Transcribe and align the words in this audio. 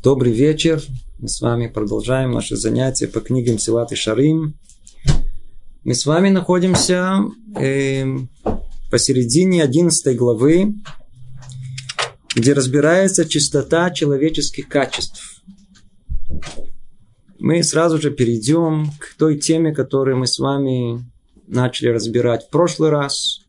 Добрый 0.00 0.32
вечер. 0.32 0.80
Мы 1.18 1.26
с 1.26 1.40
вами 1.40 1.66
продолжаем 1.66 2.30
наши 2.30 2.54
занятия 2.54 3.08
по 3.08 3.18
книгам 3.18 3.58
Силат 3.58 3.90
и 3.90 3.96
Шарим. 3.96 4.54
Мы 5.82 5.92
с 5.92 6.06
вами 6.06 6.28
находимся 6.28 7.18
э, 7.56 8.06
посередине 8.92 9.60
11 9.60 10.16
главы, 10.16 10.74
где 12.36 12.52
разбирается 12.52 13.28
чистота 13.28 13.90
человеческих 13.90 14.68
качеств. 14.68 15.42
Мы 17.40 17.64
сразу 17.64 18.00
же 18.00 18.12
перейдем 18.12 18.92
к 19.00 19.16
той 19.18 19.36
теме, 19.36 19.74
которую 19.74 20.18
мы 20.18 20.28
с 20.28 20.38
вами 20.38 21.04
начали 21.48 21.88
разбирать 21.88 22.46
в 22.46 22.50
прошлый 22.50 22.90
раз. 22.90 23.40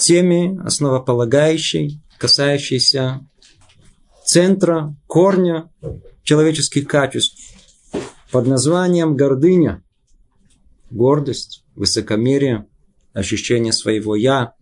Теме 0.00 0.60
основополагающей, 0.64 2.00
касающейся 2.18 3.20
центра, 4.26 4.94
корня 5.06 5.70
человеческих 6.22 6.86
качеств 6.86 7.54
под 8.32 8.46
названием 8.46 9.16
гордыня, 9.16 9.82
гордость, 10.90 11.64
высокомерие, 11.74 12.66
ощущение 13.14 13.72
своего 13.72 14.16
«я». 14.16 14.52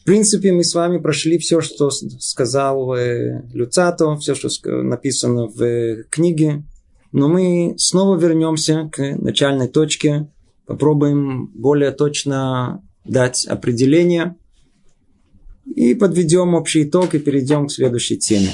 В 0.00 0.04
принципе, 0.04 0.52
мы 0.52 0.64
с 0.64 0.74
вами 0.74 0.98
прошли 0.98 1.38
все, 1.38 1.62
что 1.62 1.88
сказал 1.90 2.94
э, 2.94 3.42
Люцато, 3.54 4.16
все, 4.16 4.34
что 4.34 4.50
написано 4.82 5.46
в 5.46 6.04
книге. 6.10 6.62
Но 7.10 7.28
мы 7.28 7.74
снова 7.78 8.18
вернемся 8.18 8.90
к 8.92 9.16
начальной 9.16 9.68
точке, 9.68 10.28
попробуем 10.66 11.46
более 11.54 11.90
точно 11.90 12.82
дать 13.06 13.46
определение– 13.46 14.36
и 15.74 15.94
подведем 15.94 16.54
общий 16.54 16.84
итог 16.84 17.14
и 17.14 17.18
перейдем 17.18 17.66
к 17.66 17.72
следующей 17.72 18.18
теме. 18.18 18.50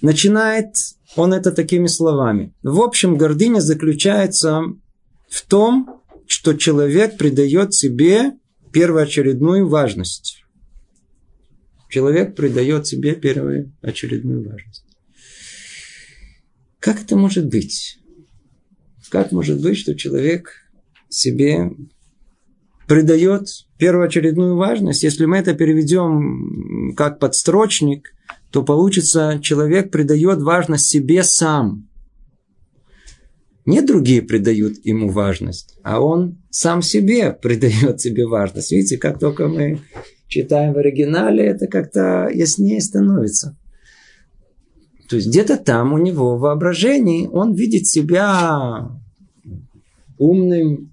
Начинает 0.00 0.74
он 1.16 1.32
это 1.32 1.52
такими 1.52 1.86
словами. 1.86 2.54
В 2.62 2.80
общем, 2.80 3.16
гордыня 3.16 3.60
заключается 3.60 4.62
в 5.28 5.46
том, 5.46 6.02
что 6.26 6.54
человек 6.54 7.16
придает 7.16 7.74
себе 7.74 8.32
первоочередную 8.72 9.68
важность. 9.68 10.44
Человек 11.88 12.34
придает 12.34 12.86
себе 12.86 13.14
первоочередную 13.14 14.48
важность. 14.48 14.84
Как 16.80 17.00
это 17.00 17.16
может 17.16 17.46
быть? 17.46 17.98
Как 19.10 19.30
может 19.30 19.62
быть, 19.62 19.78
что 19.78 19.94
человек 19.94 20.50
себе 21.08 21.70
придает 22.86 23.48
первоочередную 23.78 24.56
важность. 24.56 25.02
Если 25.02 25.24
мы 25.24 25.38
это 25.38 25.54
переведем 25.54 26.94
как 26.96 27.18
подстрочник, 27.18 28.14
то 28.50 28.62
получится, 28.62 29.38
человек 29.42 29.90
придает 29.90 30.40
важность 30.40 30.86
себе 30.86 31.22
сам. 31.22 31.88
Не 33.66 33.80
другие 33.80 34.20
придают 34.20 34.84
ему 34.84 35.08
важность, 35.08 35.78
а 35.82 36.00
он 36.00 36.38
сам 36.50 36.82
себе 36.82 37.32
придает 37.42 38.00
себе 38.00 38.26
важность. 38.26 38.72
Видите, 38.72 38.98
как 38.98 39.18
только 39.18 39.48
мы 39.48 39.80
читаем 40.28 40.74
в 40.74 40.78
оригинале, 40.78 41.44
это 41.44 41.66
как-то 41.66 42.28
яснее 42.32 42.80
становится. 42.80 43.56
То 45.08 45.16
есть 45.16 45.28
где-то 45.28 45.56
там 45.56 45.92
у 45.92 45.98
него 45.98 46.36
в 46.36 46.40
воображении 46.40 47.26
он 47.26 47.54
видит 47.54 47.86
себя 47.86 48.90
умным, 50.18 50.90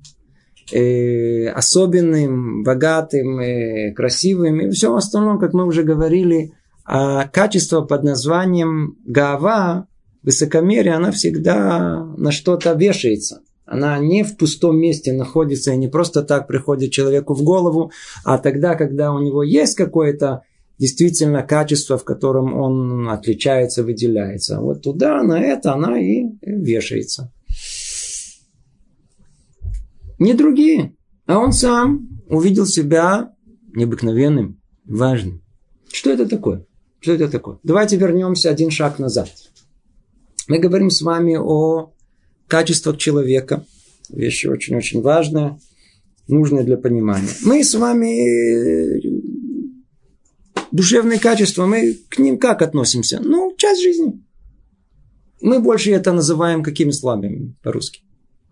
э, 0.72 1.48
особенным, 1.50 2.64
богатым, 2.64 3.40
э, 3.40 3.94
красивым 3.94 4.62
и 4.62 4.70
всем 4.72 4.94
остальном, 4.94 5.40
как 5.40 5.54
мы 5.54 5.66
уже 5.66 5.84
говорили, 5.84 6.54
а 6.86 7.28
качество 7.28 7.82
под 7.82 8.04
названием 8.04 8.98
гава, 9.06 9.88
высокомерие, 10.24 10.94
она 10.94 11.12
всегда 11.12 12.06
на 12.18 12.32
что-то 12.32 12.74
вешается. 12.74 13.42
Она 13.66 13.98
не 14.00 14.24
в 14.24 14.38
пустом 14.38 14.78
месте 14.78 15.14
находится 15.14 15.72
и 15.72 15.78
не 15.78 15.88
просто 15.88 16.24
так 16.24 16.48
приходит 16.48 16.92
человеку 16.92 17.34
в 17.34 17.44
голову, 17.44 17.92
а 18.26 18.38
тогда, 18.38 18.76
когда 18.76 19.14
у 19.14 19.20
него 19.20 19.44
есть 19.44 19.76
какое-то 19.76 20.44
действительно 20.78 21.44
качество, 21.44 21.98
в 21.98 22.04
котором 22.04 22.54
он 22.60 23.08
отличается, 23.08 23.84
выделяется. 23.84 24.60
Вот 24.60 24.82
туда, 24.82 25.22
на 25.24 25.40
это 25.40 25.74
она 25.74 26.00
и 26.00 26.26
вешается 26.42 27.32
не 30.22 30.34
другие. 30.34 30.96
А 31.26 31.40
он 31.40 31.52
сам 31.52 32.08
увидел 32.28 32.66
себя 32.66 33.34
необыкновенным, 33.74 34.62
важным. 34.86 35.42
Что 35.92 36.12
это 36.12 36.28
такое? 36.28 36.66
Что 37.00 37.14
это 37.14 37.28
такое? 37.28 37.58
Давайте 37.64 37.98
вернемся 37.98 38.50
один 38.50 38.70
шаг 38.70 39.00
назад. 39.00 39.30
Мы 40.48 40.60
говорим 40.60 40.90
с 40.90 41.02
вами 41.02 41.38
о 41.38 41.94
качествах 42.48 42.98
человека. 42.98 43.66
Вещи 44.10 44.46
очень-очень 44.48 45.02
важные, 45.02 45.60
нужные 46.28 46.64
для 46.64 46.78
понимания. 46.78 47.30
Мы 47.44 47.64
с 47.64 47.74
вами 47.74 48.98
э, 48.98 49.02
душевные 50.72 51.20
качества, 51.20 51.66
мы 51.66 51.98
к 52.10 52.20
ним 52.20 52.38
как 52.38 52.62
относимся? 52.62 53.20
Ну, 53.24 53.56
часть 53.58 53.82
жизни. 53.82 54.24
Мы 55.42 55.60
больше 55.60 55.92
это 55.92 56.14
называем 56.14 56.62
какими 56.62 56.92
словами 56.92 57.56
по-русски? 57.64 58.02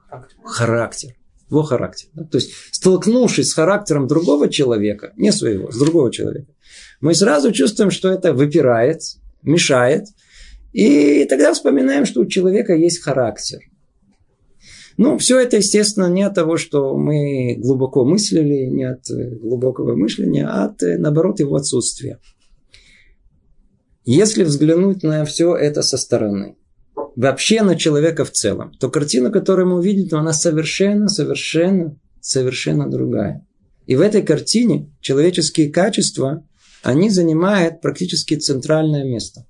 Характер. 0.07 0.37
Характер 0.43 1.18
его 1.49 1.63
характер. 1.63 2.09
То 2.31 2.37
есть, 2.37 2.51
столкнувшись 2.71 3.49
с 3.49 3.53
характером 3.53 4.07
другого 4.07 4.49
человека, 4.49 5.13
не 5.17 5.31
своего, 5.31 5.71
с 5.71 5.77
другого 5.77 6.11
человека, 6.11 6.51
мы 7.01 7.15
сразу 7.15 7.51
чувствуем, 7.51 7.91
что 7.91 8.09
это 8.09 8.33
выпирает, 8.33 9.01
мешает, 9.41 10.07
и 10.73 11.25
тогда 11.25 11.53
вспоминаем, 11.53 12.05
что 12.05 12.21
у 12.21 12.25
человека 12.25 12.75
есть 12.75 13.01
характер. 13.01 13.59
Ну, 14.97 15.17
все 15.17 15.39
это, 15.39 15.57
естественно, 15.57 16.09
не 16.09 16.23
от 16.23 16.35
того, 16.35 16.57
что 16.57 16.97
мы 16.97 17.55
глубоко 17.57 18.03
мыслили, 18.03 18.65
не 18.65 18.83
от 18.83 19.05
глубокого 19.09 19.95
мышления, 19.95 20.45
а 20.45 20.65
от, 20.65 20.81
наоборот, 20.81 21.39
его 21.39 21.55
отсутствия. 21.55 22.19
Если 24.03 24.43
взглянуть 24.43 25.03
на 25.03 25.23
все 25.23 25.55
это 25.55 25.83
со 25.83 25.97
стороны, 25.97 26.57
вообще 27.15 27.61
на 27.61 27.75
человека 27.75 28.25
в 28.25 28.31
целом, 28.31 28.71
то 28.79 28.89
картина, 28.89 29.31
которую 29.31 29.69
мы 29.69 29.75
увидим, 29.77 30.17
она 30.17 30.33
совершенно, 30.33 31.09
совершенно, 31.09 31.95
совершенно 32.21 32.89
другая. 32.89 33.45
И 33.85 33.95
в 33.95 34.01
этой 34.01 34.21
картине 34.21 34.91
человеческие 35.01 35.71
качества, 35.71 36.45
они 36.83 37.09
занимают 37.09 37.81
практически 37.81 38.35
центральное 38.35 39.03
место. 39.03 39.45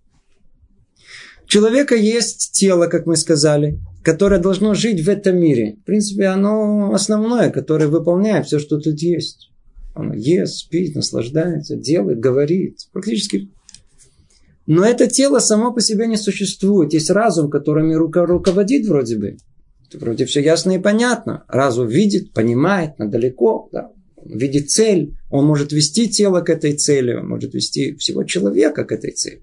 У 1.43 1.47
человека 1.47 1.95
есть 1.95 2.51
тело, 2.53 2.87
как 2.87 3.05
мы 3.05 3.17
сказали, 3.17 3.79
которое 4.03 4.39
должно 4.39 4.73
жить 4.73 5.01
в 5.01 5.09
этом 5.09 5.37
мире. 5.37 5.77
В 5.81 5.85
принципе, 5.85 6.27
оно 6.27 6.93
основное, 6.93 7.49
которое 7.49 7.87
выполняет 7.87 8.45
все, 8.45 8.59
что 8.59 8.79
тут 8.79 9.01
есть. 9.01 9.49
Оно 9.93 10.13
ест, 10.13 10.59
спит, 10.59 10.95
наслаждается, 10.95 11.75
делает, 11.75 12.19
говорит. 12.19 12.77
Практически 12.93 13.49
но 14.69 14.85
это 14.85 15.07
тело 15.07 15.39
само 15.39 15.73
по 15.73 15.81
себе 15.81 16.05
не 16.05 16.15
существует. 16.15 16.93
Есть 16.93 17.09
разум, 17.09 17.49
которыми 17.49 17.95
рука 17.95 18.23
руководит 18.23 18.85
вроде 18.85 19.17
бы. 19.17 19.37
Вроде 19.95 20.25
все 20.25 20.41
ясно 20.41 20.73
и 20.73 20.77
понятно. 20.77 21.43
Разум 21.47 21.87
видит, 21.87 22.33
понимает, 22.33 22.99
надалеко, 22.99 23.67
да, 23.71 23.89
видит 24.23 24.69
цель. 24.69 25.17
Он 25.31 25.47
может 25.47 25.71
вести 25.71 26.07
тело 26.07 26.41
к 26.41 26.51
этой 26.51 26.73
цели, 26.73 27.15
он 27.15 27.27
может 27.27 27.55
вести 27.55 27.95
всего 27.95 28.23
человека 28.25 28.85
к 28.85 28.91
этой 28.91 29.09
цели. 29.09 29.41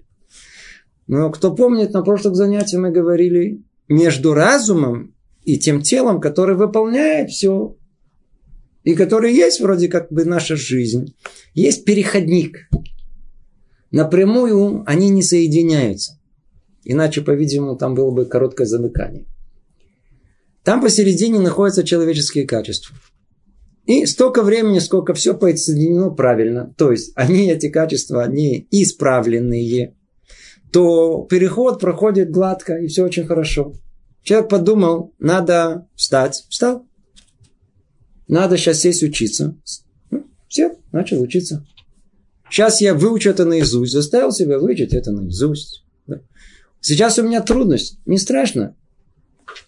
Но 1.07 1.29
кто 1.29 1.53
помнит, 1.53 1.91
на 1.91 2.03
прошлых 2.03 2.35
занятиях 2.35 2.81
мы 2.81 2.91
говорили, 2.91 3.65
между 3.89 4.33
разумом 4.33 5.13
и 5.43 5.59
тем 5.59 5.81
телом, 5.81 6.21
который 6.21 6.55
выполняет 6.55 7.31
все, 7.31 7.75
и 8.85 8.95
который 8.95 9.33
есть 9.33 9.59
вроде 9.59 9.89
как 9.89 10.09
бы 10.09 10.23
наша 10.23 10.55
жизнь, 10.55 11.17
есть 11.53 11.83
переходник– 11.83 12.59
напрямую 13.91 14.83
они 14.85 15.09
не 15.09 15.23
соединяются. 15.23 16.19
Иначе, 16.83 17.21
по-видимому, 17.21 17.75
там 17.75 17.95
было 17.95 18.11
бы 18.11 18.25
короткое 18.25 18.65
замыкание. 18.65 19.25
Там 20.63 20.81
посередине 20.81 21.39
находятся 21.39 21.83
человеческие 21.83 22.45
качества. 22.45 22.95
И 23.85 24.05
столько 24.05 24.43
времени, 24.43 24.79
сколько 24.79 25.13
все 25.13 25.33
подсоединено 25.33 26.09
правильно, 26.09 26.73
то 26.77 26.91
есть 26.91 27.13
они, 27.15 27.49
эти 27.49 27.69
качества, 27.69 28.23
они 28.23 28.67
исправленные, 28.69 29.95
то 30.73 31.25
переход 31.29 31.79
проходит 31.79 32.31
гладко 32.31 32.75
и 32.75 32.87
все 32.87 33.05
очень 33.05 33.25
хорошо. 33.25 33.73
Человек 34.23 34.49
подумал, 34.49 35.13
надо 35.19 35.87
встать, 35.95 36.45
встал. 36.49 36.85
Надо 38.27 38.57
сейчас 38.57 38.81
сесть 38.81 39.03
учиться. 39.03 39.55
Все, 40.49 40.75
начал 40.91 41.21
учиться. 41.21 41.65
Сейчас 42.49 42.81
я 42.81 42.93
выучу 42.93 43.29
это 43.29 43.45
наизусть, 43.45 43.93
заставил 43.93 44.31
себя 44.31 44.59
выучить 44.59 44.93
это 44.93 45.11
наизусть. 45.11 45.83
Сейчас 46.81 47.19
у 47.19 47.23
меня 47.23 47.41
трудность, 47.41 47.99
не 48.05 48.17
страшно. 48.17 48.75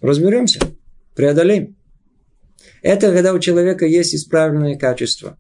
Разберемся, 0.02 0.60
преодолеем. 1.16 1.76
Это 2.82 3.12
когда 3.12 3.34
у 3.34 3.40
человека 3.40 3.86
есть 3.86 4.16
исправленные 4.16 4.78
качества. 4.78 5.38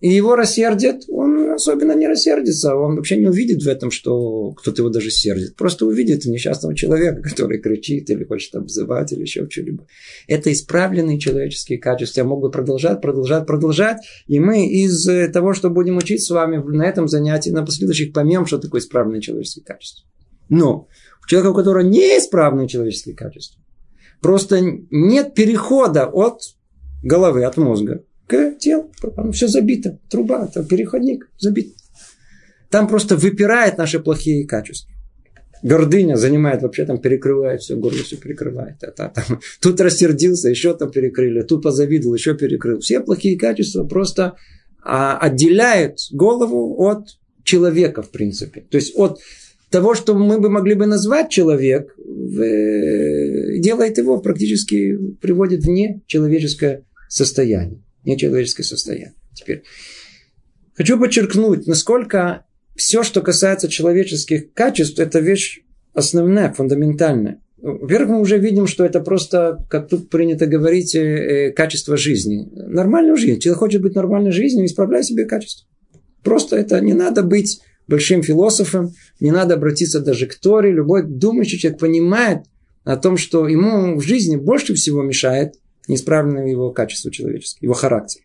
И 0.00 0.08
его 0.08 0.34
рассердят, 0.34 1.04
он 1.08 1.19
особенно 1.60 1.92
не 1.92 2.08
рассердится. 2.08 2.74
Он 2.74 2.96
вообще 2.96 3.16
не 3.18 3.26
увидит 3.26 3.62
в 3.62 3.68
этом, 3.68 3.90
что 3.90 4.52
кто-то 4.52 4.82
его 4.82 4.88
даже 4.88 5.10
сердит. 5.10 5.56
Просто 5.56 5.86
увидит 5.86 6.24
несчастного 6.24 6.74
человека, 6.74 7.22
который 7.22 7.60
кричит 7.60 8.08
или 8.10 8.24
хочет 8.24 8.54
обзывать 8.54 9.12
или 9.12 9.20
еще 9.20 9.48
что-либо. 9.48 9.86
Это 10.26 10.50
исправленные 10.52 11.18
человеческие 11.20 11.78
качества. 11.78 12.20
Я 12.20 12.24
мог 12.24 12.40
бы 12.40 12.50
продолжать, 12.50 13.00
продолжать, 13.00 13.46
продолжать. 13.46 13.98
И 14.26 14.40
мы 14.40 14.66
из 14.66 15.04
того, 15.32 15.52
что 15.52 15.70
будем 15.70 15.98
учить 15.98 16.24
с 16.24 16.30
вами 16.30 16.56
на 16.56 16.86
этом 16.86 17.06
занятии, 17.06 17.50
на 17.50 17.64
последующих 17.64 18.12
поймем, 18.12 18.46
что 18.46 18.58
такое 18.58 18.80
исправленные 18.80 19.20
человеческие 19.20 19.64
качества. 19.64 20.08
Но 20.48 20.88
у 21.22 21.28
человека, 21.28 21.52
у 21.52 21.54
которого 21.54 21.82
неисправные 21.82 22.68
человеческие 22.68 23.14
качества, 23.14 23.62
просто 24.20 24.60
нет 24.90 25.34
перехода 25.34 26.06
от 26.06 26.40
головы, 27.02 27.44
от 27.44 27.56
мозга 27.56 28.04
к 28.30 28.58
телу. 28.58 28.90
Там 29.16 29.32
все 29.32 29.48
забито. 29.48 29.98
Труба, 30.08 30.46
там 30.46 30.64
переходник 30.64 31.28
забит. 31.38 31.74
Там 32.70 32.86
просто 32.86 33.16
выпирает 33.16 33.78
наши 33.78 33.98
плохие 33.98 34.46
качества. 34.46 34.94
Гордыня 35.62 36.16
занимает 36.16 36.62
вообще 36.62 36.86
там 36.86 36.98
перекрывает 36.98 37.60
все, 37.60 37.76
горло 37.76 37.98
все 37.98 38.16
перекрывает. 38.16 38.76
Это, 38.82 39.12
там, 39.14 39.40
тут 39.60 39.80
рассердился, 39.80 40.48
еще 40.48 40.74
там 40.74 40.90
перекрыли, 40.90 41.42
тут 41.42 41.62
позавидовал, 41.62 42.14
еще 42.14 42.34
перекрыл. 42.34 42.78
Все 42.78 43.00
плохие 43.00 43.36
качества 43.36 43.84
просто 43.84 44.36
а, 44.82 45.18
отделяют 45.18 45.98
голову 46.12 46.86
от 46.86 47.18
человека, 47.42 48.02
в 48.02 48.10
принципе. 48.10 48.62
То 48.70 48.76
есть 48.76 48.96
от 48.96 49.18
того, 49.70 49.94
что 49.94 50.14
мы 50.14 50.40
бы 50.40 50.48
могли 50.48 50.74
бы 50.74 50.86
назвать 50.86 51.30
человек, 51.30 51.94
делает 51.98 53.98
его 53.98 54.18
практически, 54.18 54.96
приводит 55.20 55.64
вне 55.64 56.00
человеческое 56.06 56.84
состояние 57.08 57.82
нечеловеческое 58.04 58.64
состояние. 58.64 59.14
Теперь 59.34 59.62
хочу 60.74 60.98
подчеркнуть, 60.98 61.66
насколько 61.66 62.46
все, 62.76 63.02
что 63.02 63.20
касается 63.20 63.68
человеческих 63.68 64.52
качеств, 64.54 64.98
это 64.98 65.20
вещь 65.20 65.60
основная, 65.92 66.52
фундаментальная. 66.52 67.40
Во-первых, 67.58 68.08
мы 68.08 68.20
уже 68.20 68.38
видим, 68.38 68.66
что 68.66 68.84
это 68.86 69.00
просто, 69.00 69.58
как 69.68 69.88
тут 69.88 70.08
принято 70.08 70.46
говорить, 70.46 70.94
э, 70.94 71.00
э, 71.00 71.52
качество 71.52 71.96
жизни. 71.96 72.48
Нормальную 72.52 73.16
жизнь. 73.16 73.38
Человек 73.38 73.58
хочет 73.58 73.82
быть 73.82 73.94
нормальной 73.94 74.30
жизнью, 74.30 74.64
исправляй 74.64 75.04
себе 75.04 75.26
качество. 75.26 75.68
Просто 76.22 76.56
это 76.56 76.80
не 76.80 76.94
надо 76.94 77.22
быть 77.22 77.60
большим 77.86 78.22
философом, 78.22 78.94
не 79.18 79.30
надо 79.30 79.54
обратиться 79.54 80.00
даже 80.00 80.26
к 80.26 80.36
Торе. 80.36 80.72
Любой 80.72 81.02
думающий 81.02 81.58
человек 81.58 81.80
понимает 81.80 82.44
о 82.84 82.96
том, 82.96 83.18
что 83.18 83.46
ему 83.46 83.96
в 83.96 84.02
жизни 84.02 84.36
больше 84.36 84.74
всего 84.74 85.02
мешает 85.02 85.54
неисправленное 85.90 86.46
его 86.48 86.70
качество 86.70 87.10
человеческое, 87.10 87.66
его 87.66 87.74
характер. 87.74 88.22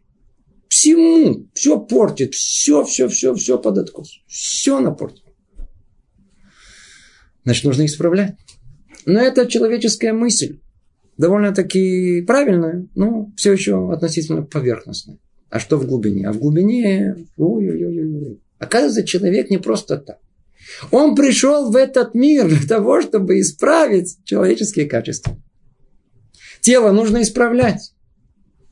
Всему, 0.67 1.47
все 1.53 1.79
портит, 1.79 2.33
все, 2.33 2.83
все, 2.83 3.07
все, 3.07 3.33
все 3.33 3.57
под 3.57 3.77
откос. 3.77 4.19
Все 4.27 4.79
напортит. 4.79 5.23
Значит, 7.44 7.65
нужно 7.65 7.85
исправлять. 7.85 8.35
Но 9.06 9.19
это 9.19 9.45
человеческая 9.45 10.13
мысль. 10.13 10.59
Довольно-таки 11.17 12.23
правильная, 12.23 12.88
но 12.95 13.31
все 13.38 13.53
еще 13.53 13.91
относительно 13.94 14.41
поверхностная. 14.41 15.17
А 15.50 15.59
что 15.59 15.77
в 15.77 15.85
глубине? 15.88 16.27
А 16.27 16.33
в 16.33 16.39
глубине... 16.39 17.15
Ой-ой-ой-ой. 17.38 18.41
Оказывается, 18.59 19.03
человек 19.03 19.50
не 19.50 19.57
просто 19.57 19.97
так. 19.97 20.17
Он 20.91 21.15
пришел 21.15 21.71
в 21.71 21.75
этот 21.75 22.15
мир 22.15 22.47
для 22.47 22.67
того, 22.67 23.01
чтобы 23.01 23.39
исправить 23.39 24.17
человеческие 24.25 24.88
качества. 24.88 25.38
Тело 26.65 26.91
нужно 26.91 27.21
исправлять. 27.21 27.94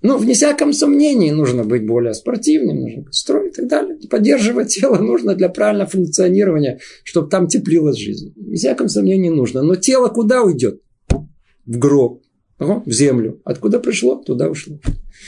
Ну, 0.02 0.18
вне 0.18 0.34
всяком 0.34 0.74
сомнении, 0.74 1.30
нужно 1.30 1.64
быть 1.64 1.86
более 1.86 2.16
спортивным, 2.16 2.78
нужно 2.78 3.04
быть 3.04 3.14
строй 3.14 3.50
и 3.50 3.52
так 3.52 3.68
далее. 3.68 4.00
Поддерживать 4.10 4.70
тело 4.70 4.98
нужно 4.98 5.36
для 5.36 5.48
правильного 5.48 5.88
функционирования, 5.88 6.80
чтобы 7.04 7.30
там 7.30 7.48
теплилась 7.48 8.00
жизнь. 8.00 8.34
Вне 8.36 8.56
всяком 8.56 8.90
сомнении 8.90 9.30
нужно. 9.30 9.62
Но 9.62 9.76
тело 9.76 10.08
куда 10.08 10.42
уйдет? 10.42 10.82
В 11.08 11.78
гроб, 11.78 12.24
в 12.58 12.92
землю. 12.92 13.40
Откуда 13.46 13.80
пришло, 13.80 14.16
туда 14.16 14.50
ушло. 14.50 14.80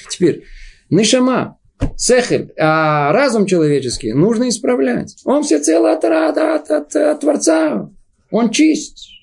Теперь, 0.09 0.43
нишама, 0.89 1.59
сехель, 1.95 2.51
а 2.57 3.11
разум 3.13 3.45
человеческий 3.45 4.13
нужно 4.13 4.49
исправлять. 4.49 5.15
Он 5.23 5.43
все 5.43 5.59
цело 5.59 5.93
от, 5.93 6.03
от, 6.03 6.37
от, 6.39 6.71
от, 6.71 6.95
от 6.95 7.19
Творца. 7.19 7.91
Он 8.31 8.49
чист. 8.49 9.14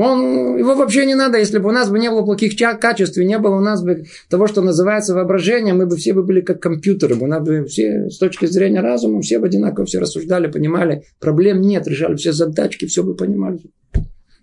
Он, 0.00 0.56
его 0.56 0.76
вообще 0.76 1.06
не 1.06 1.16
надо, 1.16 1.38
если 1.38 1.58
бы 1.58 1.70
у 1.70 1.72
нас 1.72 1.90
бы 1.90 1.98
не 1.98 2.08
было 2.08 2.22
плохих 2.22 2.56
качеств, 2.56 3.16
не 3.16 3.36
было 3.36 3.56
у 3.56 3.60
нас 3.60 3.82
бы 3.82 4.04
того, 4.30 4.46
что 4.46 4.62
называется 4.62 5.12
воображение, 5.12 5.74
мы 5.74 5.86
бы 5.86 5.96
все 5.96 6.12
бы 6.12 6.22
были 6.22 6.40
как 6.40 6.62
компьютеры, 6.62 7.16
у 7.16 7.26
нас 7.26 7.44
бы 7.44 7.64
все 7.64 8.08
с 8.08 8.16
точки 8.18 8.46
зрения 8.46 8.80
разума, 8.80 9.20
все 9.22 9.40
бы 9.40 9.48
одинаково 9.48 9.86
все 9.86 9.98
рассуждали, 9.98 10.46
понимали, 10.46 11.02
проблем 11.18 11.60
нет, 11.62 11.88
решали 11.88 12.14
все 12.14 12.32
задачки, 12.32 12.86
все 12.86 13.02
бы 13.02 13.16
понимали. 13.16 13.58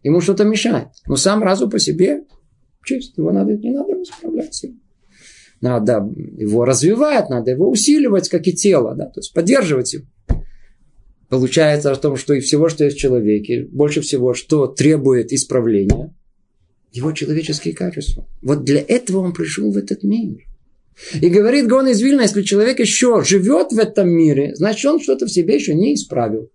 Ему 0.03 0.19
что-то 0.19 0.43
мешает. 0.43 0.89
Но 1.07 1.15
сам 1.15 1.41
разум 1.41 1.69
по 1.69 1.79
себе 1.79 2.25
чист, 2.83 3.17
его 3.17 3.31
надо, 3.31 3.53
не 3.53 3.71
надо 3.71 3.93
исправлять. 4.03 4.65
Надо 5.61 6.05
его 6.37 6.65
развивать, 6.65 7.29
надо 7.29 7.51
его 7.51 7.69
усиливать, 7.69 8.27
как 8.27 8.45
и 8.45 8.51
тело, 8.53 8.93
да, 8.93 9.05
то 9.05 9.21
есть 9.21 9.33
поддерживать 9.33 9.93
его. 9.93 10.05
Получается 11.35 11.91
о 11.91 11.97
том, 11.97 12.15
что 12.15 12.33
и 12.33 12.39
всего, 12.39 12.69
что 12.69 12.85
есть 12.85 12.95
в 12.95 12.99
человеке, 13.01 13.67
больше 13.69 13.99
всего, 13.99 14.33
что 14.33 14.67
требует 14.67 15.33
исправления, 15.33 16.15
его 16.93 17.11
человеческие 17.11 17.73
качества. 17.73 18.25
Вот 18.41 18.63
для 18.63 18.79
этого 18.79 19.17
он 19.17 19.33
пришел 19.33 19.69
в 19.69 19.75
этот 19.75 20.03
мир. 20.03 20.45
И 21.19 21.27
говорит 21.27 21.67
Гон 21.67 21.89
из 21.89 21.99
Вильна, 21.99 22.21
если 22.21 22.41
человек 22.41 22.79
еще 22.79 23.21
живет 23.21 23.73
в 23.73 23.79
этом 23.79 24.07
мире, 24.07 24.55
значит, 24.55 24.85
он 24.85 25.01
что-то 25.01 25.25
в 25.25 25.29
себе 25.29 25.55
еще 25.55 25.73
не 25.73 25.95
исправил. 25.95 26.49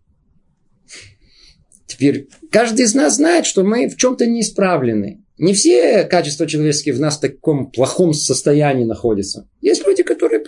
Теперь, 1.87 2.29
каждый 2.51 2.87
из 2.87 2.95
нас 2.95 3.17
знает, 3.17 3.45
что 3.45 3.63
мы 3.63 3.87
в 3.87 3.99
чем-то 3.99 4.25
не 4.25 4.41
исправлены. 4.41 5.23
Не 5.37 5.53
все 5.53 6.05
качества 6.05 6.47
человеческие 6.47 6.95
в 6.95 7.01
нас 7.01 7.19
в 7.19 7.21
таком 7.21 7.71
плохом 7.71 8.15
состоянии 8.15 8.87
находятся. 8.87 9.47
Есть 9.61 9.87
люди, 9.87 10.05
которые 10.05 10.43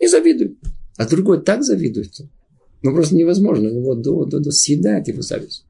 не 0.00 0.08
завидуют. 0.08 0.58
А 0.96 1.06
другой 1.06 1.40
так 1.44 1.62
завидует. 1.62 2.10
Ну, 2.82 2.94
просто 2.94 3.16
невозможно 3.16 3.68
его 3.68 3.94
до, 3.94 4.24
до, 4.24 4.38
до 4.38 4.50
съедает 4.50 5.08
его 5.08 5.22
зависть. 5.22 5.64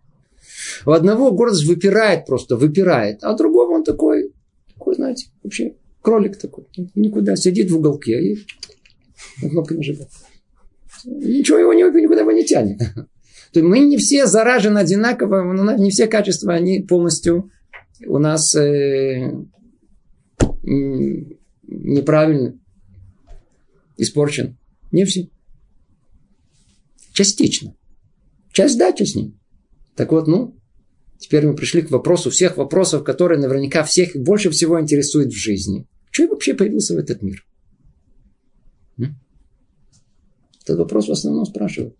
У 0.84 0.90
одного 0.90 1.30
гордость 1.30 1.64
выпирает 1.64 2.26
просто, 2.26 2.56
выпирает. 2.56 3.22
А 3.22 3.32
у 3.32 3.36
другого 3.36 3.72
он 3.72 3.84
такой, 3.84 4.32
такой, 4.74 4.94
знаете, 4.96 5.28
вообще 5.42 5.74
кролик 6.02 6.36
такой. 6.36 6.64
Никуда 6.94 7.36
сидит 7.36 7.70
в 7.70 7.76
уголке 7.76 8.32
и 8.32 8.38
кнопкой 9.40 9.78
нажимает. 9.78 10.08
Ничего 11.04 11.58
его 11.58 11.72
никуда 11.72 12.20
его 12.20 12.32
не 12.32 12.44
тянет. 12.44 12.78
То 13.52 13.60
есть 13.60 13.66
мы 13.66 13.78
не 13.80 13.96
все 13.96 14.26
заражены 14.26 14.78
одинаково, 14.78 15.76
не 15.76 15.90
все 15.90 16.06
качества, 16.06 16.54
они 16.54 16.80
полностью 16.80 17.50
у 18.06 18.18
нас 18.18 18.54
э, 18.54 19.32
неправильно 20.62 22.58
испорчены. 23.96 24.56
Не 24.92 25.04
все. 25.04 25.28
Частично. 27.16 27.74
Часть 28.52 28.76
да, 28.76 28.92
часть 28.92 29.16
нет. 29.16 29.32
Так 29.96 30.12
вот, 30.12 30.26
ну, 30.26 30.54
теперь 31.18 31.46
мы 31.46 31.56
пришли 31.56 31.80
к 31.80 31.90
вопросу 31.90 32.28
всех 32.28 32.58
вопросов, 32.58 33.04
которые 33.04 33.40
наверняка 33.40 33.84
всех 33.84 34.14
больше 34.14 34.50
всего 34.50 34.78
интересуют 34.78 35.32
в 35.32 35.36
жизни. 35.36 35.88
Я 36.18 36.28
вообще 36.28 36.52
появился 36.52 36.94
в 36.94 36.98
этот 36.98 37.22
мир? 37.22 37.42
Этот 40.62 40.78
вопрос 40.78 41.08
в 41.08 41.12
основном 41.12 41.46
спрашивают. 41.46 41.96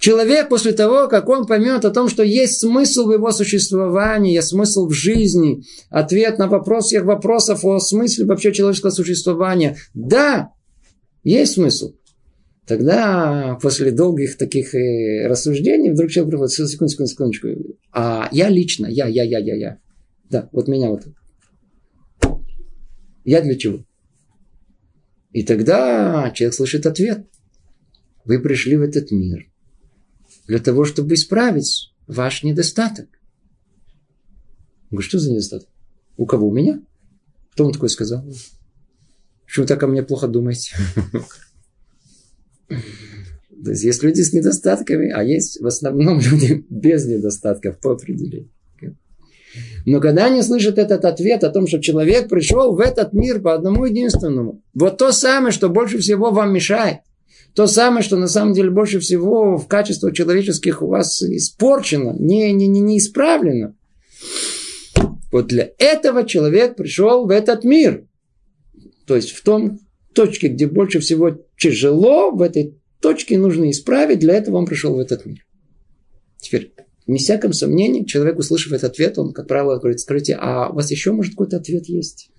Человек 0.00 0.50
после 0.50 0.72
того, 0.72 1.08
как 1.08 1.30
он 1.30 1.46
поймет 1.46 1.86
о 1.86 1.90
том, 1.90 2.10
что 2.10 2.22
есть 2.22 2.60
смысл 2.60 3.06
в 3.06 3.12
его 3.12 3.32
существовании, 3.32 4.34
есть 4.34 4.48
смысл 4.48 4.86
в 4.86 4.92
жизни, 4.92 5.62
ответ 5.88 6.38
на 6.38 6.48
вопрос 6.48 6.86
всех 6.86 7.04
вопросов 7.04 7.64
о 7.64 7.78
смысле 7.78 8.26
вообще 8.26 8.52
человеческого 8.52 8.90
существования. 8.90 9.78
Да, 9.94 10.50
есть 11.24 11.54
смысл. 11.54 11.94
Тогда 12.68 13.58
после 13.62 13.92
долгих 13.92 14.36
таких 14.36 14.74
э, 14.74 15.26
рассуждений 15.26 15.90
вдруг 15.90 16.10
человек 16.10 16.34
говорит, 16.34 16.52
секунду, 16.52 16.90
секунду, 16.90 17.10
секундочку. 17.10 17.48
А 17.92 18.28
я 18.30 18.50
лично, 18.50 18.86
я, 18.86 19.06
я, 19.06 19.24
я, 19.24 19.38
я, 19.38 19.56
я. 19.56 19.78
Да, 20.28 20.50
вот 20.52 20.68
меня 20.68 20.90
вот. 20.90 21.06
Я 23.24 23.40
для 23.40 23.56
чего? 23.56 23.86
И 25.32 25.44
тогда 25.44 26.30
человек 26.34 26.54
слышит 26.54 26.84
ответ. 26.84 27.26
Вы 28.26 28.38
пришли 28.38 28.76
в 28.76 28.82
этот 28.82 29.12
мир 29.12 29.50
для 30.46 30.58
того, 30.58 30.84
чтобы 30.84 31.14
исправить 31.14 31.94
ваш 32.06 32.42
недостаток. 32.42 33.08
Говорю, 34.90 35.08
что 35.08 35.18
за 35.18 35.30
недостаток? 35.30 35.70
У 36.18 36.26
кого? 36.26 36.48
У 36.48 36.52
меня? 36.52 36.82
Кто 37.52 37.64
он 37.64 37.72
такой 37.72 37.88
сказал? 37.88 38.22
Вы 39.56 39.64
так 39.64 39.82
о 39.82 39.86
мне 39.86 40.02
плохо 40.02 40.28
думаете? 40.28 40.76
То 42.68 43.70
есть 43.70 43.82
есть 43.82 44.02
люди 44.02 44.20
с 44.20 44.32
недостатками, 44.32 45.10
а 45.10 45.24
есть 45.24 45.60
в 45.60 45.66
основном 45.66 46.20
люди 46.30 46.64
без 46.68 47.06
недостатков 47.06 47.78
по 47.80 47.92
определению. 47.92 48.50
Но 49.86 50.00
когда 50.00 50.26
они 50.26 50.42
слышат 50.42 50.78
этот 50.78 51.04
ответ 51.06 51.42
о 51.44 51.50
том, 51.50 51.66
что 51.66 51.80
человек 51.80 52.28
пришел 52.28 52.74
в 52.74 52.80
этот 52.80 53.14
мир 53.14 53.40
по 53.40 53.54
одному 53.54 53.86
единственному, 53.86 54.62
вот 54.74 54.98
то 54.98 55.12
самое, 55.12 55.52
что 55.52 55.70
больше 55.70 55.98
всего 55.98 56.30
вам 56.30 56.52
мешает, 56.52 56.98
То 57.54 57.66
самое, 57.66 58.02
что 58.02 58.16
на 58.16 58.28
самом 58.28 58.52
деле 58.52 58.70
больше 58.70 59.00
всего 59.00 59.56
в 59.56 59.66
качестве 59.66 60.12
человеческих 60.12 60.82
у 60.82 60.88
вас 60.88 61.22
испорчено, 61.22 62.14
не, 62.18 62.52
не, 62.52 62.68
не, 62.68 62.80
не 62.80 62.98
исправлено. 62.98 63.74
Вот 65.32 65.46
для 65.46 65.70
этого 65.78 66.24
человек 66.24 66.76
пришел 66.76 67.26
в 67.26 67.30
этот 67.30 67.64
мир. 67.64 68.06
То 69.06 69.16
есть 69.16 69.32
в 69.32 69.42
том 69.42 69.78
точке, 70.14 70.48
где 70.48 70.66
больше 70.66 71.00
всего 71.00 71.38
тяжело, 71.58 72.30
в 72.30 72.40
этой 72.40 72.78
точке 73.00 73.38
нужно 73.38 73.70
исправить, 73.70 74.20
для 74.20 74.34
этого 74.34 74.56
он 74.56 74.66
пришел 74.66 74.94
в 74.94 74.98
этот 74.98 75.26
мир. 75.26 75.44
Теперь, 76.40 76.72
не 77.06 77.18
всяком 77.18 77.52
сомнении, 77.52 78.04
человек, 78.04 78.38
услышав 78.38 78.72
этот 78.72 78.92
ответ, 78.92 79.18
он, 79.18 79.32
как 79.32 79.48
правило, 79.48 79.78
говорит, 79.78 80.00
скажите, 80.00 80.36
а 80.38 80.70
у 80.70 80.74
вас 80.74 80.90
еще, 80.90 81.12
может, 81.12 81.32
какой-то 81.32 81.56
ответ 81.56 81.86
есть? 81.86 82.30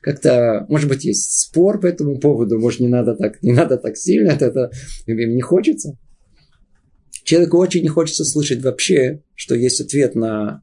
Как-то, 0.00 0.66
может 0.68 0.88
быть, 0.88 1.04
есть 1.04 1.40
спор 1.40 1.80
по 1.80 1.86
этому 1.86 2.18
поводу, 2.18 2.58
может, 2.58 2.80
не 2.80 2.88
надо 2.88 3.14
так, 3.14 3.40
не 3.42 3.52
надо 3.52 3.76
так 3.78 3.96
сильно, 3.96 4.30
это, 4.30 4.70
им 5.06 5.34
не 5.36 5.42
хочется. 5.42 5.96
Человеку 7.22 7.58
очень 7.58 7.82
не 7.82 7.88
хочется 7.88 8.24
слышать 8.24 8.62
вообще, 8.62 9.22
что 9.36 9.54
есть 9.54 9.80
ответ 9.80 10.16
на 10.16 10.62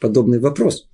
подобный 0.00 0.40
вопрос. 0.40 0.85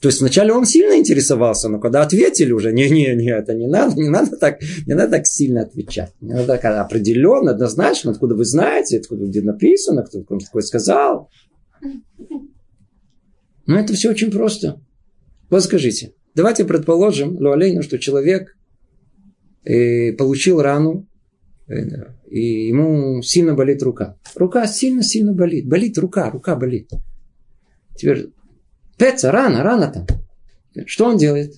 То 0.00 0.08
есть 0.08 0.20
вначале 0.20 0.52
он 0.52 0.64
сильно 0.64 0.96
интересовался, 0.96 1.68
но 1.68 1.80
когда 1.80 2.02
ответили 2.02 2.52
уже, 2.52 2.72
не-не-не, 2.72 3.30
это 3.30 3.52
не 3.52 3.66
надо, 3.66 3.96
не 3.96 4.08
надо 4.08 4.36
так, 4.36 4.60
не 4.86 4.94
надо 4.94 5.10
так 5.10 5.26
сильно 5.26 5.62
отвечать. 5.62 6.12
Не 6.20 6.34
надо 6.34 6.46
так 6.46 6.64
определенно, 6.64 7.50
однозначно, 7.50 8.12
откуда 8.12 8.36
вы 8.36 8.44
знаете, 8.44 8.98
откуда 8.98 9.26
где 9.26 9.42
написано, 9.42 10.04
кто 10.04 10.22
вам 10.28 10.38
такое 10.38 10.62
сказал. 10.62 11.30
Но 13.66 13.78
это 13.78 13.92
все 13.94 14.10
очень 14.10 14.30
просто. 14.30 14.80
Вот 15.50 15.64
скажите, 15.64 16.14
давайте 16.34 16.64
предположим, 16.64 17.36
Луалейну, 17.36 17.82
что 17.82 17.98
человек 17.98 18.56
э, 19.64 20.12
получил 20.12 20.62
рану, 20.62 21.08
э, 21.66 21.74
и 22.30 22.68
ему 22.68 23.20
сильно 23.22 23.54
болит 23.54 23.82
рука. 23.82 24.16
Рука 24.36 24.66
сильно-сильно 24.66 25.32
болит. 25.32 25.66
Болит 25.66 25.98
рука, 25.98 26.30
рука 26.30 26.54
болит. 26.54 26.90
Теперь 27.96 28.28
Пеца, 28.98 29.30
рано, 29.30 29.62
рано 29.62 29.92
там. 29.92 30.06
Что 30.86 31.06
он 31.06 31.16
делает? 31.16 31.54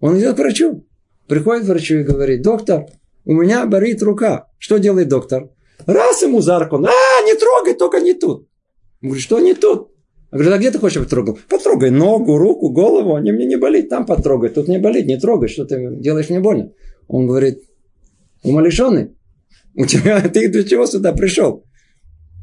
Он 0.00 0.18
идет 0.18 0.36
к 0.36 0.38
врачу. 0.38 0.86
Приходит 1.28 1.64
к 1.64 1.68
врачу 1.68 1.96
и 1.96 2.02
говорит, 2.02 2.42
доктор, 2.42 2.86
у 3.24 3.34
меня 3.34 3.66
болит 3.66 4.02
рука. 4.02 4.48
Что 4.58 4.78
делает 4.78 5.08
доктор? 5.08 5.50
Раз 5.86 6.22
ему 6.22 6.40
за. 6.40 6.56
А, 6.56 7.22
не 7.24 7.34
трогай, 7.34 7.74
только 7.74 8.00
не 8.00 8.14
тут. 8.14 8.48
Он 9.02 9.08
говорит, 9.08 9.22
что 9.22 9.38
не 9.40 9.54
тут? 9.54 9.90
Я 10.32 10.38
говорю, 10.38 10.54
а 10.54 10.58
где 10.58 10.70
ты 10.70 10.78
хочешь, 10.78 11.02
потрогал? 11.02 11.38
Потрогай 11.48 11.90
ногу, 11.90 12.38
руку, 12.38 12.70
голову. 12.70 13.16
Они 13.16 13.32
мне 13.32 13.46
не 13.46 13.56
болит, 13.56 13.88
там 13.88 14.06
потрогай. 14.06 14.50
Тут 14.50 14.68
не 14.68 14.78
болит, 14.78 15.06
не 15.06 15.18
трогай. 15.18 15.48
Что 15.48 15.64
ты 15.64 15.96
делаешь 15.96 16.30
мне 16.30 16.40
больно? 16.40 16.72
Он 17.08 17.26
говорит, 17.26 17.62
умалишенный? 18.42 19.16
У 19.74 19.86
тебя, 19.86 20.20
ты 20.32 20.48
для 20.48 20.64
чего 20.64 20.86
сюда 20.86 21.12
пришел? 21.12 21.64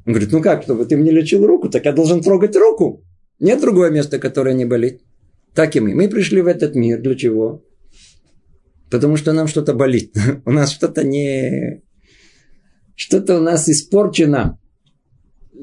Он 0.05 0.13
говорит, 0.13 0.31
ну 0.31 0.41
как, 0.41 0.63
чтобы 0.63 0.85
ты 0.85 0.97
мне 0.97 1.11
лечил 1.11 1.45
руку, 1.45 1.69
так 1.69 1.85
я 1.85 1.91
должен 1.91 2.21
трогать 2.21 2.55
руку. 2.55 3.03
Нет 3.39 3.61
другого 3.61 3.89
места, 3.89 4.19
которое 4.19 4.55
не 4.55 4.65
болит. 4.65 5.01
Так 5.53 5.75
и 5.75 5.79
мы. 5.79 5.95
Мы 5.95 6.09
пришли 6.09 6.41
в 6.41 6.47
этот 6.47 6.75
мир. 6.75 7.01
Для 7.01 7.15
чего? 7.15 7.63
Потому 8.89 9.17
что 9.17 9.33
нам 9.33 9.47
что-то 9.47 9.73
болит. 9.73 10.15
У 10.45 10.51
нас 10.51 10.71
что-то 10.71 11.03
не... 11.03 11.81
Что-то 12.95 13.37
у 13.37 13.41
нас 13.41 13.69
испорчено. 13.69 14.59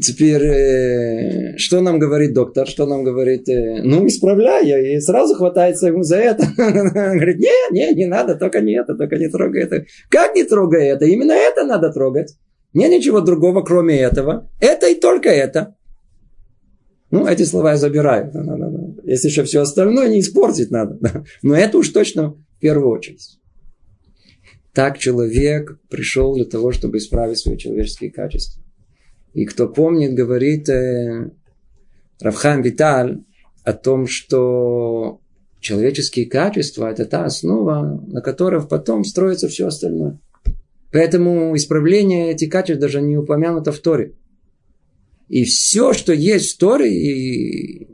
Теперь, 0.01 0.43
э, 0.43 1.57
что 1.57 1.81
нам 1.81 1.99
говорит 1.99 2.33
доктор? 2.33 2.69
Что 2.69 2.87
нам 2.87 3.03
говорит? 3.03 3.49
Э, 3.49 3.83
ну, 3.83 4.07
исправляй. 4.07 4.95
И 4.95 5.01
сразу 5.01 5.35
хватается 5.35 5.89
ему 5.89 6.05
за 6.05 6.17
это. 6.17 6.47
Говорит, 6.57 7.39
не, 7.39 7.73
не, 7.73 7.93
не 7.95 8.07
надо, 8.07 8.37
только 8.37 8.61
не 8.61 8.81
это, 8.81 8.95
только 8.95 9.17
не 9.17 9.29
трогай 9.29 9.65
это. 9.65 9.85
Как 10.11 10.37
не 10.37 10.45
трогай 10.45 10.87
это? 10.87 11.07
Именно 11.07 11.33
это 11.33 11.65
надо 11.65 11.91
трогать. 11.91 12.37
Нет 12.73 12.91
ничего 12.91 13.21
другого, 13.21 13.63
кроме 13.63 13.99
этого. 14.01 14.49
Это 14.61 14.89
и 14.89 14.95
только 14.95 15.29
это. 15.29 15.77
Ну, 17.15 17.29
эти 17.29 17.45
слова 17.45 17.71
я 17.71 17.77
забираю. 17.77 18.33
Если 19.05 19.29
еще 19.29 19.45
все 19.45 19.61
остальное 19.61 20.09
не 20.09 20.19
испортить 20.19 20.73
надо. 20.73 20.99
Но 21.43 21.55
это 21.55 21.79
уж 21.79 21.91
точно 21.91 22.31
в 22.31 22.59
первую 22.59 22.89
очередь. 22.89 23.39
Так 24.73 24.99
человек 24.99 25.79
пришел 25.89 26.35
для 26.35 26.45
того, 26.45 26.73
чтобы 26.73 26.99
исправить 26.99 27.39
свои 27.39 27.57
человеческие 27.57 28.11
качества. 28.11 28.61
И 29.33 29.45
кто 29.45 29.69
помнит, 29.69 30.15
говорит 30.15 30.69
э, 30.69 31.31
Равхан 32.21 32.63
Виталь 32.63 33.21
о 33.63 33.73
том, 33.75 34.09
что 34.09 35.21
человеческие 35.61 36.27
качества– 36.27 36.91
это 36.91 37.05
та 37.05 37.27
основа, 37.27 38.03
на 38.09 38.23
которой 38.23 38.67
потом 38.67 39.05
строится 39.05 39.47
все 39.47 39.69
остальное. 39.69 40.19
Поэтому 40.91 41.55
исправление 41.55 42.33
этих 42.33 42.51
качеств 42.51 42.81
даже 42.81 43.01
не 43.01 43.17
упомянуто 43.17 43.71
в 43.71 43.79
Торе. 43.79 44.15
И 45.29 45.45
все, 45.45 45.93
что 45.93 46.13
есть 46.13 46.55
в 46.55 46.59
Торе, 46.59 46.93
и 46.93 47.89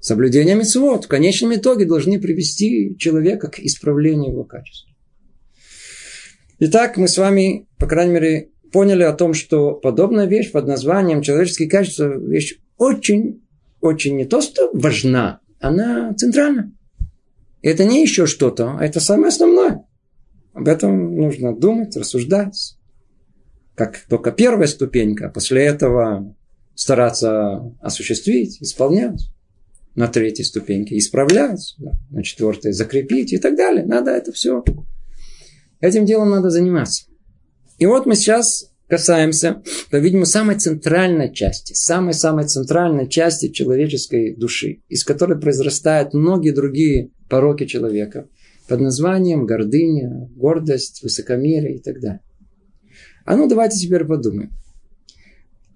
соблюдение 0.00 0.54
митцвот 0.54 1.04
в 1.04 1.08
конечном 1.08 1.54
итоге 1.54 1.86
должны 1.86 2.20
привести 2.20 2.96
человека 2.98 3.48
к 3.48 3.58
исправлению 3.58 4.32
его 4.32 4.44
качеств. 4.44 4.88
Итак, 6.58 6.96
мы 6.96 7.08
с 7.08 7.18
вами, 7.18 7.66
по 7.78 7.86
крайней 7.86 8.14
мере, 8.14 8.50
поняли 8.72 9.02
о 9.02 9.12
том, 9.12 9.34
что 9.34 9.72
подобная 9.72 10.26
вещь 10.26 10.50
под 10.50 10.66
названием 10.66 11.22
человеческие 11.22 11.68
качества 11.68 12.18
вещь 12.18 12.58
очень, 12.76 13.42
очень 13.80 14.16
не 14.16 14.24
то, 14.24 14.40
что 14.40 14.70
важна, 14.72 15.40
она 15.60 16.12
центральна. 16.14 16.72
Это 17.62 17.84
не 17.84 18.02
еще 18.02 18.26
что-то, 18.26 18.76
а 18.78 18.84
это 18.84 19.00
самое 19.00 19.28
основное. 19.28 19.86
Об 20.52 20.68
этом 20.68 21.16
нужно 21.16 21.56
думать, 21.56 21.96
рассуждать 21.96 22.76
как 23.74 23.98
только 24.08 24.30
первая 24.30 24.68
ступенька, 24.68 25.28
после 25.28 25.64
этого 25.64 26.34
стараться 26.74 27.72
осуществить, 27.80 28.60
исполнять. 28.62 29.28
На 29.94 30.08
третьей 30.08 30.44
ступеньке 30.44 30.98
исправлять, 30.98 31.76
да, 31.78 31.92
на 32.10 32.24
четвертой 32.24 32.72
закрепить 32.72 33.32
и 33.32 33.38
так 33.38 33.56
далее. 33.56 33.86
Надо 33.86 34.10
это 34.10 34.32
все. 34.32 34.64
Этим 35.80 36.04
делом 36.04 36.30
надо 36.30 36.50
заниматься. 36.50 37.04
И 37.78 37.86
вот 37.86 38.04
мы 38.04 38.16
сейчас 38.16 38.72
касаемся, 38.88 39.62
по-видимому, 39.90 40.26
самой 40.26 40.56
центральной 40.56 41.32
части, 41.32 41.74
самой-самой 41.74 42.46
центральной 42.46 43.08
части 43.08 43.50
человеческой 43.52 44.34
души, 44.34 44.82
из 44.88 45.04
которой 45.04 45.38
произрастают 45.38 46.12
многие 46.12 46.50
другие 46.50 47.10
пороки 47.28 47.64
человека 47.64 48.28
под 48.68 48.80
названием 48.80 49.46
гордыня, 49.46 50.28
гордость, 50.34 51.02
высокомерие 51.02 51.76
и 51.76 51.82
так 51.82 52.00
далее. 52.00 52.20
А 53.24 53.36
ну 53.36 53.48
давайте 53.48 53.78
теперь 53.78 54.04
подумаем. 54.04 54.52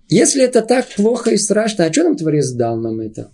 Если 0.09 0.43
это 0.43 0.62
так 0.62 0.87
плохо 0.97 1.31
и 1.31 1.37
страшно, 1.37 1.85
а 1.85 1.93
что 1.93 2.05
нам 2.05 2.17
Творец 2.17 2.50
дал 2.50 2.78
нам 2.78 3.00
это? 3.00 3.31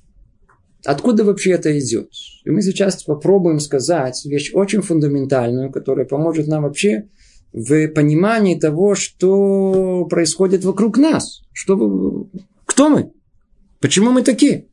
Откуда 0.85 1.25
вообще 1.25 1.53
это 1.53 1.77
идет? 1.79 2.11
И 2.45 2.51
мы 2.51 2.63
сейчас 2.63 3.05
попробуем 3.05 3.61
сказать 3.61 4.25
вещь 4.25 4.51
очень 4.53 4.83
фундаментальную, 4.83 5.73
которая 5.73 6.05
поможет 6.05 6.47
нам 6.47 6.65
вообще 6.65 7.09
в 7.53 7.89
понимании 7.89 8.59
того, 8.59 8.95
что 8.95 10.05
происходит 10.11 10.65
вокруг 10.65 10.99
нас. 10.99 11.43
Что, 11.53 12.29
кто 12.67 12.89
мы? 12.89 13.13
Почему 13.81 14.11
мы 14.11 14.23
такие? 14.23 14.67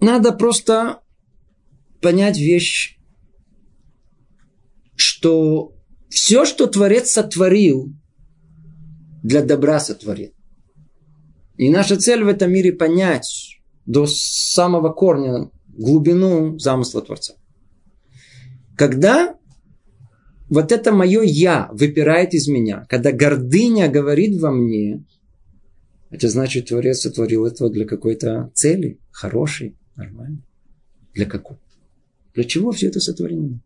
Надо 0.00 0.32
просто 0.32 1.00
понять 2.00 2.38
вещь 2.38 2.95
что 5.16 5.72
все, 6.10 6.44
что 6.44 6.66
Творец 6.66 7.10
сотворил, 7.10 7.90
для 9.22 9.42
добра 9.42 9.80
сотворил. 9.80 10.32
И 11.56 11.70
наша 11.70 11.96
цель 11.96 12.22
в 12.22 12.28
этом 12.28 12.52
мире 12.52 12.72
понять 12.72 13.58
до 13.86 14.06
самого 14.06 14.92
корня 14.92 15.50
глубину 15.68 16.58
замысла 16.58 17.00
Творца. 17.00 17.34
Когда 18.76 19.36
вот 20.50 20.70
это 20.70 20.92
мое 20.92 21.22
«я» 21.22 21.70
выпирает 21.72 22.34
из 22.34 22.46
меня, 22.46 22.84
когда 22.90 23.10
гордыня 23.10 23.88
говорит 23.88 24.38
во 24.38 24.50
мне, 24.50 25.02
это 26.10 26.28
значит, 26.28 26.68
Творец 26.68 27.00
сотворил 27.00 27.46
это 27.46 27.70
для 27.70 27.86
какой-то 27.86 28.50
цели, 28.52 29.00
хорошей, 29.10 29.78
нормальной. 29.96 30.42
Для 31.14 31.24
какой? 31.24 31.56
Для 32.34 32.44
чего 32.44 32.70
все 32.70 32.88
это 32.88 33.00
сотворено? 33.00 33.62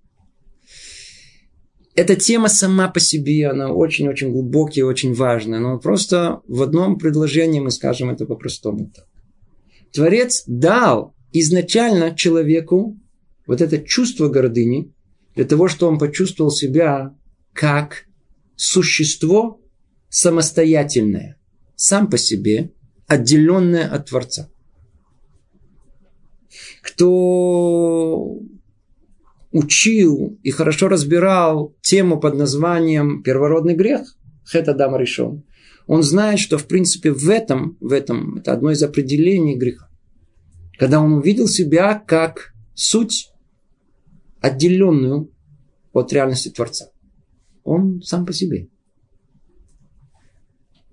Эта 1.94 2.16
тема 2.16 2.48
сама 2.48 2.88
по 2.88 3.00
себе, 3.00 3.48
она 3.48 3.72
очень-очень 3.72 4.32
глубокая, 4.32 4.84
очень 4.84 5.12
важная. 5.12 5.58
Но 5.58 5.78
просто 5.78 6.40
в 6.46 6.62
одном 6.62 6.98
предложении 6.98 7.60
мы 7.60 7.70
скажем 7.70 8.10
это 8.10 8.26
по-простому 8.26 8.90
так. 8.94 9.06
Творец 9.92 10.44
дал 10.46 11.14
изначально 11.32 12.14
человеку 12.14 12.96
вот 13.46 13.60
это 13.60 13.78
чувство 13.78 14.28
гордыни, 14.28 14.92
для 15.34 15.44
того, 15.44 15.68
чтобы 15.68 15.92
он 15.92 15.98
почувствовал 15.98 16.50
себя 16.50 17.14
как 17.52 18.04
существо 18.56 19.60
самостоятельное, 20.08 21.38
сам 21.74 22.08
по 22.08 22.18
себе, 22.18 22.72
отделенное 23.06 23.88
от 23.88 24.10
Творца. 24.10 24.48
кто 26.82 28.38
учил 29.52 30.38
и 30.42 30.50
хорошо 30.50 30.88
разбирал 30.88 31.76
тему 31.82 32.20
под 32.20 32.34
названием 32.36 33.22
«Первородный 33.22 33.74
грех», 33.74 34.16
Хета 34.50 34.74
Дама 34.74 34.98
решен, 34.98 35.44
он 35.86 36.02
знает, 36.02 36.38
что 36.38 36.58
в 36.58 36.66
принципе 36.66 37.12
в 37.12 37.28
этом, 37.28 37.76
в 37.80 37.92
этом, 37.92 38.38
это 38.38 38.52
одно 38.52 38.70
из 38.70 38.82
определений 38.82 39.56
греха. 39.56 39.88
Когда 40.78 41.00
он 41.00 41.14
увидел 41.14 41.48
себя 41.48 41.94
как 41.94 42.52
суть, 42.74 43.32
отделенную 44.40 45.30
от 45.92 46.12
реальности 46.12 46.48
Творца. 46.48 46.90
Он 47.64 48.00
сам 48.02 48.24
по 48.24 48.32
себе. 48.32 48.68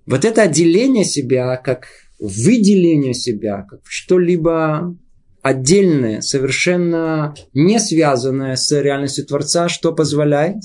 Вот 0.06 0.24
это 0.24 0.42
отделение 0.42 1.04
себя, 1.04 1.56
как 1.56 1.86
выделение 2.18 3.14
себя, 3.14 3.62
как 3.62 3.80
что-либо 3.84 4.96
отдельное, 5.42 6.20
совершенно 6.20 7.34
не 7.54 7.78
связанное 7.78 8.56
с 8.56 8.70
реальностью 8.80 9.26
Творца, 9.26 9.68
что 9.68 9.92
позволяет? 9.92 10.62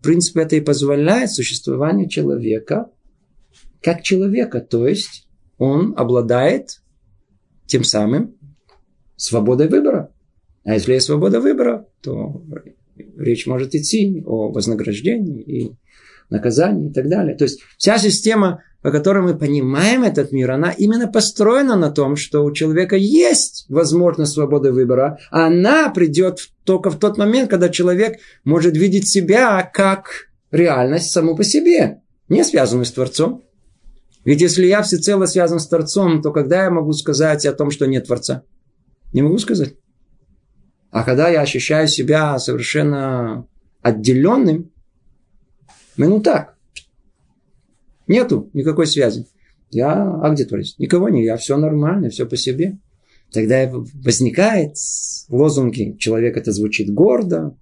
В 0.00 0.02
принципе, 0.02 0.42
это 0.42 0.56
и 0.56 0.60
позволяет 0.60 1.30
существованию 1.30 2.08
человека 2.08 2.90
как 3.82 4.02
человека. 4.02 4.60
То 4.60 4.86
есть 4.86 5.28
он 5.58 5.94
обладает 5.96 6.80
тем 7.66 7.84
самым 7.84 8.36
свободой 9.16 9.68
выбора. 9.68 10.12
А 10.64 10.74
если 10.74 10.94
есть 10.94 11.06
свобода 11.06 11.40
выбора, 11.40 11.86
то 12.02 12.42
речь 13.16 13.46
может 13.46 13.74
идти 13.74 14.22
о 14.26 14.50
вознаграждении 14.50 15.42
и 15.42 15.76
наказании 16.30 16.90
и 16.90 16.92
так 16.92 17.08
далее. 17.08 17.36
То 17.36 17.44
есть 17.44 17.60
вся 17.78 17.98
система 17.98 18.62
по 18.86 18.92
которой 18.92 19.20
мы 19.20 19.36
понимаем 19.36 20.04
этот 20.04 20.30
мир, 20.30 20.52
она 20.52 20.70
именно 20.70 21.08
построена 21.08 21.74
на 21.74 21.90
том, 21.90 22.14
что 22.14 22.44
у 22.44 22.52
человека 22.52 22.94
есть 22.94 23.66
возможность 23.68 24.34
свободы 24.34 24.70
выбора. 24.70 25.18
А 25.32 25.48
она 25.48 25.90
придет 25.90 26.50
только 26.62 26.90
в 26.90 26.98
тот 27.00 27.18
момент, 27.18 27.50
когда 27.50 27.68
человек 27.68 28.20
может 28.44 28.76
видеть 28.76 29.08
себя 29.08 29.68
как 29.74 30.28
реальность 30.52 31.10
саму 31.10 31.34
по 31.34 31.42
себе, 31.42 32.02
не 32.28 32.44
связанную 32.44 32.84
с 32.84 32.92
Творцом. 32.92 33.42
Ведь 34.24 34.40
если 34.40 34.66
я 34.66 34.82
всецело 34.82 35.26
связан 35.26 35.58
с 35.58 35.66
Творцом, 35.66 36.22
то 36.22 36.30
когда 36.30 36.62
я 36.62 36.70
могу 36.70 36.92
сказать 36.92 37.44
о 37.44 37.52
том, 37.54 37.72
что 37.72 37.86
нет 37.86 38.06
Творца? 38.06 38.44
Не 39.12 39.22
могу 39.22 39.38
сказать. 39.38 39.74
А 40.92 41.02
когда 41.02 41.28
я 41.28 41.40
ощущаю 41.40 41.88
себя 41.88 42.38
совершенно 42.38 43.48
отделенным, 43.82 44.70
ну 45.96 46.20
так, 46.20 46.56
Нету 48.06 48.50
никакой 48.52 48.86
связи. 48.86 49.26
Я, 49.70 50.20
а 50.22 50.30
где 50.30 50.44
Творец? 50.44 50.76
Никого 50.78 51.08
не, 51.08 51.24
я 51.24 51.36
все 51.36 51.56
нормально, 51.56 52.08
все 52.08 52.26
по 52.26 52.36
себе. 52.36 52.78
Тогда 53.32 53.68
возникает 53.70 54.76
лозунги, 55.28 55.96
человек 55.98 56.36
это 56.36 56.52
звучит 56.52 56.94
гордо, 56.94 57.56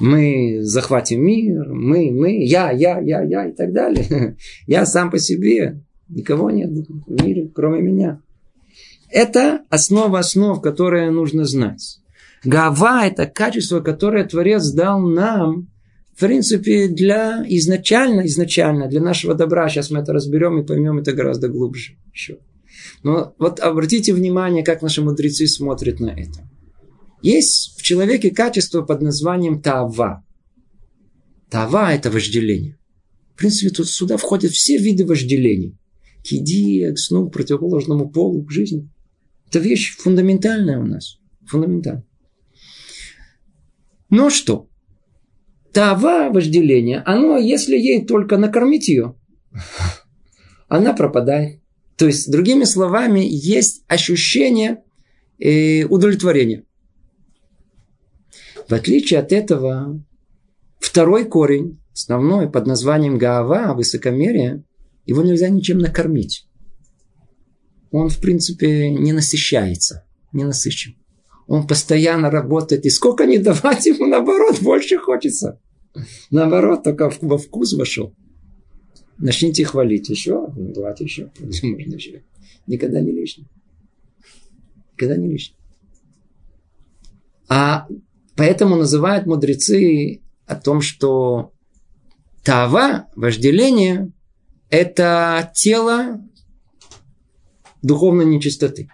мы 0.00 0.60
захватим 0.62 1.22
мир, 1.22 1.68
мы, 1.68 2.10
мы, 2.10 2.42
я, 2.44 2.70
я, 2.70 2.98
я, 3.00 3.22
я 3.22 3.46
и 3.46 3.52
так 3.52 3.72
далее. 3.72 4.36
Я 4.66 4.84
сам 4.86 5.10
по 5.10 5.18
себе, 5.18 5.80
никого 6.08 6.50
нет 6.50 6.70
в 6.70 7.22
мире, 7.22 7.48
кроме 7.54 7.82
меня. 7.82 8.20
Это 9.10 9.60
основа 9.68 10.18
основ, 10.18 10.60
которые 10.60 11.10
нужно 11.10 11.44
знать. 11.44 12.00
Гава– 12.42 13.06
это 13.06 13.26
качество, 13.26 13.80
которое 13.80 14.24
Творец 14.24 14.68
дал 14.72 15.00
нам 15.00 15.68
в 16.16 16.20
принципе, 16.20 16.88
для 16.88 17.44
изначально, 17.46 18.26
изначально, 18.26 18.88
для 18.88 19.02
нашего 19.02 19.34
добра, 19.34 19.68
сейчас 19.68 19.90
мы 19.90 19.98
это 19.98 20.14
разберем 20.14 20.58
и 20.58 20.66
поймем 20.66 20.98
это 20.98 21.12
гораздо 21.12 21.48
глубже 21.48 21.98
еще. 22.14 22.38
Но 23.02 23.34
вот 23.38 23.60
обратите 23.60 24.14
внимание, 24.14 24.64
как 24.64 24.80
наши 24.80 25.02
мудрецы 25.02 25.46
смотрят 25.46 26.00
на 26.00 26.08
это. 26.08 26.48
Есть 27.20 27.78
в 27.78 27.82
человеке 27.82 28.30
качество 28.30 28.80
под 28.80 29.02
названием 29.02 29.60
тава. 29.60 30.24
Тава– 31.50 31.92
это 31.94 32.10
вожделение. 32.10 32.78
В 33.34 33.38
принципе, 33.38 33.68
тут 33.68 33.86
сюда 33.86 34.16
входят 34.16 34.52
все 34.52 34.78
виды 34.78 35.04
вожделений. 35.04 35.76
К 36.24 36.28
еде, 36.28 36.92
к 36.92 36.98
сну, 36.98 37.28
к 37.28 37.32
противоположному 37.34 38.08
полу, 38.10 38.42
к 38.42 38.50
жизни. 38.50 38.88
Это 39.50 39.58
вещь 39.58 39.94
фундаментальная 39.98 40.78
у 40.78 40.86
нас. 40.86 41.18
Фундаментальная. 41.46 42.06
Но 44.08 44.30
что? 44.30 44.70
Тава 45.76 46.30
вожделение, 46.32 47.02
оно, 47.04 47.36
если 47.36 47.76
ей 47.76 48.06
только 48.06 48.38
накормить 48.38 48.88
ее, 48.88 49.14
она 50.68 50.94
пропадает. 50.94 51.60
То 51.98 52.06
есть, 52.06 52.32
другими 52.32 52.64
словами, 52.64 53.20
есть 53.20 53.84
ощущение 53.86 54.82
э, 55.38 55.84
удовлетворения. 55.84 56.64
В 58.66 58.72
отличие 58.72 59.20
от 59.20 59.32
этого, 59.32 60.02
второй 60.78 61.26
корень, 61.26 61.78
основной, 61.92 62.50
под 62.50 62.66
названием 62.66 63.18
Гаава, 63.18 63.74
высокомерие, 63.74 64.64
его 65.04 65.22
нельзя 65.22 65.50
ничем 65.50 65.76
накормить. 65.76 66.48
Он, 67.90 68.08
в 68.08 68.18
принципе, 68.18 68.88
не 68.88 69.12
насыщается, 69.12 70.06
не 70.32 70.44
насыщен. 70.44 70.96
Он 71.46 71.66
постоянно 71.66 72.30
работает, 72.30 72.86
и 72.86 72.88
сколько 72.88 73.26
не 73.26 73.36
давать 73.36 73.84
ему, 73.84 74.06
наоборот, 74.06 74.62
больше 74.62 74.96
хочется. 74.96 75.60
Наоборот, 76.30 76.82
только 76.82 77.10
во 77.20 77.38
вкус 77.38 77.72
вошел. 77.72 78.14
Начните 79.18 79.64
хвалить 79.64 80.08
еще, 80.08 80.48
давайте 80.54 81.04
еще, 81.04 81.30
можно 81.40 81.94
еще. 81.94 82.22
Никогда 82.66 83.00
не 83.00 83.12
лишнее. 83.12 83.48
Никогда 84.92 85.16
не 85.16 85.28
лишнее. 85.28 85.58
А 87.48 87.86
поэтому 88.34 88.76
называют 88.76 89.26
мудрецы 89.26 90.20
о 90.46 90.56
том, 90.56 90.80
что 90.80 91.52
тава, 92.44 93.06
вожделение, 93.14 94.12
это 94.68 95.50
тело 95.54 96.20
духовной 97.82 98.26
нечистоты. 98.26 98.90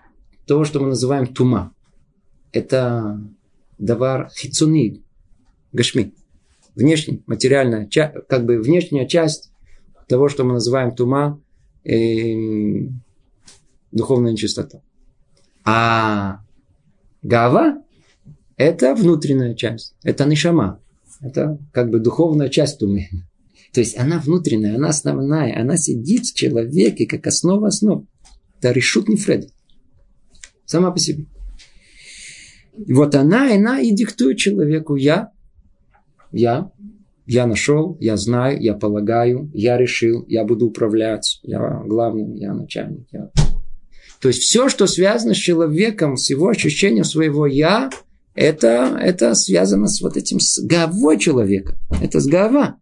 Того, 0.47 0.65
что 0.65 0.81
мы 0.81 0.88
называем 0.88 1.27
тума. 1.27 1.75
Это 2.53 3.21
давар 3.79 4.31
хицуни, 4.37 5.03
гашми 5.73 6.15
внешний, 6.75 7.23
материальная, 7.27 7.89
как 8.29 8.45
бы 8.45 8.61
внешняя 8.61 9.07
часть 9.07 9.53
того, 10.09 10.29
что 10.29 10.45
мы 10.45 10.55
называем 10.55 10.95
тума, 10.95 11.41
э, 11.85 12.89
духовная 13.91 14.33
нечистота. 14.33 14.83
А 15.65 16.41
гава– 17.23 17.83
это 18.57 18.95
внутренняя 18.95 19.55
часть, 19.55 19.95
это 20.03 20.25
нишама, 20.25 20.81
это 21.21 21.59
как 21.73 21.91
бы 21.91 22.01
духовная 22.01 22.49
часть 22.49 22.79
тумы. 22.79 23.09
То 23.73 23.81
есть 23.81 23.99
она 23.99 24.19
внутренняя, 24.19 24.77
она 24.77 24.89
основная, 24.89 25.59
она 25.59 25.77
сидит 25.77 26.27
в 26.27 26.35
человеке 26.35 27.07
как 27.07 27.27
основа 27.27 27.69
основ. 27.69 28.05
Это 28.59 28.73
решут 28.73 29.09
не 29.09 29.17
Фред. 29.17 29.49
Сама 30.67 30.91
по 30.91 30.99
себе. 30.99 31.27
Вот 32.75 33.15
она, 33.15 33.55
она 33.55 33.81
и 33.81 33.93
диктует 33.93 34.39
человеку, 34.39 34.97
я 34.97 35.31
я, 36.33 36.71
я 37.27 37.47
нашел, 37.47 37.97
я 38.01 38.16
знаю, 38.16 38.61
я 38.61 38.75
полагаю, 38.75 39.51
я 39.55 39.77
решил, 39.79 40.25
я 40.29 40.45
буду 40.45 40.66
управлять, 40.66 41.40
я 41.42 41.83
главный, 41.87 42.38
я 42.38 42.53
начальник. 42.53 43.07
Я... 43.12 43.31
То 44.21 44.29
есть 44.29 44.40
все, 44.42 44.68
что 44.68 44.87
связано 44.87 45.35
с 45.35 45.38
человеком, 45.38 46.16
с 46.16 46.31
его 46.31 46.49
ощущением 46.49 47.05
своего 47.05 47.47
я, 47.47 47.90
это, 48.35 48.99
это 49.01 49.35
связано 49.35 49.88
с 49.88 50.01
вот 50.01 50.16
этим 50.16 50.40
с 50.40 50.61
головой 50.64 51.18
человека. 51.18 51.77
Это 52.01 52.21
с 52.21 52.27
гава. 52.27 52.79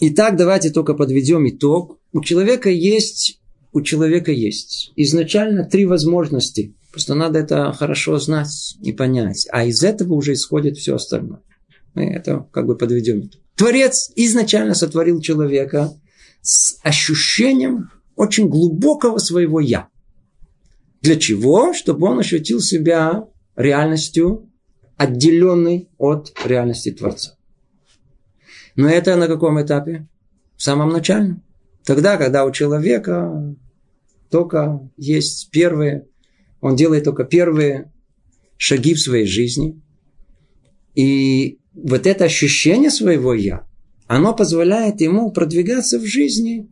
Итак, 0.00 0.36
давайте 0.36 0.70
только 0.70 0.94
подведем 0.94 1.48
итог. 1.48 1.98
У 2.12 2.22
человека 2.22 2.70
есть, 2.70 3.40
у 3.72 3.82
человека 3.82 4.32
есть 4.32 4.92
изначально 4.96 5.64
три 5.64 5.84
возможности 5.84 6.74
Просто 6.90 7.14
надо 7.14 7.38
это 7.38 7.72
хорошо 7.72 8.18
знать 8.18 8.76
и 8.82 8.92
понять. 8.92 9.46
А 9.52 9.64
из 9.64 9.82
этого 9.82 10.14
уже 10.14 10.32
исходит 10.32 10.76
все 10.76 10.94
остальное. 10.94 11.40
Мы 11.94 12.06
это 12.06 12.46
как 12.52 12.66
бы 12.66 12.76
подведем. 12.76 13.30
Творец 13.56 14.10
изначально 14.16 14.74
сотворил 14.74 15.20
человека 15.20 15.92
с 16.40 16.78
ощущением 16.82 17.90
очень 18.16 18.48
глубокого 18.48 19.18
своего 19.18 19.60
«я». 19.60 19.88
Для 21.02 21.16
чего? 21.16 21.72
Чтобы 21.72 22.08
он 22.08 22.18
ощутил 22.18 22.60
себя 22.60 23.26
реальностью, 23.54 24.50
отделенной 24.96 25.88
от 25.98 26.32
реальности 26.44 26.90
Творца. 26.90 27.36
Но 28.74 28.88
это 28.88 29.16
на 29.16 29.28
каком 29.28 29.60
этапе? 29.60 30.08
В 30.56 30.62
самом 30.62 30.90
начале. 30.90 31.36
Тогда, 31.84 32.16
когда 32.16 32.44
у 32.44 32.50
человека 32.50 33.54
только 34.30 34.88
есть 34.96 35.50
первые 35.50 36.07
он 36.60 36.76
делает 36.76 37.04
только 37.04 37.24
первые 37.24 37.92
шаги 38.56 38.94
в 38.94 39.00
своей 39.00 39.26
жизни. 39.26 39.80
И 40.94 41.58
вот 41.74 42.06
это 42.06 42.24
ощущение 42.24 42.90
своего 42.90 43.34
«я», 43.34 43.66
оно 44.06 44.34
позволяет 44.34 45.00
ему 45.00 45.30
продвигаться 45.30 45.98
в 45.98 46.04
жизни 46.04 46.68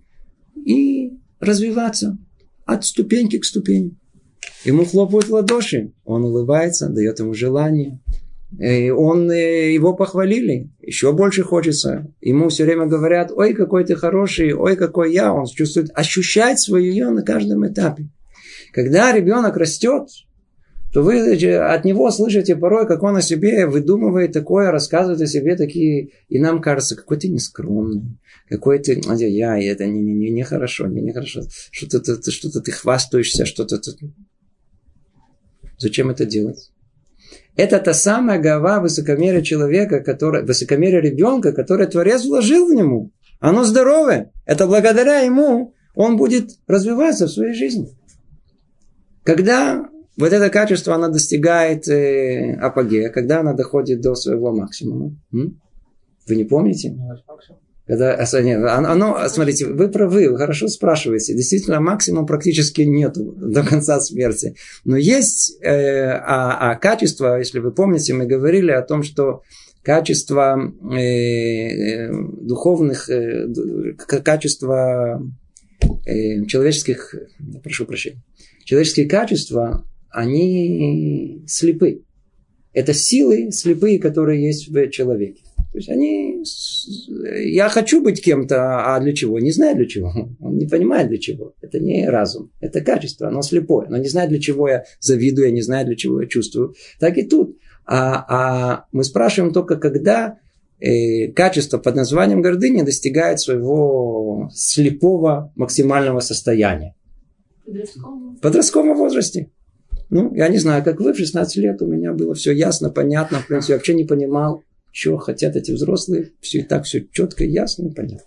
и 0.55 1.13
развиваться 1.39 2.19
от 2.65 2.85
ступеньки 2.85 3.39
к 3.39 3.45
ступени. 3.45 3.97
Ему 4.65 4.85
хлопают 4.85 5.29
в 5.29 5.33
ладоши. 5.33 5.93
Он 6.05 6.25
улыбается, 6.25 6.89
дает 6.89 7.21
ему 7.21 7.35
желание. 7.35 8.01
И 8.59 8.91
он, 8.91 9.31
э, 9.31 9.73
его 9.73 9.95
похвалили. 9.95 10.71
Еще 10.81 11.13
больше 11.13 11.43
хочется. 11.43 12.13
Ему 12.21 12.49
все 12.49 12.65
время 12.65 12.87
говорят, 12.87 13.31
ой, 13.31 13.55
какой 13.55 13.85
ты 13.85 13.97
хороший, 13.97 14.55
ой, 14.55 14.77
какой 14.77 15.13
я. 15.13 15.33
Он 15.33 15.47
чувствует, 15.47 15.91
ощущает 15.95 16.59
свое 16.59 16.91
я 16.91 17.11
на 17.11 17.23
каждом 17.23 17.67
этапе. 17.67 18.09
Когда 18.77 19.11
ребенок 19.11 19.57
растет, 19.57 20.11
то 20.93 21.03
вы 21.03 21.33
от 21.57 21.85
него 21.87 22.11
слышите 22.11 22.57
порой, 22.57 22.87
как 22.87 23.03
он 23.03 23.17
о 23.17 23.23
себе 23.23 23.67
выдумывает 23.67 24.33
такое, 24.33 24.71
рассказывает 24.71 25.19
о 25.23 25.27
себе 25.27 25.57
такие, 25.57 26.11
и 26.29 26.39
нам 26.39 26.61
кажется, 26.61 26.95
какой 26.95 27.17
ты 27.17 27.29
нескромный, 27.29 28.19
какой 28.51 28.79
ты, 28.79 29.01
я, 29.17 29.59
это 29.59 29.87
не, 29.87 30.03
не, 30.03 30.13
не, 30.13 30.29
не 30.29 30.43
хорошо, 30.43 30.89
не, 30.89 31.01
не 31.01 31.15
хорошо, 31.15 31.41
что-то, 31.71 32.19
ты, 32.19 32.31
что-то 32.31 32.61
ты 32.61 32.71
хвастаешься, 32.71 33.47
что-то 33.47 33.79
ты... 33.79 33.93
Зачем 35.79 36.11
это 36.11 36.27
делать? 36.27 36.71
Это 37.57 37.79
та 37.79 37.95
самая 37.95 38.39
голова 38.39 38.81
высокомерия 38.81 39.41
человека, 39.41 40.01
который, 40.01 40.45
высокомерие 40.45 41.01
ребенка, 41.01 41.55
который 41.55 41.87
Творец 41.87 42.27
вложил 42.27 42.69
в 42.69 42.75
нему. 42.75 43.11
Оно 43.41 43.65
здоровое. 43.65 44.33
Это 44.45 44.67
благодаря 44.67 45.21
ему 45.21 45.73
он 45.95 46.19
будет 46.19 46.51
развиваться 46.67 47.27
в 47.27 47.31
своей 47.31 47.55
жизни. 47.55 47.96
Когда 49.27 49.85
вот 50.17 50.33
это 50.33 50.49
качество, 50.51 50.95
оно 50.95 51.09
достигает 51.09 51.89
э, 51.89 52.55
апогея, 52.55 53.11
когда 53.11 53.41
она 53.41 53.53
доходит 53.53 54.01
до 54.01 54.15
своего 54.15 54.55
максимума. 54.55 55.15
М? 55.33 55.61
Вы 56.29 56.37
не 56.37 56.45
помните? 56.45 56.97
Когда, 57.87 58.15
а, 58.15 58.43
нет, 58.43 58.65
оно, 58.65 59.29
смотрите, 59.29 59.67
вы 59.67 59.89
правы, 59.89 60.29
вы 60.31 60.39
хорошо 60.39 60.69
спрашиваете. 60.69 61.35
Действительно, 61.35 61.81
максимум 61.81 62.27
практически 62.27 62.83
нету 62.83 63.33
до 63.37 63.63
конца 63.63 64.01
смерти. 64.01 64.57
Но 64.85 64.97
есть, 64.97 65.59
э, 65.63 66.09
а, 66.09 66.71
а 66.71 66.77
качество, 66.77 67.39
если 67.39 67.59
вы 67.59 67.73
помните, 67.73 68.15
мы 68.15 68.27
говорили 68.27 68.71
о 68.71 68.83
том, 68.83 69.03
что 69.03 69.43
качество 69.83 70.59
э, 70.93 70.99
э 70.99 72.11
духовных, 72.41 73.09
э, 73.11 73.47
качество 74.25 75.23
э, 76.07 76.45
человеческих, 76.47 77.15
прошу 77.63 77.87
прощения, 77.87 78.23
человеческие 78.67 79.09
качества, 79.09 79.87
они 80.11 81.43
слепы. 81.47 82.03
Это 82.75 82.93
силы 82.93 83.51
слепые, 83.53 83.99
которые 83.99 84.45
есть 84.45 84.69
в 84.69 84.91
человеке. 84.91 85.43
То 85.73 85.79
есть 85.79 85.89
они... 85.89 86.43
Я 87.51 87.69
хочу 87.69 88.03
быть 88.03 88.23
кем-то, 88.23 88.95
а 88.95 89.01
для 89.01 89.15
чего? 89.15 89.39
Не 89.39 89.51
знаю 89.51 89.77
для 89.77 89.87
чего. 89.87 90.13
Он 90.41 90.57
не 90.57 90.67
понимает 90.67 91.09
для 91.09 91.19
чего. 91.19 91.55
Это 91.63 91.79
не 91.79 92.09
разум. 92.09 92.51
Это 92.61 92.81
качество. 92.83 93.29
Оно 93.29 93.41
слепое. 93.43 93.87
Оно 93.87 93.99
не 93.99 94.09
знает 94.09 94.29
для 94.31 94.41
чего 94.41 94.69
я 94.69 94.85
завидую, 95.01 95.47
я 95.47 95.53
не 95.53 95.63
знаю 95.63 95.87
для 95.87 95.97
чего 95.97 96.21
я 96.21 96.29
чувствую. 96.29 96.75
Так 96.99 97.17
и 97.19 97.23
тут. 97.23 97.57
А, 97.87 98.25
а 98.29 98.85
мы 98.93 99.05
спрашиваем 99.05 99.53
только, 99.53 99.77
когда 99.77 100.39
э, 100.81 101.29
качество 101.29 101.79
под 101.79 101.95
названием 101.95 102.43
гордыни 102.43 102.83
достигает 102.83 103.39
своего 103.39 104.51
слепого 104.53 105.53
максимального 105.55 106.21
состояния. 106.21 106.96
В 107.67 108.41
подростковом 108.41 108.97
возрасте. 108.97 109.51
Ну, 110.09 110.33
я 110.35 110.49
не 110.49 110.59
знаю, 110.59 110.85
как 110.85 111.01
вы, 111.01 111.13
в 111.13 111.19
16 111.19 111.57
лет 111.57 111.83
у 111.83 111.87
меня 111.87 112.13
было 112.13 112.35
все 112.35 112.53
ясно, 112.53 112.91
понятно. 112.91 113.39
В 113.41 113.49
принципе, 113.49 113.73
я 113.73 113.79
вообще 113.79 113.95
не 113.95 114.05
понимал, 114.05 114.63
что 114.93 115.17
хотят 115.17 115.57
эти 115.57 115.73
взрослые. 115.73 116.33
Все 116.41 116.61
и 116.61 116.63
так 116.63 116.85
все 116.85 117.07
четко, 117.13 117.45
ясно 117.45 117.89
и 117.89 117.91
понятно. 117.93 118.27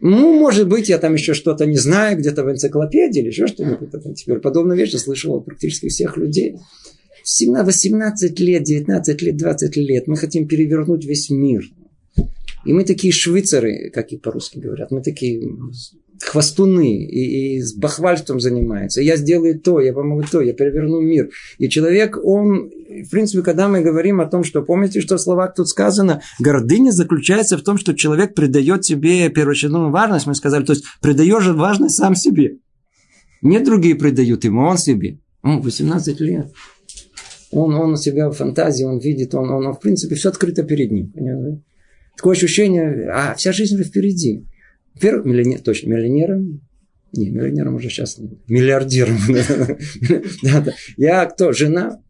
Ну, 0.00 0.36
может 0.36 0.68
быть, 0.68 0.88
я 0.88 0.98
там 0.98 1.14
еще 1.14 1.34
что-то 1.34 1.64
не 1.64 1.76
знаю, 1.76 2.18
где-то 2.18 2.42
в 2.42 2.50
энциклопедии 2.50 3.20
или 3.20 3.28
еще 3.28 3.46
что-нибудь. 3.46 3.90
Теперь 4.16 4.40
подобную 4.40 4.76
вещь 4.76 4.92
я 4.92 4.98
слышал 4.98 5.36
от 5.36 5.44
практически 5.44 5.88
всех 5.88 6.16
людей. 6.16 6.56
18 7.24 8.40
лет, 8.40 8.64
19 8.64 9.22
лет, 9.22 9.36
20 9.36 9.76
лет 9.76 10.08
мы 10.08 10.16
хотим 10.16 10.48
перевернуть 10.48 11.04
весь 11.04 11.30
мир. 11.30 11.62
И 12.64 12.72
мы 12.72 12.84
такие 12.84 13.12
швейцары, 13.12 13.90
как 13.90 14.12
и 14.12 14.18
по-русски 14.18 14.58
говорят, 14.58 14.90
мы 14.90 15.02
такие 15.02 15.40
хвостуны 16.24 17.04
и, 17.04 17.56
и 17.56 17.60
с 17.60 17.74
бахвальством 17.74 18.40
занимаются. 18.40 19.00
Я 19.00 19.16
сделаю 19.16 19.60
то, 19.60 19.80
я 19.80 19.92
помогу 19.92 20.22
то, 20.30 20.40
я 20.40 20.52
переверну 20.52 21.00
мир. 21.00 21.30
И 21.58 21.68
человек, 21.68 22.18
он, 22.22 22.70
в 22.70 23.10
принципе, 23.10 23.42
когда 23.42 23.68
мы 23.68 23.80
говорим 23.80 24.20
о 24.20 24.26
том, 24.26 24.44
что, 24.44 24.62
помните, 24.62 25.00
что 25.00 25.16
в 25.16 25.20
словах 25.20 25.54
тут 25.54 25.68
сказано, 25.68 26.22
гордыня 26.38 26.90
заключается 26.90 27.56
в 27.56 27.62
том, 27.62 27.76
что 27.78 27.94
человек 27.94 28.34
придает 28.34 28.84
себе 28.84 29.28
первоочередную 29.30 29.90
важность, 29.90 30.26
мы 30.26 30.34
сказали, 30.34 30.64
то 30.64 30.72
есть 30.72 30.84
придаешь 31.00 31.46
важность 31.46 31.96
сам 31.96 32.14
себе. 32.14 32.58
Не 33.42 33.58
другие 33.58 33.96
придают 33.96 34.44
ему, 34.44 34.62
он 34.62 34.78
себе. 34.78 35.18
Он 35.42 35.60
18 35.60 36.20
лет. 36.20 36.52
Он, 37.50 37.74
он 37.74 37.92
у 37.92 37.96
себя 37.96 38.30
в 38.30 38.34
фантазии, 38.34 38.84
он 38.84 38.98
видит, 38.98 39.34
он, 39.34 39.50
он, 39.50 39.66
он 39.66 39.74
в 39.74 39.80
принципе, 39.80 40.14
все 40.14 40.30
открыто 40.30 40.62
перед 40.62 40.90
ним. 40.90 41.12
Понимаете? 41.12 41.62
Такое 42.16 42.34
ощущение, 42.34 43.10
а 43.10 43.34
вся 43.34 43.52
жизнь 43.52 43.82
впереди. 43.82 44.46
Во-первых, 44.94 45.24
миллионер, 45.24 45.60
точно, 45.60 45.90
миллионером, 45.90 46.60
не, 47.12 47.30
миллионером 47.30 47.74
уже 47.74 47.88
сейчас 47.88 48.18
нет, 48.18 48.32
миллиардером. 48.48 49.18
Я 50.96 51.26
кто? 51.26 51.52
Жена, 51.52 52.00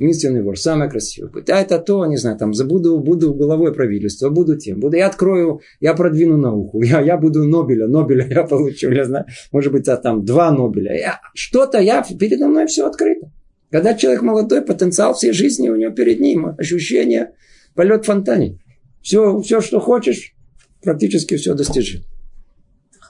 единственный 0.00 0.42
вор, 0.42 0.58
самая 0.58 0.88
красивая 0.88 1.30
будет. 1.30 1.50
А 1.50 1.60
это 1.60 1.78
то, 1.78 2.04
не 2.06 2.16
знаю, 2.16 2.36
там, 2.38 2.52
буду, 2.66 2.98
буду 2.98 3.34
головой 3.34 3.74
правительства, 3.74 4.30
буду 4.30 4.56
тем, 4.56 4.80
буду, 4.80 4.96
я 4.96 5.06
открою, 5.06 5.60
я 5.80 5.94
продвину 5.94 6.36
науку, 6.36 6.82
я, 6.82 7.00
я 7.00 7.16
буду 7.16 7.44
Нобеля, 7.44 7.86
Нобеля 7.86 8.26
я 8.28 8.44
получу, 8.44 8.90
я 8.90 9.04
знаю, 9.04 9.26
может 9.52 9.72
быть, 9.72 9.88
а 9.88 9.96
там 9.96 10.24
два 10.24 10.50
Нобеля. 10.50 10.94
Я, 10.94 11.20
что-то, 11.34 11.78
я, 11.78 12.04
передо 12.18 12.48
мной 12.48 12.66
все 12.66 12.86
открыто. 12.86 13.30
Когда 13.70 13.94
человек 13.94 14.22
молодой, 14.22 14.62
потенциал 14.62 15.14
всей 15.14 15.32
жизни 15.32 15.68
у 15.68 15.76
него 15.76 15.92
перед 15.92 16.18
ним, 16.18 16.54
ощущение, 16.58 17.32
полет 17.74 18.04
фонтане. 18.04 18.58
Все, 19.00 19.40
все, 19.40 19.60
что 19.60 19.80
хочешь, 19.80 20.34
практически 20.82 21.36
все 21.36 21.54
достижимо. 21.54 22.04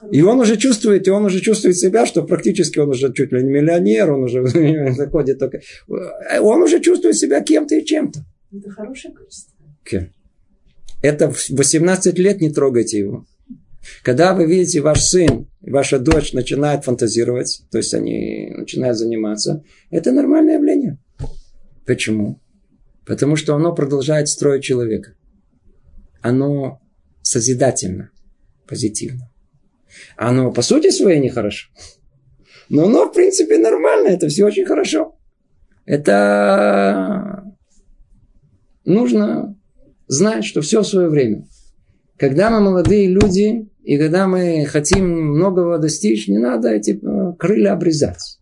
И 0.09 0.21
он 0.21 0.39
уже 0.39 0.57
чувствует, 0.57 1.07
и 1.07 1.11
он 1.11 1.25
уже 1.25 1.41
чувствует 1.41 1.77
себя, 1.77 2.05
что 2.05 2.23
практически 2.23 2.79
он 2.79 2.89
уже 2.89 3.13
чуть 3.13 3.31
ли 3.31 3.43
не 3.43 3.49
миллионер, 3.49 4.11
он 4.11 4.23
уже 4.23 4.45
заходит 4.93 5.39
только... 5.39 5.61
Он 5.87 6.63
уже 6.63 6.79
чувствует 6.79 7.15
себя 7.15 7.41
кем-то 7.41 7.75
и 7.75 7.85
чем-то. 7.85 8.25
Это 8.51 8.69
хорошее 8.71 9.13
качество. 9.13 9.55
Это 11.01 11.31
в 11.31 11.49
18 11.49 12.17
лет 12.19 12.41
не 12.41 12.51
трогайте 12.51 12.99
его. 12.99 13.25
Когда 14.03 14.33
вы 14.33 14.45
видите, 14.45 14.81
ваш 14.81 15.01
сын 15.01 15.47
и 15.61 15.71
ваша 15.71 15.97
дочь 15.99 16.33
начинают 16.33 16.85
фантазировать, 16.85 17.63
то 17.71 17.77
есть 17.79 17.93
они 17.93 18.51
начинают 18.55 18.97
заниматься, 18.97 19.63
это 19.89 20.11
нормальное 20.11 20.55
явление. 20.55 20.99
Почему? 21.85 22.39
Потому 23.05 23.35
что 23.35 23.55
оно 23.55 23.73
продолжает 23.73 24.27
строить 24.27 24.63
человека. 24.63 25.15
Оно 26.21 26.79
созидательно, 27.23 28.11
позитивно. 28.67 29.30
Оно 30.17 30.51
по 30.51 30.61
сути 30.61 30.89
своей 30.91 31.19
нехорошо. 31.19 31.69
Но 32.69 32.85
оно, 32.85 33.09
в 33.09 33.13
принципе, 33.13 33.57
нормально. 33.57 34.07
Это 34.07 34.27
все 34.27 34.45
очень 34.45 34.65
хорошо. 34.65 35.15
Это 35.85 37.43
нужно 38.85 39.57
знать, 40.07 40.45
что 40.45 40.61
все 40.61 40.81
в 40.81 40.87
свое 40.87 41.09
время. 41.09 41.45
Когда 42.17 42.49
мы 42.49 42.61
молодые 42.61 43.07
люди, 43.07 43.67
и 43.83 43.97
когда 43.97 44.27
мы 44.27 44.65
хотим 44.65 45.35
многого 45.35 45.79
достичь, 45.79 46.27
не 46.27 46.37
надо 46.37 46.69
эти 46.69 46.91
э, 46.91 47.33
крылья 47.37 47.73
обрезать. 47.73 48.39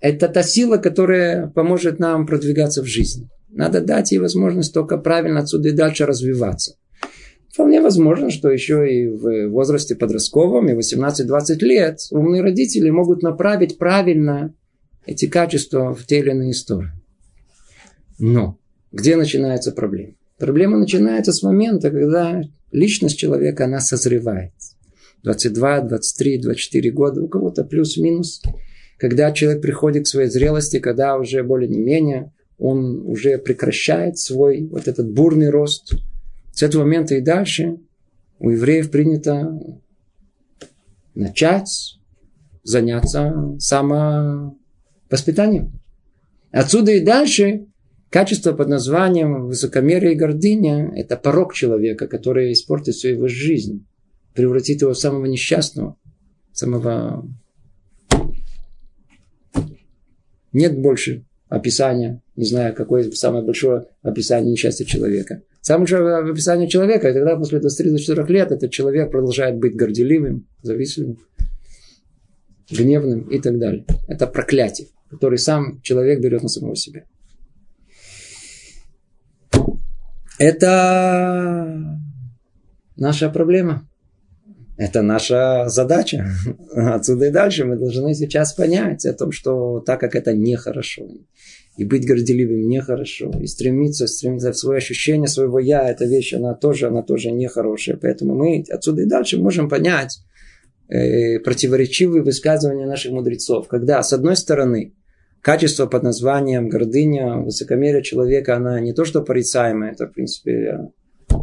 Это 0.00 0.28
та 0.28 0.42
сила, 0.42 0.76
которая 0.78 1.46
поможет 1.48 1.98
нам 1.98 2.26
продвигаться 2.26 2.82
в 2.82 2.86
жизни. 2.86 3.28
Надо 3.48 3.80
дать 3.80 4.12
ей 4.12 4.18
возможность 4.18 4.72
только 4.72 4.96
правильно 4.98 5.40
отсюда 5.40 5.68
и 5.68 5.72
дальше 5.72 6.06
развиваться. 6.06 6.76
Вполне 7.52 7.80
возможно, 7.80 8.30
что 8.30 8.48
еще 8.48 8.88
и 8.88 9.08
в 9.08 9.48
возрасте 9.48 9.96
подростковом, 9.96 10.68
и 10.68 10.74
18-20 10.74 11.56
лет, 11.60 11.98
умные 12.12 12.42
родители 12.42 12.90
могут 12.90 13.22
направить 13.22 13.76
правильно 13.76 14.54
эти 15.04 15.26
качества 15.26 15.92
в 15.92 16.06
те 16.06 16.20
или 16.20 16.30
иные 16.30 16.54
стороны. 16.54 16.92
Но 18.20 18.58
где 18.92 19.16
начинается 19.16 19.72
проблема? 19.72 20.14
Проблема 20.38 20.78
начинается 20.78 21.32
с 21.32 21.42
момента, 21.42 21.90
когда 21.90 22.40
личность 22.70 23.18
человека, 23.18 23.64
она 23.64 23.80
созревает. 23.80 24.52
22, 25.24 25.80
23, 25.82 26.38
24 26.38 26.90
года, 26.92 27.20
у 27.20 27.28
кого-то 27.28 27.64
плюс-минус. 27.64 28.42
Когда 28.96 29.32
человек 29.32 29.60
приходит 29.60 30.04
к 30.04 30.08
своей 30.08 30.28
зрелости, 30.28 30.78
когда 30.78 31.16
уже 31.16 31.42
более-не-менее 31.42 32.32
он 32.58 33.00
уже 33.06 33.38
прекращает 33.38 34.18
свой 34.18 34.68
вот 34.70 34.86
этот 34.86 35.10
бурный 35.10 35.50
рост– 35.50 35.94
с 36.52 36.62
этого 36.62 36.82
момента 36.82 37.14
и 37.14 37.20
дальше 37.20 37.78
у 38.38 38.50
евреев 38.50 38.90
принято 38.90 39.58
начать 41.14 41.98
заняться 42.62 43.56
самовоспитанием. 43.58 45.80
Отсюда 46.50 46.92
и 46.92 47.00
дальше 47.00 47.66
качество 48.10 48.52
под 48.52 48.68
названием 48.68 49.46
высокомерие 49.46 50.12
и 50.12 50.16
гордыня– 50.16 50.92
это 50.96 51.16
порог 51.16 51.54
человека, 51.54 52.08
который 52.08 52.52
испортит 52.52 52.94
всю 52.94 53.08
его 53.08 53.28
жизнь, 53.28 53.86
превратит 54.34 54.82
его 54.82 54.92
в 54.92 54.98
самого 54.98 55.24
несчастного, 55.26 55.96
самого 56.52 57.26
Нет 60.52 60.80
больше 60.80 61.24
описания, 61.48 62.22
не 62.36 62.44
знаю, 62.44 62.74
какое 62.74 63.10
самое 63.12 63.44
большое 63.44 63.86
описание 64.02 64.52
несчастья 64.52 64.84
человека. 64.84 65.42
Самое 65.60 65.80
большое 65.80 66.30
описание 66.30 66.68
человека, 66.68 67.08
и 67.08 67.12
тогда 67.12 67.36
после 67.36 67.58
23-24 67.58 68.26
лет 68.32 68.50
этот 68.50 68.70
человек 68.70 69.10
продолжает 69.10 69.58
быть 69.58 69.76
горделивым, 69.76 70.46
завистливым, 70.62 71.18
гневным 72.70 73.28
и 73.28 73.38
так 73.40 73.58
далее. 73.58 73.84
Это 74.08 74.26
проклятие, 74.26 74.88
которое 75.10 75.36
сам 75.36 75.80
человек 75.82 76.20
берет 76.20 76.42
на 76.42 76.48
самого 76.48 76.76
себя. 76.76 77.04
Это 80.38 82.00
наша 82.96 83.28
проблема. 83.28 83.86
Это 84.78 85.02
наша 85.02 85.68
задача. 85.68 86.26
Отсюда 86.74 87.26
и 87.26 87.30
дальше 87.30 87.66
мы 87.66 87.76
должны 87.76 88.14
сейчас 88.14 88.54
понять 88.54 89.04
о 89.04 89.12
том, 89.12 89.30
что 89.30 89.80
так 89.80 90.00
как 90.00 90.14
это 90.14 90.32
нехорошо, 90.32 91.06
и 91.76 91.84
быть 91.84 92.06
горделивым 92.06 92.68
нехорошо, 92.68 93.30
и 93.40 93.46
стремиться, 93.46 94.06
стремиться 94.06 94.52
в 94.52 94.56
свое 94.56 94.78
ощущение 94.78 95.28
своего 95.28 95.58
я, 95.58 95.88
эта 95.88 96.04
вещь, 96.04 96.34
она 96.34 96.54
тоже, 96.54 96.88
она 96.88 97.02
тоже 97.02 97.30
нехорошая. 97.30 97.96
Поэтому 97.96 98.34
мы 98.34 98.64
отсюда 98.68 99.02
и 99.02 99.06
дальше 99.06 99.38
можем 99.38 99.68
понять 99.68 100.18
э, 100.88 101.38
противоречивые 101.38 102.22
высказывания 102.22 102.86
наших 102.86 103.12
мудрецов. 103.12 103.68
Когда, 103.68 104.02
с 104.02 104.12
одной 104.12 104.36
стороны, 104.36 104.94
качество 105.40 105.86
под 105.86 106.02
названием 106.02 106.68
гордыня, 106.68 107.36
высокомерие 107.36 108.02
человека, 108.02 108.56
она 108.56 108.80
не 108.80 108.92
то 108.92 109.04
что 109.04 109.22
порицаемая, 109.22 109.92
это, 109.92 110.06
в 110.06 110.12
принципе, 110.12 110.90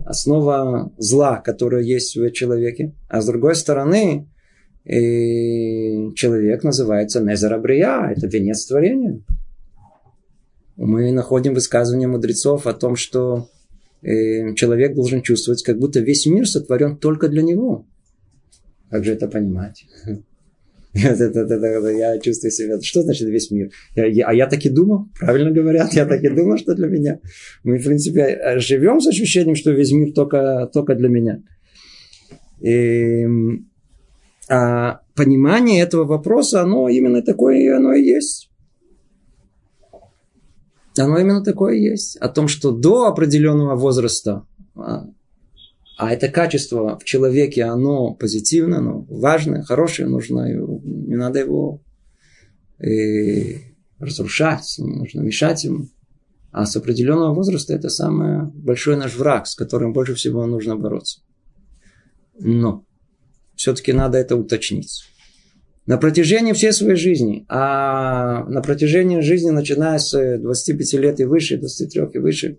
основа 0.05 0.91
зла, 0.97 1.37
которая 1.37 1.81
есть 1.81 2.15
в 2.15 2.31
человеке. 2.31 2.93
А 3.09 3.21
с 3.21 3.25
другой 3.25 3.55
стороны, 3.55 4.27
и 4.85 6.13
человек 6.15 6.63
называется 6.63 7.21
Незарабрия, 7.21 8.13
это 8.15 8.27
венец 8.27 8.65
творения. 8.65 9.21
Мы 10.77 11.11
находим 11.11 11.55
высказывания 11.55 12.07
мудрецов 12.07 12.67
о 12.67 12.73
том, 12.73 12.95
что 12.95 13.49
э, 14.03 14.53
человек 14.53 14.93
должен 14.93 15.23
чувствовать, 15.23 15.63
как 15.63 15.79
будто 15.79 15.99
весь 15.99 16.27
мир 16.27 16.47
сотворен 16.47 16.97
только 16.97 17.29
для 17.29 17.41
него. 17.41 17.87
Как 18.91 19.03
же 19.03 19.13
это 19.13 19.27
понимать? 19.27 19.85
Я 20.93 22.19
чувствую 22.19 22.51
себя. 22.51 22.81
Что 22.81 23.01
значит 23.01 23.27
весь 23.27 23.51
мир? 23.51 23.71
а 23.95 24.33
я 24.33 24.47
так 24.47 24.65
и 24.65 24.69
думал, 24.69 25.09
правильно 25.19 25.51
говорят, 25.51 25.93
я 25.93 26.05
так 26.07 26.23
и 26.23 26.29
думал, 26.29 26.57
что 26.57 26.73
для 26.73 26.87
меня. 26.87 27.19
Мы, 27.63 27.77
в 27.77 27.83
принципе, 27.83 28.57
живем 28.57 28.99
с 28.99 29.07
ощущением, 29.07 29.55
что 29.55 29.71
весь 29.71 29.91
мир 29.91 30.11
только, 30.13 30.67
только 30.73 30.95
для 30.95 31.09
меня. 31.09 31.43
И, 32.61 33.27
а 34.49 35.01
понимание 35.15 35.83
этого 35.83 36.05
вопроса, 36.05 36.61
оно 36.61 36.89
именно 36.89 37.21
такое, 37.21 37.77
оно 37.77 37.93
и 37.93 38.03
есть. 38.03 38.46
Оно 40.99 41.19
именно 41.19 41.43
такое 41.43 41.75
есть. 41.75 42.17
О 42.17 42.29
том, 42.29 42.47
что 42.47 42.71
до 42.71 43.05
определенного 43.05 43.75
возраста 43.75 44.45
а, 44.75 45.07
а 45.97 46.13
это 46.13 46.29
качество 46.29 46.99
в 46.99 47.03
человеке, 47.03 47.63
оно 47.63 48.13
позитивное, 48.13 48.77
оно 48.77 49.01
важное, 49.09 49.63
хорошее, 49.63 50.07
нужно, 50.07 50.47
не 50.47 51.15
надо 51.15 51.39
его 51.39 51.81
э, 52.77 53.57
разрушать, 53.97 54.75
не 54.77 54.95
нужно 54.95 55.21
мешать 55.21 55.63
ему. 55.63 55.87
А 56.51 56.67
с 56.67 56.75
определенного 56.75 57.33
возраста 57.33 57.73
это 57.73 57.89
самый 57.89 58.45
большой 58.51 58.95
наш 58.95 59.15
враг, 59.15 59.47
с 59.47 59.55
которым 59.55 59.91
больше 59.91 60.13
всего 60.13 60.45
нужно 60.45 60.75
бороться. 60.75 61.21
Но 62.39 62.85
все-таки 63.55 63.91
надо 63.91 64.19
это 64.19 64.35
уточнить. 64.35 65.03
На 65.87 65.97
протяжении 65.97 66.51
всей 66.51 66.73
своей 66.73 66.97
жизни, 66.97 67.45
а 67.47 68.43
на 68.43 68.61
протяжении 68.61 69.21
жизни, 69.21 69.51
начиная 69.51 69.99
с 69.99 70.37
25 70.37 70.93
лет 70.95 71.21
и 71.21 71.23
выше, 71.23 71.57
23 71.57 72.01
и 72.13 72.17
выше, 72.19 72.57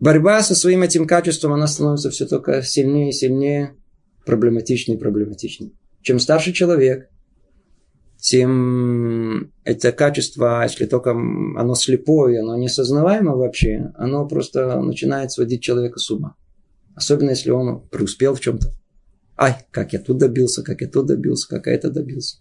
борьба 0.00 0.42
со 0.42 0.54
своим 0.54 0.82
этим 0.82 1.06
качеством, 1.06 1.52
она 1.52 1.66
становится 1.66 2.08
все 2.08 2.26
только 2.26 2.62
сильнее 2.62 3.10
и 3.10 3.12
сильнее, 3.12 3.76
проблематичнее 4.24 4.96
и 4.96 5.00
проблематичнее. 5.00 5.72
Чем 6.00 6.18
старше 6.18 6.52
человек, 6.52 7.10
тем 8.16 9.52
это 9.64 9.92
качество, 9.92 10.62
если 10.62 10.86
только 10.86 11.10
оно 11.10 11.74
слепое, 11.74 12.40
оно 12.40 12.56
несознаваемо 12.56 13.36
вообще, 13.36 13.92
оно 13.96 14.26
просто 14.26 14.80
начинает 14.80 15.32
сводить 15.32 15.62
человека 15.62 15.98
с 15.98 16.10
ума. 16.10 16.34
Особенно, 16.94 17.30
если 17.30 17.50
он 17.50 17.86
преуспел 17.88 18.34
в 18.34 18.40
чем-то. 18.40 18.68
Ай, 19.42 19.56
как 19.72 19.92
я 19.92 19.98
тут 19.98 20.18
добился, 20.18 20.62
как 20.62 20.82
я 20.82 20.88
тут 20.88 21.06
добился, 21.06 21.48
как 21.48 21.66
я 21.66 21.72
это 21.72 21.90
добился. 21.90 22.36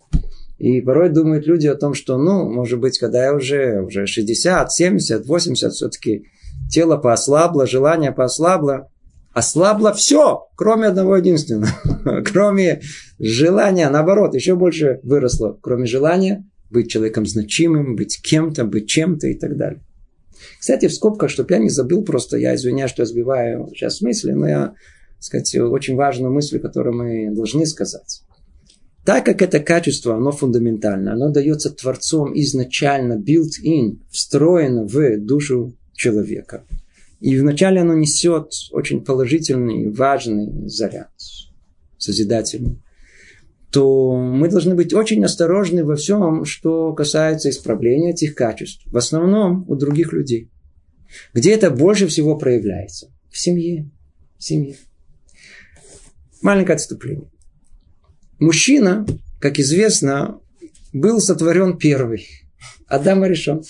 И 0.60 0.82
порой 0.82 1.10
думают 1.10 1.48
люди 1.48 1.66
о 1.66 1.74
том, 1.74 1.96
что, 1.96 2.20
ну, 2.20 2.48
может 2.48 2.80
быть, 2.80 3.00
когда 3.00 3.24
я 3.24 3.34
уже, 3.34 3.82
уже 3.82 4.06
60, 4.06 4.72
70, 4.72 5.26
80, 5.26 5.74
все-таки 5.74 6.28
тело 6.70 6.98
поослабло, 6.98 7.66
желание 7.66 8.12
поослабло. 8.12 8.92
Ослабло 9.34 9.94
все, 9.94 10.48
кроме 10.56 10.90
одного 10.90 11.18
единственного. 11.18 11.72
кроме 12.24 12.82
желания, 13.18 13.90
наоборот, 13.90 14.36
еще 14.36 14.54
больше 14.56 15.00
выросло. 15.02 15.58
Кроме 15.60 15.88
желания 15.88 16.48
быть 16.70 16.92
человеком 16.92 17.26
значимым, 17.26 17.96
быть 17.96 18.22
кем-то, 18.22 18.64
быть 18.66 18.88
чем-то 18.88 19.26
и 19.26 19.34
так 19.34 19.58
далее. 19.58 19.82
Кстати, 20.60 20.88
в 20.88 20.94
скобках, 20.94 21.32
чтобы 21.32 21.52
я 21.52 21.58
не 21.58 21.70
забыл, 21.70 22.04
просто 22.04 22.38
я 22.38 22.54
извиняюсь, 22.54 22.92
что 22.92 23.02
я 23.02 23.08
сбиваю 23.08 23.70
сейчас 23.74 24.02
мысли, 24.02 24.34
но 24.34 24.48
я, 24.48 24.74
сказать, 25.22 25.56
очень 25.56 25.96
важную 25.96 26.34
мысль, 26.34 26.60
которую 26.60 26.96
мы 26.96 27.34
должны 27.34 27.66
сказать. 27.66 28.24
Так 29.06 29.26
как 29.26 29.42
это 29.42 29.60
качество, 29.60 30.16
оно 30.16 30.32
фундаментально, 30.32 31.14
оно 31.14 31.30
дается 31.30 31.72
Творцом 31.72 32.34
изначально, 32.36 33.14
built-in, 33.14 34.00
встроено 34.10 34.86
в 34.86 35.18
душу 35.18 35.74
человека. 35.94 36.66
И 37.20 37.38
вначале 37.38 37.82
оно 37.82 37.94
несет 37.94 38.52
очень 38.72 39.04
положительный, 39.04 39.90
важный 39.90 40.68
заряд, 40.68 41.12
созидательный 41.98 42.82
то 43.72 44.18
мы 44.18 44.50
должны 44.50 44.76
быть 44.76 44.94
очень 44.94 45.24
осторожны 45.24 45.86
во 45.86 45.96
всем, 45.96 46.44
что 46.44 46.94
касается 46.94 47.50
исправления 47.50 48.12
этих 48.12 48.36
качеств. 48.36 48.84
В 48.86 48.98
основном 48.98 49.66
у 49.68 49.76
других 49.76 50.12
людей. 50.12 50.50
Где 51.34 51.54
это 51.54 51.72
больше 51.72 52.08
всего 52.08 52.38
проявляется? 52.38 53.12
В 53.30 53.38
семье. 53.38 53.90
В 54.38 54.44
семье. 54.44 54.76
Маленькое 56.42 56.76
отступление. 56.76 57.30
Мужчина, 58.40 59.06
как 59.40 59.60
известно, 59.60 60.40
был 60.94 61.20
сотворен 61.20 61.78
первый. 61.78 62.28
Адам 62.88 63.24
решен. 63.24 63.64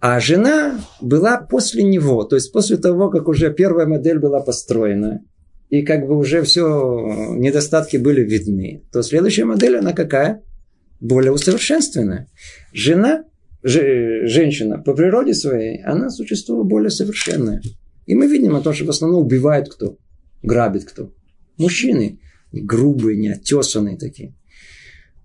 А 0.00 0.20
жена 0.20 0.80
была 1.00 1.38
после 1.38 1.82
него, 1.82 2.24
то 2.24 2.36
есть 2.36 2.52
после 2.52 2.76
того, 2.76 3.08
как 3.08 3.26
уже 3.26 3.52
первая 3.52 3.86
модель 3.86 4.18
была 4.18 4.40
построена, 4.40 5.22
и 5.70 5.82
как 5.82 6.06
бы 6.06 6.18
уже 6.18 6.42
все 6.42 7.34
недостатки 7.34 7.96
были 7.96 8.20
видны, 8.20 8.82
то 8.92 9.02
следующая 9.02 9.46
модель, 9.46 9.78
она 9.78 9.94
какая? 9.94 10.42
Более 11.00 11.32
усовершенствованная. 11.32 12.30
Жена, 12.74 13.24
ж, 13.62 14.26
женщина 14.26 14.78
по 14.78 14.92
природе 14.92 15.32
своей, 15.32 15.82
она 15.82 16.10
существо 16.10 16.62
более 16.64 16.90
совершенное. 16.90 17.62
И 18.04 18.14
мы 18.14 18.26
видим 18.26 18.54
о 18.56 18.60
том, 18.60 18.74
что 18.74 18.84
в 18.84 18.90
основном 18.90 19.24
убивает 19.24 19.70
кто? 19.72 19.96
Грабит 20.44 20.84
кто? 20.84 21.10
Мужчины. 21.56 22.20
Грубые, 22.52 23.18
неотесанные 23.18 23.96
такие. 23.96 24.34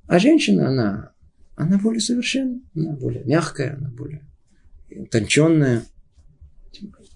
А 0.08 0.18
женщина, 0.18 0.70
она, 0.70 1.12
она 1.56 1.78
более 1.78 2.00
совершенная, 2.00 2.62
она 2.76 2.94
более 2.94 3.24
мягкая, 3.26 3.76
она 3.78 3.90
более 3.90 4.26
утонченная. 4.90 5.84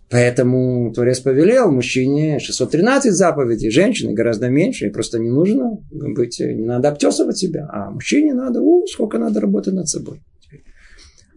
Поэтому 0.10 0.94
Творец 0.94 1.22
повелел 1.22 1.72
мужчине 1.72 2.38
613 2.40 3.12
заповедей, 3.12 3.72
женщине 3.72 4.14
гораздо 4.14 4.50
меньше, 4.50 4.86
и 4.86 4.92
просто 4.92 5.18
не 5.18 5.32
нужно 5.32 5.80
быть, 5.90 6.40
не 6.40 6.66
надо 6.66 6.90
обтесывать 6.90 7.38
себя, 7.38 7.68
а 7.72 7.90
мужчине 7.90 8.36
надо, 8.36 8.62
у, 8.62 8.86
сколько 8.86 9.18
надо 9.18 9.40
работать 9.40 9.74
над 9.74 9.88
собой. 9.88 10.22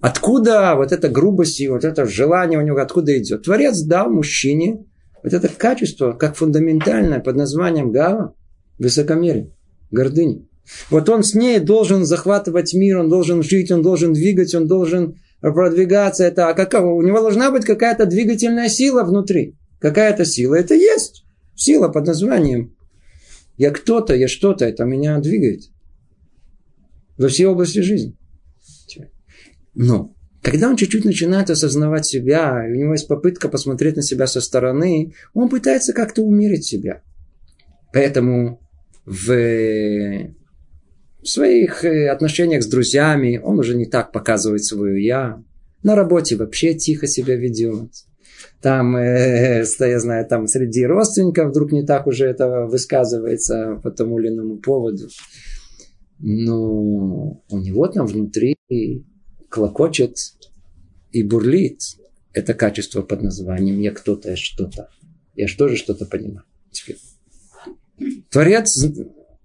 Откуда 0.02 0.74
вот 0.76 0.92
эта 0.92 1.08
грубость 1.08 1.60
и 1.60 1.68
вот 1.68 1.84
это 1.84 2.04
желание 2.04 2.58
у 2.58 2.62
него, 2.62 2.76
откуда 2.76 3.16
идет? 3.16 3.44
Творец 3.44 3.80
дал 3.80 4.10
мужчине 4.10 4.84
вот 5.26 5.34
это 5.34 5.48
качество, 5.48 6.12
как 6.12 6.36
фундаментальное, 6.36 7.18
под 7.18 7.34
названием 7.34 7.90
гава, 7.90 8.36
высокомерие, 8.78 9.52
гордыня. 9.90 10.46
Вот 10.88 11.08
он 11.08 11.24
с 11.24 11.34
ней 11.34 11.58
должен 11.58 12.04
захватывать 12.04 12.74
мир, 12.74 12.98
он 12.98 13.08
должен 13.08 13.42
жить, 13.42 13.72
он 13.72 13.82
должен 13.82 14.12
двигать, 14.12 14.54
он 14.54 14.68
должен 14.68 15.16
продвигаться, 15.40 16.22
это, 16.22 16.48
а 16.48 16.54
какова? 16.54 16.92
У 16.92 17.02
него 17.02 17.20
должна 17.20 17.50
быть 17.50 17.64
какая-то 17.64 18.06
двигательная 18.06 18.68
сила 18.68 19.02
внутри. 19.02 19.56
Какая-то 19.80 20.24
сила 20.24 20.54
это 20.54 20.76
есть. 20.76 21.24
Сила 21.56 21.88
под 21.88 22.06
названием 22.06 22.76
я 23.56 23.72
кто-то, 23.72 24.14
я 24.14 24.28
что-то, 24.28 24.64
это 24.64 24.84
меня 24.84 25.18
двигает. 25.18 25.62
Во 27.18 27.26
все 27.26 27.48
области 27.48 27.80
жизни. 27.80 28.16
Но 29.74 30.14
когда 30.46 30.68
он 30.68 30.76
чуть-чуть 30.76 31.04
начинает 31.04 31.50
осознавать 31.50 32.06
себя, 32.06 32.64
и 32.64 32.70
у 32.70 32.76
него 32.76 32.92
есть 32.92 33.08
попытка 33.08 33.48
посмотреть 33.48 33.96
на 33.96 34.02
себя 34.02 34.28
со 34.28 34.40
стороны, 34.40 35.12
он 35.34 35.48
пытается 35.48 35.92
как-то 35.92 36.22
умерить 36.22 36.64
себя. 36.64 37.02
Поэтому 37.92 38.60
в 39.04 39.26
В 41.20 41.28
своих 41.28 41.84
э, 41.84 42.08
отношениях 42.08 42.62
с 42.62 42.68
друзьями 42.68 43.40
он 43.42 43.58
уже 43.58 43.74
не 43.76 43.86
так 43.86 44.12
показывает 44.12 44.62
свою 44.62 44.94
«я». 44.96 45.42
На 45.82 45.96
работе 45.96 46.36
вообще 46.36 46.74
тихо 46.74 47.08
себя 47.08 47.34
ведет. 47.34 47.90
Там, 48.62 48.96
э, 48.96 49.64
я 49.80 49.98
знаю, 49.98 50.28
там 50.28 50.46
среди 50.46 50.86
родственников 50.86 51.48
вдруг 51.48 51.72
не 51.72 51.84
так 51.84 52.06
уже 52.06 52.26
это 52.26 52.66
высказывается 52.66 53.80
по 53.82 53.90
тому 53.90 54.20
или 54.20 54.28
иному 54.28 54.58
поводу. 54.58 55.08
Но 56.20 57.42
у 57.50 57.58
него 57.58 57.88
там 57.88 58.06
внутри 58.06 58.56
клокочет 59.48 60.16
и 61.12 61.22
бурлит. 61.22 61.80
Это 62.32 62.54
качество 62.54 63.02
под 63.02 63.22
названием 63.22 63.80
«я 63.80 63.92
кто-то, 63.92 64.30
я 64.30 64.36
что-то». 64.36 64.90
Я 65.36 65.48
что 65.48 65.68
же 65.68 65.76
что-то 65.76 66.06
понимаю. 66.06 66.44
Теперь. 66.70 66.96
Творец 68.30 68.84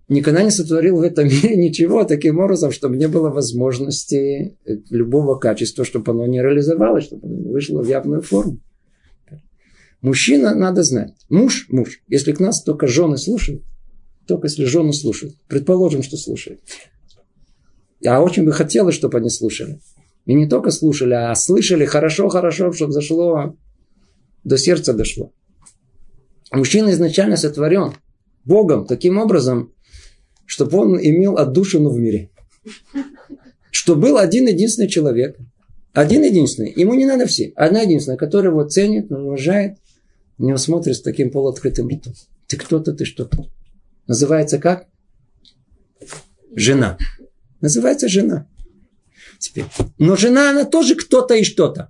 никогда 0.08 0.44
не 0.44 0.52
сотворил 0.52 0.98
в 0.98 1.02
этом 1.02 1.28
мире 1.28 1.56
ничего 1.56 2.06
таким 2.06 2.40
образом, 2.40 2.72
чтобы 2.72 2.98
не 2.98 3.08
было 3.08 3.30
возможности 3.30 4.58
любого 4.90 5.36
качества, 5.36 5.86
чтобы 5.86 6.12
оно 6.12 6.26
не 6.26 6.42
реализовалось, 6.42 7.06
чтобы 7.06 7.28
оно 7.28 7.50
вышло 7.50 7.82
в 7.82 7.88
явную 7.88 8.22
форму. 8.22 8.60
Мужчина 10.02 10.56
надо 10.56 10.84
знать. 10.84 11.14
Муж, 11.30 11.68
муж. 11.70 12.02
Если 12.08 12.32
к 12.32 12.40
нас 12.40 12.64
только 12.64 12.88
жены 12.88 13.18
слушают, 13.18 13.64
только 14.26 14.48
если 14.48 14.64
жены 14.66 14.94
слушают. 14.94 15.36
Предположим, 15.48 16.02
что 16.02 16.18
слушают. 16.18 16.62
Я 18.00 18.22
очень 18.22 18.44
бы 18.44 18.52
хотелось, 18.52 18.96
чтобы 18.96 19.20
они 19.20 19.30
слушали. 19.30 19.80
И 20.26 20.34
не 20.34 20.48
только 20.48 20.72
слушали, 20.72 21.14
а 21.14 21.34
слышали 21.36 21.86
хорошо-хорошо, 21.86 22.72
чтобы 22.72 22.94
зашло, 22.94 23.56
до 24.44 24.58
сердца 24.58 24.94
дошло. 24.94 25.32
Мужчина 26.52 26.92
изначально 26.92 27.38
сотворен 27.38 27.94
Богом 28.46 28.86
таким 28.86 29.18
образом, 29.18 29.74
чтобы 30.46 30.78
он 30.78 31.00
имел 31.00 31.38
отдушину 31.38 31.90
в 31.90 32.00
мире. 32.00 32.30
Что 33.72 33.96
был 33.96 34.18
один 34.18 34.48
единственный 34.48 34.90
человек. 34.90 35.38
Один 35.94 36.24
единственный. 36.24 36.74
Ему 36.76 36.94
не 36.94 37.06
надо 37.06 37.26
все. 37.26 37.52
Одна 37.56 37.82
единственная, 37.82 38.18
которая 38.18 38.52
его 38.52 38.64
ценит, 38.64 39.12
уважает, 39.12 39.78
на 40.38 40.48
него 40.48 40.58
смотрит 40.58 40.96
с 40.96 41.02
таким 41.02 41.32
полуоткрытым 41.32 41.88
ртом. 41.88 42.14
Ты 42.48 42.58
кто-то, 42.58 42.94
ты 42.94 43.06
что-то. 43.06 43.50
Называется 44.08 44.58
как? 44.58 44.88
Жена. 46.54 46.98
Называется 47.62 48.10
жена. 48.10 48.48
Теперь. 49.42 49.66
Но 49.98 50.16
жена, 50.16 50.52
она 50.52 50.66
тоже 50.66 50.96
кто-то 50.96 51.34
и 51.34 51.44
что-то. 51.44 51.90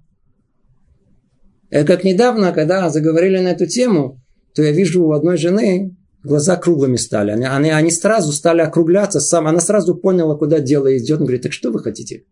Это 1.70 1.86
как 1.86 2.04
недавно, 2.04 2.54
когда 2.54 2.90
заговорили 2.90 3.40
на 3.40 3.50
эту 3.50 3.68
тему, 3.68 4.22
то 4.56 4.64
я 4.64 4.72
вижу 4.72 5.04
у 5.04 5.12
одной 5.12 5.38
жены 5.38 5.96
глаза 6.24 6.56
круглыми 6.56 6.96
стали. 6.96 7.32
Они, 7.32 7.46
они, 7.46 7.70
они 7.72 7.92
сразу 7.92 8.32
стали 8.32 8.62
округляться. 8.62 9.20
Сам, 9.20 9.48
она 9.48 9.60
сразу 9.60 9.96
поняла, 9.96 10.36
куда 10.38 10.60
дело 10.60 10.98
идет. 10.98 11.20
Он 11.20 11.26
говорит, 11.26 11.44
так 11.44 11.52
что 11.52 11.72
вы 11.72 11.80
хотите? 11.80 12.24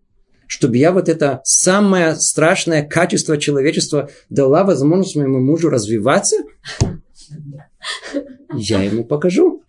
Чтобы 0.48 0.78
я 0.78 0.92
вот 0.94 1.10
это 1.10 1.42
самое 1.44 2.16
страшное 2.16 2.88
качество 2.88 3.38
человечества 3.38 4.10
дала 4.30 4.64
возможность 4.64 5.16
моему 5.16 5.40
мужу 5.40 5.70
развиваться? 5.70 6.38
Я 8.54 8.82
ему 8.84 9.04
покажу. 9.04 9.64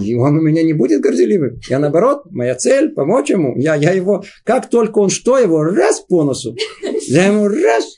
И 0.00 0.14
он 0.14 0.38
у 0.38 0.40
меня 0.40 0.62
не 0.62 0.72
будет 0.72 1.00
горделивым. 1.00 1.60
Я 1.68 1.78
наоборот, 1.78 2.30
моя 2.30 2.54
цель 2.54 2.90
помочь 2.90 3.30
ему. 3.30 3.56
Я, 3.56 3.74
я 3.74 3.92
его, 3.92 4.24
как 4.44 4.70
только 4.70 4.98
он 4.98 5.10
что, 5.10 5.38
его 5.38 5.62
раз 5.62 6.00
по 6.00 6.24
носу. 6.24 6.56
Я 7.06 7.26
ему 7.26 7.48
раз. 7.48 7.96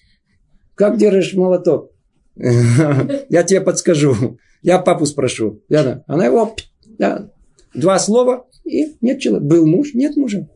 Как 0.74 0.96
держишь 0.96 1.34
молоток? 1.34 1.92
Я 2.36 3.42
тебе 3.42 3.60
подскажу. 3.60 4.38
Я 4.62 4.78
папу 4.78 5.06
спрошу. 5.06 5.60
Я, 5.68 6.04
она 6.06 6.26
его, 6.26 6.54
да, 6.98 7.32
два 7.74 7.98
слова, 7.98 8.46
и 8.64 8.96
нет 9.00 9.20
человека. 9.20 9.46
Был 9.46 9.66
муж, 9.66 9.94
нет 9.94 10.16
мужа. 10.16 10.48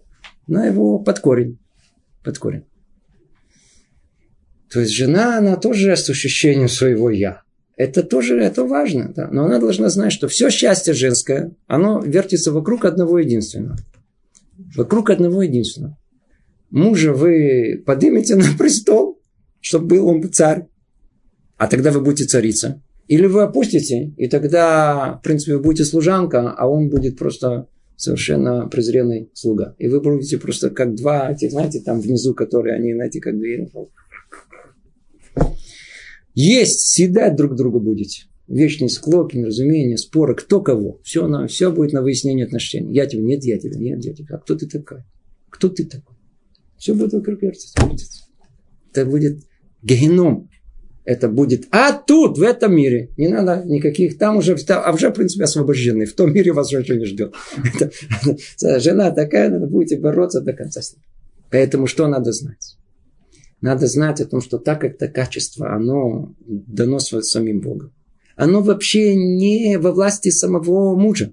Она 0.46 0.66
его 0.66 0.98
под 1.00 1.18
корень. 1.18 1.58
Под 2.22 2.38
корень. 2.38 2.64
То 4.70 4.80
есть 4.80 4.92
жена, 4.92 5.38
она 5.38 5.56
тоже 5.56 5.96
с 5.96 6.08
ощущением 6.08 6.68
своего 6.68 7.10
«я». 7.10 7.42
Это 7.82 8.04
тоже 8.04 8.38
это 8.38 8.64
важно. 8.64 9.12
Да? 9.14 9.28
Но 9.32 9.46
она 9.46 9.58
должна 9.58 9.88
знать, 9.88 10.12
что 10.12 10.28
все 10.28 10.50
счастье 10.50 10.94
женское, 10.94 11.50
оно 11.66 12.00
вертится 12.00 12.52
вокруг 12.52 12.84
одного 12.84 13.18
единственного. 13.18 13.76
Вокруг 14.76 15.10
одного 15.10 15.42
единственного. 15.42 15.98
Мужа 16.70 17.12
вы 17.12 17.82
поднимете 17.84 18.36
на 18.36 18.44
престол, 18.56 19.18
чтобы 19.60 19.96
был 19.96 20.06
он 20.06 20.32
царь. 20.32 20.68
А 21.56 21.66
тогда 21.66 21.90
вы 21.90 22.00
будете 22.00 22.24
царица. 22.24 22.80
Или 23.08 23.26
вы 23.26 23.42
опустите, 23.42 24.12
и 24.16 24.28
тогда, 24.28 25.18
в 25.18 25.24
принципе, 25.24 25.56
вы 25.56 25.62
будете 25.62 25.84
служанка, 25.84 26.52
а 26.52 26.68
он 26.68 26.88
будет 26.88 27.18
просто 27.18 27.66
совершенно 27.96 28.68
презренный 28.68 29.28
слуга. 29.34 29.74
И 29.78 29.88
вы 29.88 30.00
будете 30.00 30.38
просто 30.38 30.70
как 30.70 30.94
два 30.94 31.32
этих, 31.32 31.50
знаете, 31.50 31.80
там 31.80 32.00
внизу, 32.00 32.32
которые 32.32 32.76
они, 32.76 32.94
знаете, 32.94 33.20
как 33.20 33.36
двери. 33.36 33.68
Есть, 36.34 36.92
съедать 36.92 37.36
друг 37.36 37.54
друга 37.54 37.78
будете. 37.78 38.24
Вечные 38.48 38.88
склоки, 38.88 39.36
неразумения, 39.36 39.96
споры, 39.96 40.34
кто 40.34 40.60
кого. 40.60 41.00
Все, 41.02 41.26
на, 41.26 41.46
все 41.46 41.70
будет 41.72 41.92
на 41.92 42.02
выяснение 42.02 42.46
отношений. 42.46 42.94
Я 42.94 43.06
тебе, 43.06 43.22
нет, 43.22 43.44
я 43.44 43.58
тебе, 43.58 43.76
нет, 43.76 44.04
я 44.04 44.12
тебе. 44.12 44.34
А 44.34 44.38
кто 44.38 44.54
ты 44.54 44.66
такой? 44.66 45.04
Кто 45.50 45.68
ты 45.68 45.84
такой? 45.84 46.16
Все 46.76 46.94
будет 46.94 47.12
вокруг 47.12 47.42
вертеться. 47.42 47.78
Это 48.90 49.06
будет 49.06 49.44
геном 49.82 50.50
это 51.04 51.28
будет. 51.28 51.66
А 51.70 51.92
тут, 51.92 52.38
в 52.38 52.42
этом 52.42 52.74
мире, 52.74 53.10
не 53.16 53.28
надо 53.28 53.64
никаких, 53.66 54.18
там 54.18 54.36
уже, 54.36 54.56
а 54.68 54.92
уже, 54.92 55.10
в 55.10 55.12
принципе, 55.12 55.44
освобождены. 55.44 56.06
В 56.06 56.14
том 56.14 56.32
мире 56.32 56.52
вас 56.52 56.72
уже 56.72 56.96
не 56.96 57.04
ждет. 57.04 57.34
Жена 58.60 59.10
такая, 59.10 59.50
надо 59.50 59.66
будете 59.66 59.98
бороться 59.98 60.40
до 60.40 60.52
конца 60.52 60.80
с 60.80 60.94
ней. 60.94 61.02
Поэтому 61.50 61.86
что 61.86 62.06
надо 62.06 62.32
знать? 62.32 62.76
Надо 63.62 63.86
знать 63.86 64.20
о 64.20 64.26
том, 64.26 64.40
что 64.40 64.58
так 64.58 64.84
это 64.84 65.08
качество, 65.08 65.74
оно 65.74 66.34
дано 66.46 66.98
самим 66.98 67.60
Богом. 67.60 67.92
Оно 68.36 68.60
вообще 68.60 69.14
не 69.14 69.78
во 69.78 69.92
власти 69.92 70.30
самого 70.30 70.96
мужа. 70.96 71.32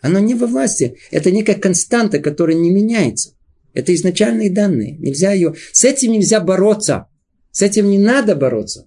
Оно 0.00 0.20
не 0.20 0.34
во 0.34 0.46
власти. 0.46 0.96
Это 1.10 1.30
некая 1.30 1.56
константа, 1.56 2.18
которая 2.18 2.56
не 2.56 2.70
меняется. 2.70 3.34
Это 3.74 3.94
изначальные 3.94 4.50
данные. 4.50 4.96
Нельзя 4.96 5.32
ее... 5.32 5.54
С 5.72 5.84
этим 5.84 6.12
нельзя 6.12 6.40
бороться. 6.40 7.08
С 7.50 7.60
этим 7.60 7.90
не 7.90 7.98
надо 7.98 8.34
бороться. 8.34 8.86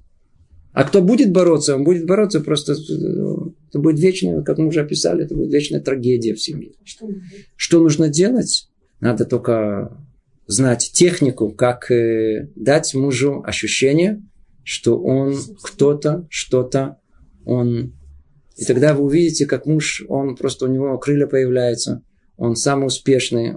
А 0.73 0.83
кто 0.83 1.01
будет 1.01 1.31
бороться, 1.31 1.75
он 1.75 1.83
будет 1.83 2.05
бороться 2.07 2.39
просто... 2.39 2.73
Это 2.73 3.79
будет 3.79 3.99
вечная, 3.99 4.41
как 4.41 4.57
мы 4.57 4.67
уже 4.67 4.81
описали, 4.81 5.25
это 5.25 5.35
будет 5.35 5.51
вечная 5.51 5.81
трагедия 5.81 6.33
в 6.33 6.41
семье. 6.41 6.71
Что, 6.83 7.07
Что 7.55 7.79
нужно 7.79 8.09
делать? 8.09 8.69
Надо 8.99 9.25
только 9.25 10.06
знать 10.47 10.91
технику, 10.93 11.51
как 11.51 11.91
э, 11.91 12.49
дать 12.55 12.95
мужу 12.95 13.43
ощущение, 13.45 14.23
что 14.63 14.99
он 14.99 15.35
кто-то, 15.61 16.25
что-то, 16.29 16.97
он... 17.45 17.93
И 18.55 18.65
тогда 18.65 18.95
вы 18.95 19.03
увидите, 19.03 19.45
как 19.45 19.67
муж, 19.67 20.03
он 20.07 20.35
просто 20.35 20.65
у 20.65 20.69
него 20.69 20.97
крылья 20.97 21.27
появляются, 21.27 22.01
он 22.37 22.55
самый 22.55 22.87
успешный, 22.87 23.55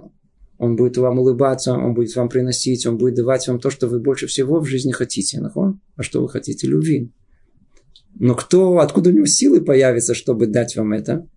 он 0.57 0.75
будет 0.75 0.97
вам 0.97 1.17
улыбаться, 1.17 1.73
он 1.73 1.95
будет 1.95 2.15
вам 2.15 2.29
приносить, 2.29 2.85
он 2.85 2.97
будет 2.97 3.15
давать 3.15 3.47
вам 3.47 3.59
то, 3.59 3.71
что 3.71 3.87
вы 3.87 3.99
больше 3.99 4.27
всего 4.27 4.59
в 4.59 4.67
жизни 4.67 4.91
хотите. 4.91 5.41
А 5.41 6.03
что 6.03 6.21
вы 6.21 6.29
хотите? 6.29 6.67
Любви. 6.67 7.11
Но 8.13 8.35
кто, 8.35 8.77
откуда 8.77 9.09
у 9.09 9.13
него 9.13 9.25
силы 9.25 9.61
появятся, 9.61 10.13
чтобы 10.13 10.45
дать 10.45 10.75
вам 10.75 10.93
это? 10.93 11.27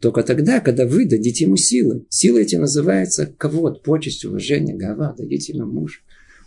Только 0.00 0.22
тогда, 0.22 0.60
когда 0.60 0.86
вы 0.86 1.06
дадите 1.06 1.44
ему 1.44 1.56
силы. 1.56 2.06
Силы 2.08 2.42
эти 2.42 2.56
называются 2.56 3.26
кого 3.26 3.70
почесть, 3.72 4.24
уважение, 4.24 4.76
гава, 4.76 5.14
дадите 5.16 5.52
ему 5.52 5.66
муж. 5.66 6.02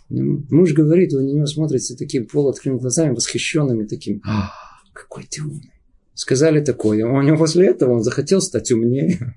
Муж 0.08 0.72
говорит, 0.72 1.12
вы 1.12 1.22
на 1.22 1.30
него 1.30 1.46
смотрите 1.46 1.94
таким 1.94 2.26
полуоткрытыми 2.26 2.80
глазами, 2.80 3.14
восхищенными 3.14 3.86
таким. 3.86 4.20
А, 4.26 4.50
какой 4.92 5.24
ты 5.30 5.42
умный. 5.42 5.70
Сказали 6.14 6.60
такое. 6.60 7.06
У 7.06 7.22
него 7.22 7.36
после 7.36 7.66
этого 7.68 7.94
он 7.94 8.02
захотел 8.02 8.40
стать 8.40 8.70
умнее. 8.72 9.36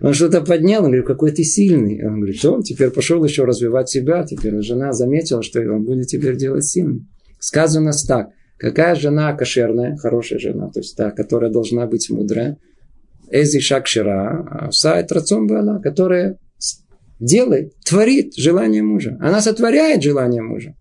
Он 0.00 0.14
что-то 0.14 0.40
поднял, 0.40 0.82
он 0.82 0.90
говорит, 0.90 1.06
какой 1.06 1.30
ты 1.32 1.44
сильный. 1.44 2.04
Он 2.06 2.16
говорит, 2.16 2.36
что? 2.36 2.62
Теперь 2.62 2.90
пошел 2.90 3.22
еще 3.24 3.44
развивать 3.44 3.88
себя. 3.88 4.24
Теперь 4.24 4.60
жена 4.62 4.92
заметила, 4.92 5.42
что 5.42 5.60
он 5.60 5.84
будет 5.84 6.08
теперь 6.08 6.36
делать 6.36 6.64
сильным. 6.64 7.08
Сказано 7.38 7.92
так. 8.06 8.30
Какая 8.56 8.94
жена 8.94 9.32
кошерная, 9.34 9.96
хорошая 9.96 10.38
жена, 10.38 10.70
то 10.70 10.80
есть 10.80 10.96
та, 10.96 11.10
которая 11.10 11.50
должна 11.50 11.86
быть 11.86 12.08
мудрая, 12.08 12.56
Эзи 13.30 13.60
Шакшира, 13.60 14.68
Сайт 14.70 15.12
Рацом 15.12 15.46
Бала, 15.46 15.80
которая 15.80 16.38
делает, 17.20 17.74
творит 17.84 18.34
желание 18.36 18.82
мужа. 18.82 19.16
Она 19.20 19.40
сотворяет 19.40 20.02
желание 20.02 20.42
мужа. 20.42 20.74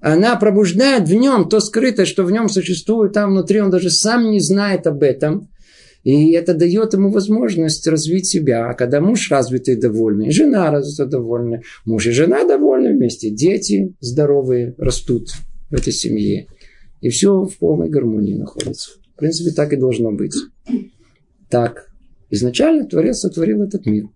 Она 0.00 0.36
пробуждает 0.36 1.08
в 1.08 1.14
нем 1.14 1.48
то 1.48 1.60
скрытое, 1.60 2.06
что 2.06 2.24
в 2.24 2.30
нем 2.30 2.48
существует 2.48 3.12
там 3.12 3.32
внутри, 3.32 3.60
он 3.60 3.70
даже 3.70 3.90
сам 3.90 4.30
не 4.30 4.40
знает 4.40 4.86
об 4.86 5.02
этом. 5.02 5.48
И 6.02 6.32
это 6.32 6.54
дает 6.54 6.94
ему 6.94 7.10
возможность 7.10 7.86
развить 7.86 8.26
себя. 8.26 8.70
А 8.70 8.74
когда 8.74 9.02
муж 9.02 9.30
развитый 9.30 9.76
довольный, 9.76 10.30
жена 10.30 10.70
развита 10.70 11.04
довольная, 11.04 11.62
муж 11.84 12.06
и 12.06 12.10
жена 12.12 12.44
довольны 12.44 12.96
вместе, 12.96 13.28
дети 13.28 13.94
здоровые 14.00 14.74
растут 14.78 15.28
в 15.68 15.74
этой 15.74 15.92
семье. 15.92 16.46
И 17.02 17.10
все 17.10 17.44
в 17.44 17.58
полной 17.58 17.90
гармонии 17.90 18.34
находится. 18.34 18.92
В 19.14 19.18
принципе, 19.18 19.50
так 19.50 19.74
и 19.74 19.76
должно 19.76 20.10
быть. 20.10 20.34
Так 21.50 21.90
Изначально 22.30 22.86
Творец 22.86 23.18
сотворил 23.18 23.62
этот 23.62 23.86
мир. 23.86 24.08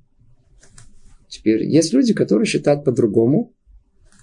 Теперь 1.28 1.64
есть 1.64 1.92
люди, 1.92 2.14
которые 2.14 2.46
считают 2.46 2.84
по-другому. 2.84 3.52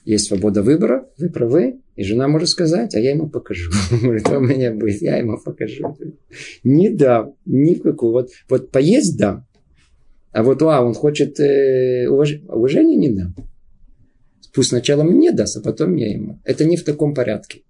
Есть 0.06 0.28
свобода 0.28 0.64
выбора, 0.64 1.10
вы 1.18 1.30
правы. 1.30 1.82
И 1.98 2.04
жена 2.04 2.28
может 2.30 2.48
сказать, 2.48 2.96
а 2.96 3.00
я 3.00 3.12
ему 3.12 3.30
покажу. 3.30 3.70
Говорит, 4.02 4.28
у 4.30 4.40
меня 4.40 4.74
будет, 4.74 5.02
я 5.02 5.18
ему 5.18 5.38
покажу. 5.38 5.96
Не 6.64 6.90
дам, 6.90 7.36
никакого. 7.46 8.14
Вот, 8.14 8.30
вот 8.50 8.72
поесть 8.72 9.18
дам. 9.18 9.46
А 10.32 10.44
вот, 10.44 10.62
а, 10.62 10.82
он 10.82 10.94
хочет 10.94 11.40
э, 11.42 12.08
уваж... 12.08 12.40
уважения 12.48 12.96
не 12.96 13.10
дам. 13.10 13.36
Пусть 14.54 14.70
сначала 14.70 15.04
мне 15.04 15.34
даст, 15.34 15.58
а 15.58 15.62
потом 15.62 15.96
я 15.98 16.14
ему. 16.14 16.40
Это 16.46 16.64
не 16.64 16.78
в 16.78 16.86
таком 16.86 17.14
порядке. 17.14 17.64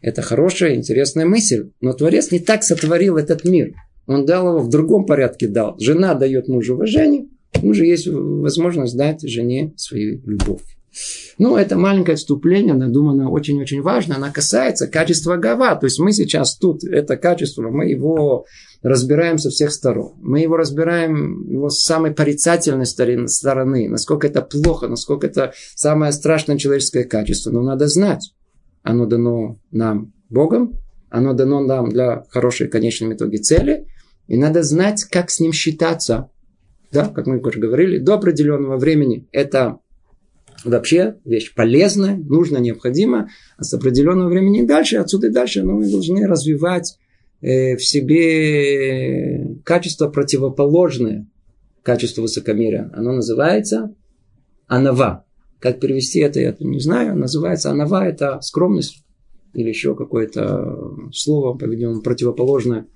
Это 0.00 0.22
хорошая, 0.22 0.76
интересная 0.76 1.26
мысль. 1.26 1.70
Но 1.80 1.92
Творец 1.92 2.30
не 2.30 2.38
так 2.38 2.62
сотворил 2.62 3.16
этот 3.16 3.44
мир. 3.44 3.74
Он 4.06 4.24
дал 4.24 4.48
его 4.48 4.58
в 4.58 4.68
другом 4.68 5.06
порядке 5.06 5.48
дал. 5.48 5.76
Жена 5.78 6.14
дает 6.14 6.48
мужу 6.48 6.74
уважение, 6.74 7.26
мужу 7.62 7.84
есть 7.84 8.06
возможность 8.06 8.96
дать 8.96 9.22
жене 9.22 9.72
свою 9.76 10.20
любовь. 10.24 10.62
Ну, 11.38 11.56
это 11.56 11.78
маленькое 11.78 12.14
отступление, 12.14 12.74
она 12.74 12.88
думаю, 12.88 13.30
очень-очень 13.30 13.80
важно. 13.80 14.16
Она 14.16 14.30
касается 14.30 14.88
качества 14.88 15.36
гава. 15.36 15.76
То 15.76 15.86
есть 15.86 15.98
мы 16.00 16.12
сейчас 16.12 16.56
тут, 16.56 16.84
это 16.84 17.16
качество, 17.16 17.70
мы 17.70 17.88
его 17.88 18.44
разбираем 18.82 19.38
со 19.38 19.50
всех 19.50 19.72
сторон. 19.72 20.14
Мы 20.20 20.40
его 20.40 20.56
разбираем 20.56 21.48
его 21.48 21.70
с 21.70 21.82
самой 21.82 22.12
порицательной 22.12 22.86
стороны. 22.86 23.88
Насколько 23.88 24.26
это 24.26 24.42
плохо, 24.42 24.88
насколько 24.88 25.26
это 25.26 25.52
самое 25.74 26.12
страшное 26.12 26.58
человеческое 26.58 27.04
качество. 27.04 27.50
Но 27.50 27.62
надо 27.62 27.86
знать. 27.88 28.34
Оно 28.82 29.06
дано 29.06 29.58
нам 29.70 30.12
Богом, 30.28 30.78
оно 31.10 31.34
дано 31.34 31.60
нам 31.60 31.88
для 31.90 32.24
хорошей 32.30 32.68
конечной 32.68 33.14
итоге 33.14 33.38
цели. 33.38 33.86
И 34.28 34.36
надо 34.36 34.62
знать, 34.62 35.04
как 35.04 35.30
с 35.30 35.40
ним 35.40 35.52
считаться. 35.52 36.30
Да, 36.92 37.06
как 37.08 37.26
мы 37.26 37.38
уже 37.38 37.60
говорили, 37.60 37.98
до 37.98 38.14
определенного 38.14 38.76
времени 38.76 39.28
это 39.32 39.78
вообще 40.64 41.16
вещь 41.24 41.54
полезная, 41.54 42.16
нужна, 42.16 42.58
необходима. 42.58 43.28
А 43.56 43.64
с 43.64 43.74
определенного 43.74 44.28
времени 44.28 44.66
дальше, 44.66 44.96
отсюда 44.96 45.28
и 45.28 45.30
дальше, 45.30 45.62
ну, 45.62 45.78
мы 45.78 45.90
должны 45.90 46.26
развивать 46.26 46.98
э, 47.40 47.76
в 47.76 47.84
себе 47.84 49.58
качество 49.64 50.08
противоположное 50.08 51.26
качеству 51.82 52.22
высокомерия. 52.22 52.90
Оно 52.94 53.12
называется 53.12 53.94
анава. 54.66 55.24
Как 55.58 55.80
перевести 55.80 56.20
это, 56.20 56.40
я 56.40 56.54
не 56.58 56.80
знаю. 56.80 57.16
Называется 57.16 57.70
анава– 57.70 58.04
это 58.06 58.40
скромность 58.40 59.04
или 59.52 59.68
еще 59.68 59.94
какое-то 59.94 60.89
слово, 61.12 61.56
по-видимому, 61.56 62.02
противоположное 62.02 62.86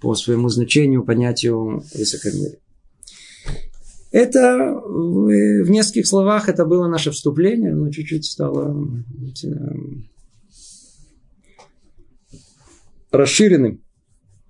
по 0.00 0.14
своему 0.14 0.48
значению, 0.48 1.04
понятию 1.04 1.82
высокомерия. 1.94 2.58
Это 4.12 4.80
в 4.84 5.70
нескольких 5.70 6.06
словах 6.06 6.48
это 6.48 6.64
было 6.64 6.86
наше 6.86 7.10
вступление, 7.10 7.74
но 7.74 7.90
чуть-чуть 7.90 8.24
стало 8.24 8.76
расширенным. 13.10 13.82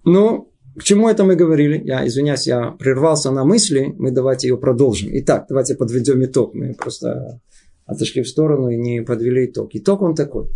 Но 0.04 0.50
к 0.76 0.82
чему 0.82 1.08
это 1.08 1.24
мы 1.24 1.36
говорили? 1.36 1.80
Я 1.82 2.06
извиняюсь, 2.06 2.46
я 2.46 2.72
прервался 2.72 3.30
на 3.30 3.44
мысли, 3.44 3.94
мы 3.96 4.10
давайте 4.10 4.48
ее 4.48 4.58
продолжим. 4.58 5.10
Итак, 5.12 5.46
давайте 5.48 5.76
подведем 5.76 6.22
итог. 6.24 6.54
Мы 6.54 6.74
просто 6.74 7.40
отошли 7.86 8.22
в 8.22 8.28
сторону 8.28 8.68
и 8.68 8.76
не 8.76 9.02
подвели 9.02 9.46
итог. 9.46 9.70
Итог 9.72 10.02
он 10.02 10.14
такой. 10.14 10.50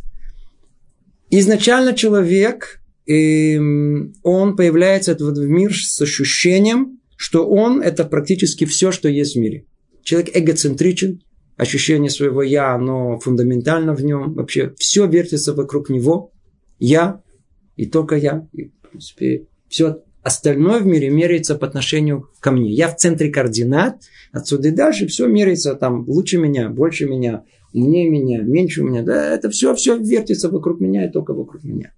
Изначально 1.31 1.95
человек, 1.95 2.81
эм, 3.07 4.15
он 4.23 4.57
появляется 4.57 5.15
в 5.15 5.39
мир 5.39 5.75
с 5.75 6.01
ощущением, 6.01 7.01
что 7.17 7.49
он 7.49 7.83
это 7.83 8.05
практически 8.05 8.65
все, 8.65 8.93
что 8.93 9.09
есть 9.09 9.37
в 9.37 9.39
мире. 9.41 9.67
Человек 10.03 10.31
эгоцентричен, 10.35 11.21
ощущение 11.57 12.11
своего 12.11 12.43
я, 12.43 12.73
оно 12.75 13.19
фундаментально 13.19 13.95
в 13.95 14.03
нем. 14.03 14.35
Вообще 14.35 14.73
все 14.79 15.07
вертится 15.07 15.53
вокруг 15.53 15.91
него. 15.91 16.33
Я 16.79 17.21
и 17.77 17.85
только 17.87 18.17
я. 18.17 18.47
И, 18.53 18.69
в 18.69 18.89
принципе, 18.89 19.47
все 19.69 20.03
остальное 20.23 20.81
в 20.81 20.87
мире 20.87 21.11
меряется 21.11 21.57
по 21.57 21.67
отношению 21.67 22.31
ко 22.41 22.53
мне. 22.53 22.71
Я 22.71 22.89
в 22.89 22.97
центре 22.97 23.31
координат, 23.31 24.03
отсюда 24.33 24.69
и 24.69 24.73
дальше 24.73 25.07
все 25.09 25.27
меряется 25.27 25.75
там 25.75 26.05
лучше 26.09 26.39
меня, 26.39 26.69
больше 26.69 27.07
меня, 27.07 27.45
умнее 27.73 28.09
меня, 28.09 28.43
меньше 28.43 28.83
меня. 28.83 29.03
Да, 29.03 29.35
это 29.35 29.51
все, 29.51 29.75
все 29.75 29.97
вертится 29.99 30.49
вокруг 30.49 30.81
меня 30.81 31.09
и 31.09 31.13
только 31.13 31.35
вокруг 31.35 31.65
меня. 31.65 31.93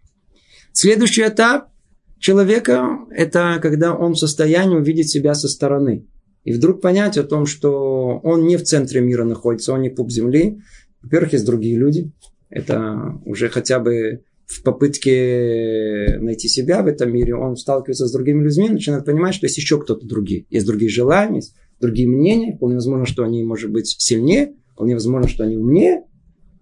Следующий 0.72 1.22
этап 1.22 1.70
человека– 2.18 2.98
это 3.10 3.58
когда 3.60 3.94
он 3.94 4.14
в 4.14 4.18
состоянии 4.18 4.76
увидеть 4.76 5.10
себя 5.10 5.34
со 5.34 5.48
стороны. 5.48 6.06
И 6.44 6.52
вдруг 6.52 6.80
понять 6.80 7.18
о 7.18 7.24
том, 7.24 7.46
что 7.46 8.20
он 8.22 8.46
не 8.46 8.56
в 8.56 8.62
центре 8.62 9.00
мира 9.00 9.24
находится, 9.24 9.72
он 9.72 9.82
не 9.82 9.90
пуп 9.90 10.10
земли. 10.10 10.60
Во-первых, 11.02 11.32
есть 11.32 11.44
другие 11.44 11.76
люди. 11.76 12.12
Это 12.48 13.20
уже 13.24 13.48
хотя 13.48 13.78
бы 13.78 14.22
в 14.46 14.62
попытке 14.64 16.18
найти 16.20 16.48
себя 16.48 16.82
в 16.82 16.88
этом 16.88 17.12
мире, 17.12 17.36
он 17.36 17.56
сталкивается 17.56 18.06
с 18.06 18.12
другими 18.12 18.42
людьми, 18.42 18.68
начинает 18.68 19.04
понимать, 19.04 19.34
что 19.34 19.46
есть 19.46 19.56
еще 19.56 19.80
кто-то 19.80 20.04
другие. 20.06 20.46
Есть 20.50 20.66
другие 20.66 20.90
желания, 20.90 21.36
есть 21.36 21.54
другие 21.80 22.08
мнения. 22.08 22.56
Вполне 22.56 22.76
возможно, 22.76 23.06
что 23.06 23.22
они, 23.22 23.44
может 23.44 23.70
быть, 23.70 23.94
сильнее. 23.98 24.54
Вполне 24.80 24.94
возможно, 24.94 25.28
что 25.28 25.44
они 25.44 25.58
умнее. 25.58 26.04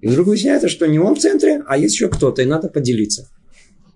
И 0.00 0.08
вдруг 0.08 0.26
выясняется, 0.26 0.68
что 0.68 0.88
не 0.88 0.98
он 0.98 1.14
в 1.14 1.20
центре, 1.20 1.62
а 1.68 1.78
есть 1.78 1.94
еще 1.94 2.08
кто-то, 2.08 2.42
и 2.42 2.46
надо 2.46 2.68
поделиться. 2.68 3.28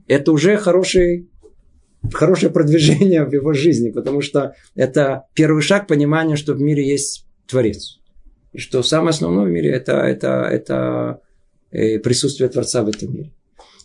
Это 0.07 0.31
уже 0.31 0.57
хороший, 0.59 1.29
хорошее 2.13 2.53
продвижение 2.53 3.25
в 3.25 3.33
его 3.33 3.53
жизни, 3.53 3.91
потому 3.91 4.21
что 4.21 4.55
это 4.77 5.25
первый 5.35 5.61
шаг 5.61 5.89
понимания, 5.89 6.37
что 6.37 6.55
в 6.55 6.61
мире 6.61 6.89
есть 6.89 7.27
Творец. 7.49 7.99
И 8.53 8.59
что 8.59 8.85
самое 8.85 9.11
основное 9.11 9.47
в 9.47 9.51
мире 9.51 9.71
это, 9.73 9.95
это, 9.95 10.47
это 10.49 11.21
э, 11.73 11.99
присутствие 11.99 12.49
Творца 12.49 12.85
в 12.85 12.91
этом 12.91 13.13
мире. 13.13 13.33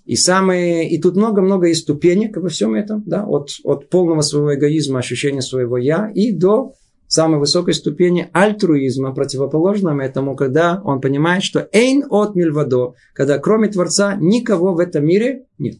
И 0.06 0.16
самые, 0.16 0.88
и 0.88 1.02
тут 1.02 1.16
много-много 1.16 1.66
есть 1.66 1.82
ступенек 1.82 2.38
во 2.38 2.50
всем 2.50 2.76
этом, 2.76 3.02
да, 3.08 3.26
от, 3.26 3.50
от 3.64 3.90
полного 3.90 4.22
своего 4.22 4.54
эгоизма, 4.54 5.00
ощущения 5.00 5.42
своего 5.42 5.80
я, 5.80 6.12
и 6.14 6.32
до 6.32 6.76
самой 7.08 7.40
высокой 7.40 7.74
ступени 7.74 8.30
альтруизма, 8.34 9.14
противоположного 9.14 10.02
этому, 10.02 10.36
когда 10.36 10.82
он 10.84 11.02
понимает, 11.02 11.44
что 11.44 11.68
эйн 11.72 12.06
от 12.10 12.36
мильвадо, 12.36 12.94
когда 13.14 13.40
кроме 13.40 13.70
Творца 13.70 14.16
никого 14.20 14.74
в 14.74 14.80
этом 14.80 15.06
мире 15.06 15.46
нет. 15.58 15.78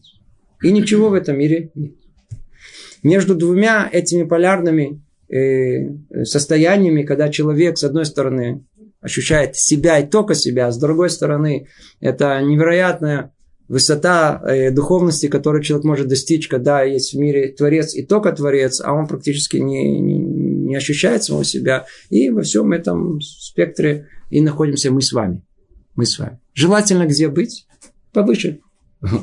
И 0.62 0.72
ничего 0.72 1.10
в 1.10 1.14
этом 1.14 1.38
мире 1.38 1.70
нет. 1.74 1.92
Между 3.02 3.34
двумя 3.34 3.88
этими 3.92 4.24
полярными 4.24 5.02
э, 5.28 6.24
состояниями, 6.24 7.02
когда 7.02 7.28
человек, 7.28 7.78
с 7.78 7.84
одной 7.84 8.06
стороны, 8.06 8.64
ощущает 9.00 9.56
себя 9.56 9.98
и 9.98 10.06
только 10.06 10.34
себя, 10.34 10.66
а 10.66 10.72
с 10.72 10.78
другой 10.78 11.10
стороны, 11.10 11.68
это 12.00 12.40
невероятное 12.42 13.32
высота 13.68 14.42
э, 14.44 14.70
духовности, 14.70 15.28
которую 15.28 15.62
человек 15.62 15.84
может 15.84 16.08
достичь, 16.08 16.48
когда 16.48 16.82
есть 16.82 17.12
в 17.14 17.18
мире 17.18 17.52
Творец 17.52 17.94
и 17.94 18.04
только 18.04 18.32
Творец, 18.32 18.80
а 18.82 18.94
он 18.94 19.06
практически 19.06 19.58
не, 19.58 20.00
не, 20.00 20.18
не 20.68 20.76
ощущает 20.76 21.24
самого 21.24 21.44
себя. 21.44 21.86
И 22.10 22.30
во 22.30 22.42
всем 22.42 22.72
этом 22.72 23.20
спектре 23.20 24.08
и 24.30 24.40
находимся 24.40 24.92
мы 24.92 25.02
с 25.02 25.12
вами. 25.12 25.42
Мы 25.94 26.06
с 26.06 26.18
вами. 26.18 26.38
Желательно 26.54 27.06
где 27.06 27.28
быть? 27.28 27.66
Повыше, 28.12 28.60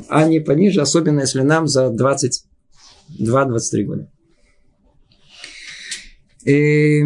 а 0.08 0.26
не 0.26 0.40
пониже, 0.40 0.80
особенно 0.80 1.20
если 1.20 1.40
нам 1.40 1.66
за 1.66 1.86
22-23 3.18 3.82
года. 3.84 4.10
И 6.44 7.02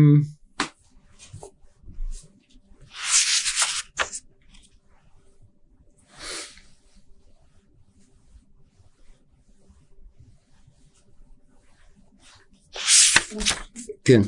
כן. 14.11 14.25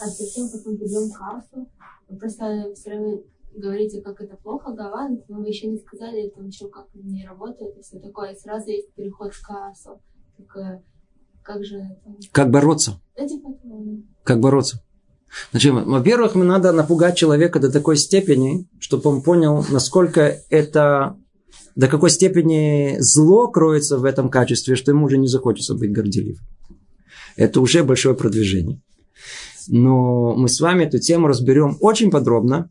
А 0.00 0.04
как 0.04 0.66
мы 0.66 0.76
берем 0.76 1.10
вы 2.08 2.18
просто 2.18 2.72
все 2.74 2.90
время 2.90 3.22
говорите, 3.54 4.02
как 4.02 4.20
это 4.20 4.36
плохо, 4.36 4.72
Гаван, 4.72 5.22
но 5.28 5.38
вы 5.38 5.48
еще 5.48 5.68
не 5.68 5.78
сказали, 5.78 6.28
там 6.34 6.46
еще 6.48 6.68
как 6.68 6.86
не 6.94 7.26
работает 7.26 7.78
и 7.78 7.82
все 7.82 7.98
такое. 7.98 8.32
И 8.32 8.38
сразу 8.38 8.68
есть 8.68 8.92
переход 8.94 9.32
в 9.32 9.46
кассу. 9.46 10.00
Так, 10.36 10.56
э, 10.56 10.82
как 11.42 11.64
же 11.64 11.76
это? 11.78 12.16
Как 12.32 12.50
бороться? 12.50 13.00
Да, 13.16 13.26
типа, 13.26 13.56
как 14.24 14.40
бороться? 14.40 14.82
Значит, 15.52 15.72
во-первых, 15.72 16.34
мы 16.34 16.44
надо 16.44 16.72
напугать 16.72 17.16
человека 17.16 17.58
до 17.58 17.72
такой 17.72 17.96
степени, 17.96 18.68
чтобы 18.78 19.08
он 19.08 19.22
понял, 19.22 19.64
насколько 19.70 20.38
это, 20.50 21.16
до 21.74 21.88
какой 21.88 22.10
степени 22.10 22.96
зло 22.98 23.48
кроется 23.48 23.96
в 23.96 24.04
этом 24.04 24.28
качестве, 24.28 24.76
что 24.76 24.90
ему 24.90 25.06
уже 25.06 25.16
не 25.16 25.28
захочется 25.28 25.74
быть 25.74 25.92
горделивым. 25.92 26.44
Это 27.36 27.60
уже 27.60 27.84
большое 27.84 28.14
продвижение. 28.14 28.80
Но 29.68 30.34
мы 30.34 30.48
с 30.48 30.60
вами 30.60 30.84
эту 30.84 30.98
тему 30.98 31.28
разберем 31.28 31.76
очень 31.80 32.10
подробно. 32.10 32.68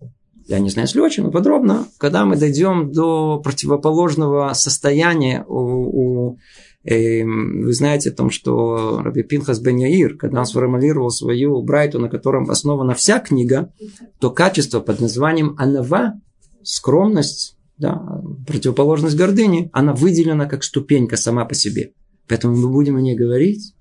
Я 0.47 0.59
не 0.59 0.70
знаю, 0.70 0.88
если 0.88 0.99
очень, 0.99 1.24
но 1.24 1.32
подробно, 1.32 1.88
когда 1.97 2.26
мы 2.26 2.36
дойдем 2.36 2.91
до 2.91 3.39
противоположного 3.39 4.51
состояния 4.53 5.45
у, 5.47 5.55
у 5.55 6.38
Эм, 6.84 7.62
вы 7.62 7.74
знаете 7.74 8.09
о 8.09 8.14
том, 8.14 8.32
что 8.32 9.01
Раби 9.03 9.22
Пинхас 9.22 9.59
бен 9.59 9.78
Яир, 9.78 10.18
когда 10.18 10.39
он 10.39 10.45
сформулировал 10.45 11.12
свою 11.12 11.62
брайту, 11.62 11.99
на 11.99 12.09
котором 12.09 12.49
основана 12.49 12.95
вся 12.95 13.20
книга, 13.20 13.72
то 14.20 14.32
качество 14.32 14.80
под 14.80 14.99
названием 14.99 15.55
анава, 15.59 16.20
скромность, 16.64 17.55
да, 17.78 18.24
противоположность 18.47 19.16
гордыни, 19.16 19.70
она 19.74 19.93
выделена 19.93 20.47
как 20.47 20.64
ступенька 20.64 21.18
сама 21.18 21.45
по 21.45 21.53
себе. 21.53 21.93
Поэтому 22.28 22.55
мы 22.55 22.70
будем 22.70 22.95
о 22.97 23.01
ней 23.01 23.16
говорить, 23.16 23.76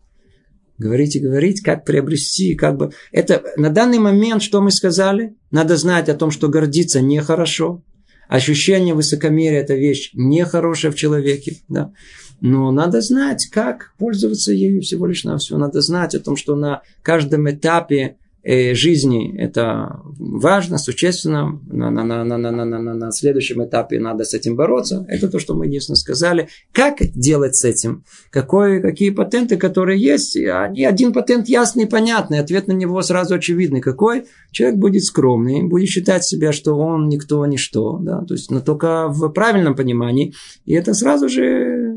говорить 0.81 1.15
и 1.15 1.21
говорить, 1.21 1.61
как 1.61 1.85
приобрести, 1.85 2.55
как 2.55 2.77
бы... 2.77 2.91
Это 3.13 3.43
на 3.57 3.69
данный 3.69 3.99
момент, 3.99 4.43
что 4.43 4.63
мы 4.63 4.71
сказали, 4.71 5.37
надо 5.51 5.77
знать 5.77 6.09
о 6.09 6.15
том, 6.15 6.31
что 6.31 6.49
гордиться 6.49 7.03
нехорошо, 7.03 7.83
ощущение 8.29 8.95
высокомерия– 8.95 9.61
это 9.63 9.75
вещь 9.75 10.11
нехорошая 10.15 10.91
в 10.91 10.97
человеке, 10.97 11.59
да. 11.69 11.93
Но 12.41 12.71
надо 12.73 13.03
знать, 13.03 13.49
как 13.53 13.93
пользоваться 13.99 14.53
ею 14.53 14.81
всего 14.81 15.07
лишь 15.07 15.25
на 15.25 15.37
все. 15.37 15.59
Надо 15.59 15.83
знать 15.83 16.15
о 16.15 16.21
том, 16.21 16.37
что 16.37 16.57
на 16.57 16.81
каждом 17.03 17.51
этапе 17.51 18.17
жизни 18.45 19.37
это 19.39 20.01
важно, 20.19 20.79
существенно. 20.79 21.61
На, 21.69 21.91
на, 21.91 22.05
на, 22.05 22.25
на, 22.25 22.39
на, 22.39 22.51
на, 22.53 22.65
на, 22.65 22.95
на 22.95 23.13
следующем 23.13 23.65
этапе 23.65 23.99
надо 23.99 24.25
с 24.25 24.35
этим 24.35 24.57
бороться. 24.57 25.05
Это 25.09 25.29
то, 25.29 25.39
что 25.39 25.55
мы 25.55 25.67
единственно 25.67 25.97
сказали. 25.97 26.49
Как 26.73 26.99
делать 27.15 27.57
с 27.57 27.65
этим? 27.65 28.05
Какой, 28.31 28.81
какие 28.81 29.11
патенты, 29.11 29.57
которые 29.57 30.01
есть? 30.01 30.37
Они, 30.37 30.85
один 30.85 31.13
патент 31.13 31.49
ясный 31.49 31.87
понятный. 31.87 32.39
Ответ 32.39 32.69
на 32.69 32.73
него 32.73 33.03
сразу 33.03 33.35
очевидный. 33.35 33.81
Какой? 33.81 34.25
Человек 34.53 34.79
будет 34.79 35.05
скромный, 35.05 35.63
будет 35.63 35.89
считать 35.89 36.25
себя, 36.25 36.53
что 36.53 36.75
он 36.75 37.09
никто, 37.09 37.45
ничто. 37.47 37.99
Да? 37.99 38.25
То 38.25 38.35
есть, 38.35 38.51
но 38.51 38.61
только 38.61 39.09
в 39.09 39.29
правильном 39.31 39.75
понимании. 39.75 40.35
И 40.65 40.75
это 40.75 40.95
сразу 40.95 41.29
же 41.29 41.90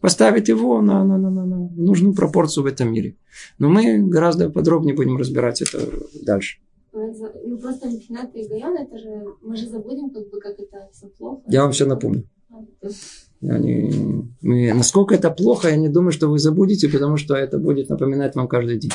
поставить 0.00 0.48
его 0.48 0.80
на, 0.80 1.04
на, 1.04 1.18
на, 1.18 1.30
на, 1.30 1.44
на 1.46 1.58
нужную 1.76 2.14
пропорцию 2.14 2.64
в 2.64 2.66
этом 2.66 2.92
мире. 2.92 3.16
Но 3.58 3.68
мы 3.68 3.98
гораздо 3.98 4.50
подробнее 4.50 4.94
будем 4.94 5.16
разбирать 5.16 5.62
это 5.62 5.78
дальше. 6.22 6.58
Ну, 6.92 7.58
просто 7.58 7.88
Михнат 7.88 8.34
и 8.34 8.46
Гайон, 8.48 8.76
это 8.76 8.98
же, 8.98 9.24
мы 9.42 9.56
же 9.56 9.68
забудем, 9.68 10.10
как 10.10 10.28
бы, 10.30 10.40
как 10.40 10.58
это 10.58 10.88
все 10.92 11.06
плохо. 11.06 11.42
Я 11.46 11.62
вам 11.62 11.72
все 11.72 11.86
напомню. 11.86 12.24
Я 13.40 13.58
не, 13.58 14.26
мы, 14.40 14.72
насколько 14.74 15.14
это 15.14 15.30
плохо, 15.30 15.68
я 15.68 15.76
не 15.76 15.88
думаю, 15.88 16.12
что 16.12 16.28
вы 16.28 16.38
забудете, 16.38 16.88
потому 16.88 17.16
что 17.16 17.34
это 17.34 17.58
будет 17.58 17.88
напоминать 17.88 18.34
вам 18.34 18.48
каждый 18.48 18.78
день 18.78 18.90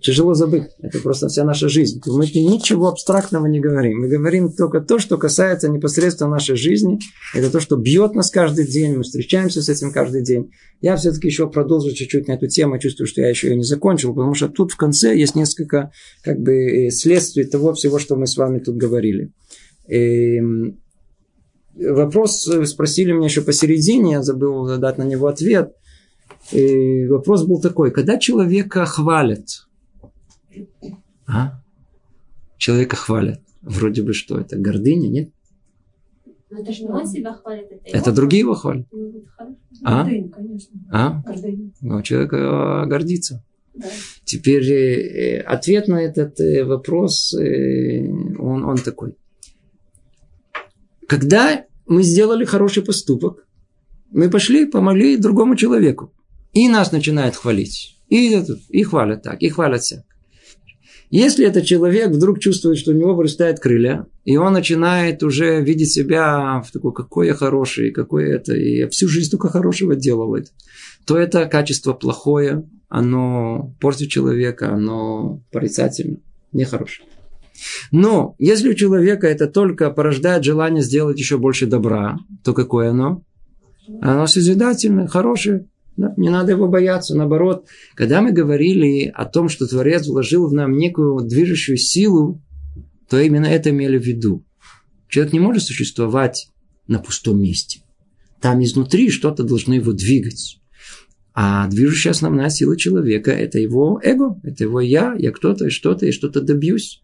тяжело 0.00 0.34
забыть. 0.34 0.64
Это 0.80 0.98
просто 0.98 1.28
вся 1.28 1.44
наша 1.44 1.68
жизнь. 1.68 2.00
Мы 2.06 2.24
ничего 2.26 2.88
абстрактного 2.88 3.46
не 3.46 3.60
говорим. 3.60 4.00
Мы 4.00 4.08
говорим 4.08 4.52
только 4.52 4.80
то, 4.80 4.98
что 4.98 5.16
касается 5.18 5.68
непосредственно 5.68 6.30
нашей 6.30 6.56
жизни. 6.56 6.98
Это 7.34 7.50
то, 7.50 7.60
что 7.60 7.76
бьет 7.76 8.14
нас 8.14 8.30
каждый 8.30 8.66
день. 8.66 8.96
Мы 8.96 9.02
встречаемся 9.02 9.62
с 9.62 9.68
этим 9.68 9.92
каждый 9.92 10.22
день. 10.22 10.50
Я 10.80 10.96
все-таки 10.96 11.28
еще 11.28 11.48
продолжу 11.48 11.92
чуть-чуть 11.92 12.28
на 12.28 12.32
эту 12.32 12.48
тему. 12.48 12.78
Чувствую, 12.78 13.06
что 13.06 13.20
я 13.20 13.28
еще 13.28 13.48
ее 13.48 13.56
не 13.56 13.64
закончил, 13.64 14.14
потому 14.14 14.34
что 14.34 14.48
тут 14.48 14.72
в 14.72 14.76
конце 14.76 15.16
есть 15.16 15.34
несколько 15.34 15.92
как 16.22 16.40
бы 16.40 16.86
э, 16.86 16.90
следствий 16.90 17.44
того 17.44 17.74
всего, 17.74 17.98
что 17.98 18.16
мы 18.16 18.26
с 18.26 18.36
вами 18.36 18.58
тут 18.60 18.76
говорили. 18.76 19.32
И 19.88 20.38
эм, 20.38 20.80
вопрос 21.74 22.48
э, 22.48 22.64
спросили 22.64 23.12
меня 23.12 23.26
еще 23.26 23.42
посередине, 23.42 24.12
я 24.12 24.22
забыл 24.22 24.78
дать 24.78 24.98
на 24.98 25.04
него 25.04 25.26
ответ. 25.26 25.72
И 26.52 27.06
вопрос 27.06 27.44
был 27.44 27.60
такой, 27.60 27.90
когда 27.90 28.18
человека 28.18 28.84
хвалят, 28.84 29.66
а? 31.26 31.62
Человека 32.56 32.96
хвалят. 32.96 33.40
Вроде 33.62 34.02
бы 34.02 34.12
что 34.12 34.38
это? 34.38 34.56
Гордыня, 34.56 35.08
нет? 35.08 35.30
Но 36.50 36.60
это 36.60 36.72
же 36.72 36.82
не 36.82 36.88
он 36.88 37.06
себя 37.06 37.32
хвалит, 37.32 37.70
это, 37.70 37.96
это 37.96 38.12
другие 38.12 38.40
его 38.40 38.54
хвалят. 38.54 38.86
Ну, 38.90 39.24
а? 39.84 40.02
Гордыня, 40.02 40.28
конечно. 40.30 40.80
А? 40.90 41.22
Гордыня. 41.24 41.70
Ну, 41.80 42.02
человек 42.02 42.32
э, 42.32 42.86
гордится. 42.86 43.44
Да. 43.74 43.86
Теперь 44.24 44.68
э, 44.68 45.40
ответ 45.42 45.86
на 45.86 46.02
этот 46.02 46.40
э, 46.40 46.64
вопрос, 46.64 47.34
он, 47.34 48.64
он 48.64 48.76
такой. 48.78 49.16
Когда 51.06 51.64
мы 51.86 52.02
сделали 52.02 52.44
хороший 52.44 52.84
поступок, 52.84 53.46
мы 54.10 54.28
пошли, 54.28 54.66
помогли 54.66 55.16
другому 55.16 55.54
человеку. 55.54 56.12
И 56.52 56.68
нас 56.68 56.90
начинают 56.90 57.36
хвалить. 57.36 57.96
И, 58.08 58.42
и 58.70 58.82
хвалят 58.82 59.22
так, 59.22 59.40
и 59.40 59.48
хвалят 59.48 59.82
всяк. 59.82 60.04
Если 61.10 61.44
этот 61.44 61.64
человек 61.64 62.10
вдруг 62.10 62.38
чувствует, 62.38 62.78
что 62.78 62.92
у 62.92 62.94
него 62.94 63.14
вырастают 63.14 63.58
крылья, 63.58 64.06
и 64.24 64.36
он 64.36 64.52
начинает 64.52 65.24
уже 65.24 65.60
видеть 65.60 65.90
себя 65.90 66.62
в 66.64 66.70
такой, 66.70 66.92
какой 66.92 67.26
я 67.26 67.34
хороший, 67.34 67.90
какой 67.90 68.30
это, 68.30 68.54
и 68.54 68.78
я 68.78 68.88
всю 68.88 69.08
жизнь 69.08 69.30
только 69.30 69.48
хорошего 69.48 69.96
делал, 69.96 70.36
то 71.04 71.18
это 71.18 71.46
качество 71.46 71.94
плохое, 71.94 72.64
оно 72.88 73.74
портит 73.80 74.08
человека, 74.08 74.72
оно 74.72 75.42
порицательно, 75.50 76.18
нехорошее. 76.52 77.08
Но 77.90 78.36
если 78.38 78.70
у 78.70 78.74
человека 78.74 79.26
это 79.26 79.48
только 79.48 79.90
порождает 79.90 80.44
желание 80.44 80.82
сделать 80.82 81.18
еще 81.18 81.38
больше 81.38 81.66
добра, 81.66 82.18
то 82.44 82.54
какое 82.54 82.90
оно? 82.90 83.22
Оно 84.00 84.26
созидательное, 84.28 85.08
хорошее. 85.08 85.66
Не 86.16 86.30
надо 86.30 86.52
его 86.52 86.68
бояться. 86.68 87.14
Наоборот, 87.14 87.66
когда 87.94 88.20
мы 88.20 88.32
говорили 88.32 89.12
о 89.14 89.24
том, 89.26 89.48
что 89.48 89.66
Творец 89.66 90.06
вложил 90.06 90.48
в 90.48 90.52
нам 90.52 90.76
некую 90.76 91.20
движущую 91.26 91.76
силу, 91.76 92.42
то 93.08 93.18
именно 93.20 93.46
это 93.46 93.70
имели 93.70 93.98
в 93.98 94.04
виду. 94.06 94.44
Человек 95.08 95.32
не 95.32 95.40
может 95.40 95.64
существовать 95.64 96.48
на 96.86 97.00
пустом 97.00 97.42
месте. 97.42 97.80
Там 98.40 98.62
изнутри 98.62 99.10
что-то 99.10 99.42
должно 99.42 99.74
его 99.74 99.92
двигать. 99.92 100.60
А 101.34 101.68
движущая 101.68 102.12
основная 102.12 102.50
сила 102.50 102.76
человека– 102.76 103.30
это 103.32 103.58
его 103.58 104.00
эго, 104.02 104.40
это 104.42 104.64
его 104.64 104.80
я, 104.80 105.14
я 105.18 105.30
кто-то 105.32 105.66
и 105.66 105.70
что-то, 105.70 106.06
и 106.06 106.12
что-то 106.12 106.40
добьюсь. 106.40 107.02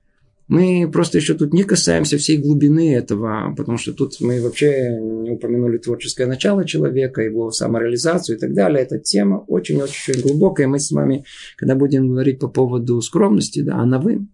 Мы 0.49 0.88
просто 0.92 1.18
еще 1.18 1.34
тут 1.34 1.53
не 1.53 1.64
касаемся 1.64 2.18
всей 2.18 2.38
глубины 2.38 2.94
этого, 2.94 3.53
потому 3.57 3.78
что 3.78 3.92
тут 3.92 4.20
мы 4.20 4.40
вообще 4.40 4.90
не 5.01 5.32
упомянули 5.32 5.78
творческое 5.78 6.26
начало 6.26 6.64
человека, 6.64 7.20
его 7.20 7.51
самореализацию 7.51 8.36
и 8.36 8.40
так 8.40 8.55
далее. 8.55 8.84
Эта 8.84 9.01
тема 9.01 9.44
очень-очень 9.49 10.22
глубокая. 10.22 10.68
Мы 10.68 10.78
с 10.78 10.92
вами, 10.92 11.24
когда 11.57 11.74
будем 11.74 12.09
говорить 12.09 12.38
по 12.38 12.47
поводу 12.47 13.01
скромности, 13.01 13.61
да, 13.61 13.78
а 13.78 13.86
на 13.86 13.99
вы, 13.99 14.28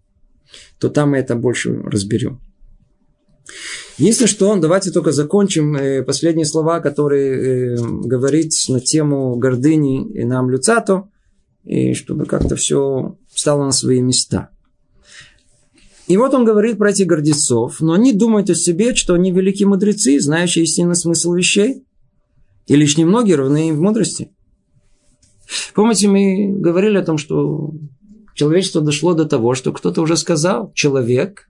то 0.78 0.90
там 0.90 1.12
мы 1.12 1.18
это 1.18 1.34
больше 1.34 1.80
разберем. 1.82 2.40
Единственное, 3.96 4.28
что 4.28 4.56
давайте 4.56 4.90
только 4.90 5.12
закончим 5.12 5.76
э, 5.76 6.02
последние 6.02 6.46
слова, 6.46 6.80
которые 6.80 7.74
э, 7.74 7.76
говорит 7.76 8.52
на 8.68 8.80
тему 8.80 9.36
гордыни 9.36 10.10
и 10.12 10.24
нам 10.24 10.50
люцато, 10.50 11.08
и 11.64 11.94
чтобы 11.94 12.26
как-то 12.26 12.54
все 12.56 13.16
стало 13.34 13.64
на 13.64 13.72
свои 13.72 14.02
места– 14.02 14.50
и 16.08 16.16
вот 16.16 16.34
он 16.34 16.44
говорит 16.44 16.78
про 16.78 16.90
этих 16.90 17.06
гордецов, 17.06 17.80
но 17.80 17.92
они 17.92 18.12
думают 18.12 18.50
о 18.50 18.54
себе, 18.54 18.94
что 18.94 19.14
они 19.14 19.30
великие 19.30 19.68
мудрецы, 19.68 20.20
знающие 20.20 20.64
истинный 20.64 20.96
смысл 20.96 21.32
вещей. 21.32 21.84
И 22.66 22.76
лишь 22.76 22.96
немногие 22.96 23.36
равны 23.36 23.68
им 23.68 23.76
в 23.76 23.80
мудрости. 23.80 24.30
Помните, 25.74 26.08
мы 26.08 26.52
говорили 26.58 26.98
о 26.98 27.04
том, 27.04 27.18
что 27.18 27.72
человечество 28.34 28.80
дошло 28.80 29.14
до 29.14 29.26
того, 29.26 29.54
что 29.54 29.72
кто-то 29.72 30.00
уже 30.02 30.16
сказал, 30.16 30.72
человек, 30.74 31.48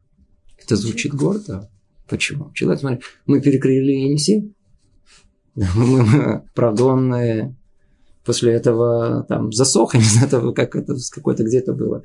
это 0.63 0.77
звучит 0.77 1.15
гордо. 1.15 1.71
Почему? 2.09 2.51
Человек, 2.53 2.81
смотри, 2.81 3.01
мы 3.27 3.41
перекрыли 3.41 3.93
Енисей. 3.93 4.55
Правда, 6.55 6.85
он 6.85 7.15
после 8.25 8.53
этого 8.53 9.25
там 9.29 9.53
засох, 9.53 9.95
я 9.95 10.01
не 10.01 10.07
знаю, 10.07 10.53
как 10.55 10.77
это, 10.77 10.95
какой-то 11.11 11.45
где-то 11.45 11.73
было 11.75 12.05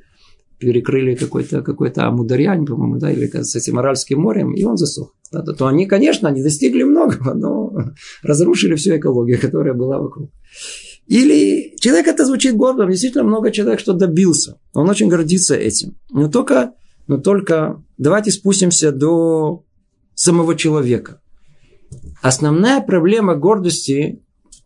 перекрыли 0.58 1.14
какой-то 1.14 1.62
какой 1.62 1.90
Амударьянь, 1.90 2.66
по-моему, 2.66 2.98
да, 2.98 3.10
или 3.10 3.26
с 3.26 3.54
этим 3.54 3.78
Аральским 3.78 4.20
морем, 4.20 4.54
и 4.54 4.64
он 4.64 4.76
засох. 4.76 5.14
Да, 5.32 5.42
то 5.42 5.66
они, 5.66 5.86
конечно, 5.86 6.28
они 6.28 6.42
достигли 6.42 6.82
многого, 6.82 7.34
но 7.34 7.72
разрушили 8.22 8.74
всю 8.74 8.96
экологию, 8.96 9.40
которая 9.40 9.74
была 9.74 9.98
вокруг. 9.98 10.30
Или 11.06 11.74
человек 11.80 12.06
это 12.06 12.24
звучит 12.26 12.54
гордо, 12.54 12.86
действительно 12.86 13.24
много 13.24 13.50
человек 13.50 13.80
что 13.80 13.94
добился. 13.94 14.58
Он 14.74 14.88
очень 14.90 15.08
гордится 15.08 15.54
этим. 15.54 15.96
Но 16.10 16.28
только, 16.28 16.72
но 17.06 17.18
только 17.18 17.82
давайте 17.96 18.30
спустимся 18.30 18.92
до 18.92 19.64
самого 20.14 20.54
человека. 20.54 21.20
Основная 22.20 22.80
проблема 22.80 23.36
гордости, 23.36 24.22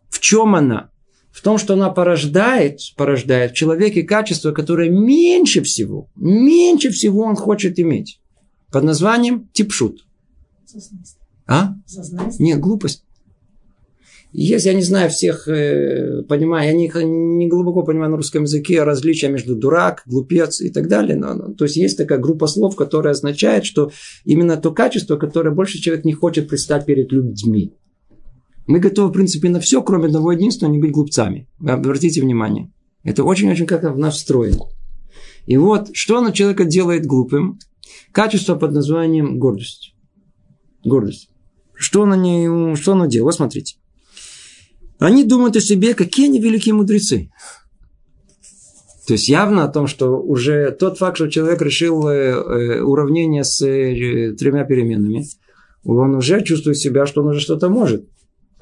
в 0.09 0.19
чем 0.19 0.55
она? 0.55 0.89
В 1.33 1.41
том, 1.41 1.57
что 1.57 1.73
она 1.73 1.89
порождает, 1.89 2.79
порождает 2.95 3.51
в 3.51 3.55
человеке 3.55 4.03
качество, 4.03 4.51
которое 4.51 4.89
меньше 4.89 5.63
всего, 5.63 6.07
меньше 6.15 6.91
всего 6.91 7.23
он 7.23 7.35
хочет 7.35 7.79
иметь. 7.79 8.21
Под 8.71 8.83
названием 8.83 9.49
типшут. 9.51 10.05
А? 11.47 11.73
Нет, 12.39 12.59
глупость. 12.59 13.03
Если 14.31 14.69
я 14.69 14.75
не 14.75 14.81
знаю 14.81 15.11
всех, 15.11 15.47
э, 15.47 16.23
понимаю, 16.23 16.67
я 16.67 16.73
не, 16.73 16.91
не 17.03 17.47
глубоко 17.47 17.83
понимаю 17.83 18.11
на 18.11 18.17
русском 18.17 18.43
языке 18.43 18.81
различия 18.81 19.27
между 19.29 19.55
дурак, 19.55 20.01
глупец 20.07 20.59
и 20.59 20.71
так 20.71 20.87
далее. 20.87 21.15
Но, 21.15 21.35
но, 21.35 21.53
то 21.53 21.65
есть 21.65 21.77
есть 21.77 21.97
такая 21.97 22.17
группа 22.17 22.47
слов, 22.47 22.75
которая 22.75 23.11
означает, 23.11 23.63
что 23.63 23.91
именно 24.25 24.57
то 24.57 24.71
качество, 24.71 25.17
которое 25.17 25.51
больше 25.51 25.79
человек 25.79 26.03
не 26.03 26.13
хочет 26.13 26.47
предстать 26.47 26.85
перед 26.85 27.11
людьми. 27.11 27.73
Мы 28.65 28.79
готовы, 28.79 29.09
в 29.09 29.13
принципе, 29.13 29.49
на 29.49 29.59
все, 29.59 29.81
кроме 29.81 30.05
одного 30.05 30.31
единства, 30.31 30.67
не 30.67 30.79
быть 30.79 30.91
глупцами. 30.91 31.47
Вы 31.59 31.71
обратите 31.71 32.21
внимание. 32.21 32.71
Это 33.03 33.23
очень-очень 33.23 33.65
как 33.65 33.83
в 33.83 33.97
нас 33.97 34.15
встроено. 34.15 34.65
И 35.45 35.57
вот, 35.57 35.89
что 35.93 36.21
на 36.21 36.31
человека 36.31 36.63
делает 36.63 37.05
глупым? 37.05 37.59
Качество 38.11 38.55
под 38.55 38.71
названием 38.71 39.39
гордость. 39.39 39.93
Гордость. 40.85 41.29
Что 41.73 42.05
на 42.05 42.15
ней, 42.15 42.75
что 42.75 42.93
она 42.93 43.07
делает? 43.07 43.25
Вот 43.25 43.35
смотрите. 43.35 43.77
Они 44.99 45.25
думают 45.25 45.57
о 45.57 45.61
себе, 45.61 45.93
какие 45.93 46.27
они 46.27 46.39
великие 46.39 46.73
мудрецы. 46.73 47.29
То 49.05 49.13
есть 49.13 49.27
явно 49.27 49.65
о 49.65 49.67
том, 49.67 49.87
что 49.87 50.17
уже 50.17 50.71
тот 50.71 50.97
факт, 50.97 51.17
что 51.17 51.27
человек 51.27 51.61
решил 51.61 52.07
э, 52.07 52.13
э, 52.13 52.81
уравнение 52.81 53.43
с 53.43 53.61
э, 53.61 54.33
тремя 54.39 54.63
переменами, 54.63 55.25
он 55.83 56.15
уже 56.15 56.41
чувствует 56.41 56.77
себя, 56.77 57.05
что 57.05 57.21
он 57.21 57.29
уже 57.29 57.41
что-то 57.41 57.67
может. 57.67 58.07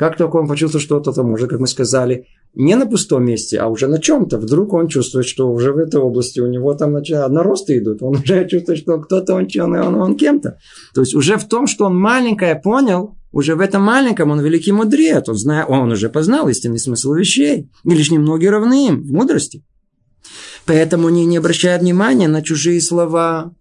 Как 0.02 0.18
только 0.18 0.38
он 0.38 0.48
почувствует, 0.48 0.84
что 0.84 1.00
что-то 1.00 1.22
может, 1.22 1.48
как 1.48 1.60
мы 1.60 1.68
сказали, 1.68 2.26
не 2.56 2.76
на 2.76 2.88
пустом 2.88 3.24
месте, 3.24 3.60
а 3.60 3.68
уже 3.68 3.86
на 3.86 4.00
чем-то. 4.00 4.40
Вдруг 4.40 4.74
он 4.74 4.88
чувствует, 4.88 5.28
что 5.28 5.48
уже 5.52 5.74
в 5.74 5.78
этой 5.78 6.00
области 6.00 6.40
у 6.40 6.48
него 6.48 6.74
там 6.74 6.94
наросты 6.94 7.78
идут. 7.78 8.02
Он 8.02 8.16
уже 8.24 8.48
чувствует, 8.48 8.80
что 8.80 9.00
кто-то 9.00 9.36
он, 9.36 9.48
он, 9.60 9.76
он, 9.76 9.96
он 10.02 10.18
кем-то. 10.18 10.58
То 10.96 11.02
есть 11.02 11.14
уже 11.14 11.38
в 11.38 11.48
том, 11.48 11.68
что 11.68 11.86
он 11.86 11.96
маленькое 11.96 12.56
понял, 12.56 13.16
уже 13.32 13.54
в 13.54 13.60
этом 13.60 13.84
маленьком 13.84 14.32
он 14.32 14.42
великий 14.42 14.72
мудрец. 14.72 15.30
Он, 15.30 15.36
знает, 15.36 15.68
он 15.70 15.92
уже 15.92 16.10
познал 16.10 16.48
истинный 16.48 16.80
смысл 16.80 17.14
вещей. 17.14 17.70
И 17.84 17.90
лишь 17.92 18.10
немногие 18.10 18.50
равны 18.50 18.88
им 18.88 19.04
в 19.04 19.12
мудрости. 19.12 19.64
Поэтому 20.66 21.10
они 21.10 21.28
не 21.28 21.38
обращают 21.38 21.84
внимания 21.84 22.28
на 22.28 22.42
чужие 22.42 22.82
слова. 22.82 23.54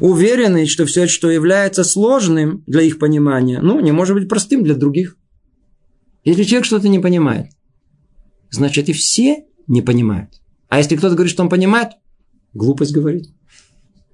Уверены, 0.00 0.64
что 0.64 0.86
все, 0.86 1.06
что 1.06 1.30
является 1.30 1.84
сложным 1.84 2.64
для 2.66 2.80
их 2.80 2.98
понимания, 2.98 3.60
ну, 3.60 3.78
не 3.80 3.92
может 3.92 4.14
быть 4.14 4.26
простым 4.26 4.64
для 4.64 4.74
других. 4.74 5.18
Если 6.26 6.42
человек 6.42 6.64
что-то 6.64 6.88
не 6.88 6.98
понимает, 6.98 7.52
значит 8.50 8.88
и 8.88 8.92
все 8.92 9.44
не 9.68 9.80
понимают. 9.80 10.42
А 10.68 10.78
если 10.78 10.96
кто-то 10.96 11.14
говорит, 11.14 11.32
что 11.32 11.44
он 11.44 11.48
понимает, 11.48 11.92
глупость 12.52 12.92
говорит. 12.92 13.28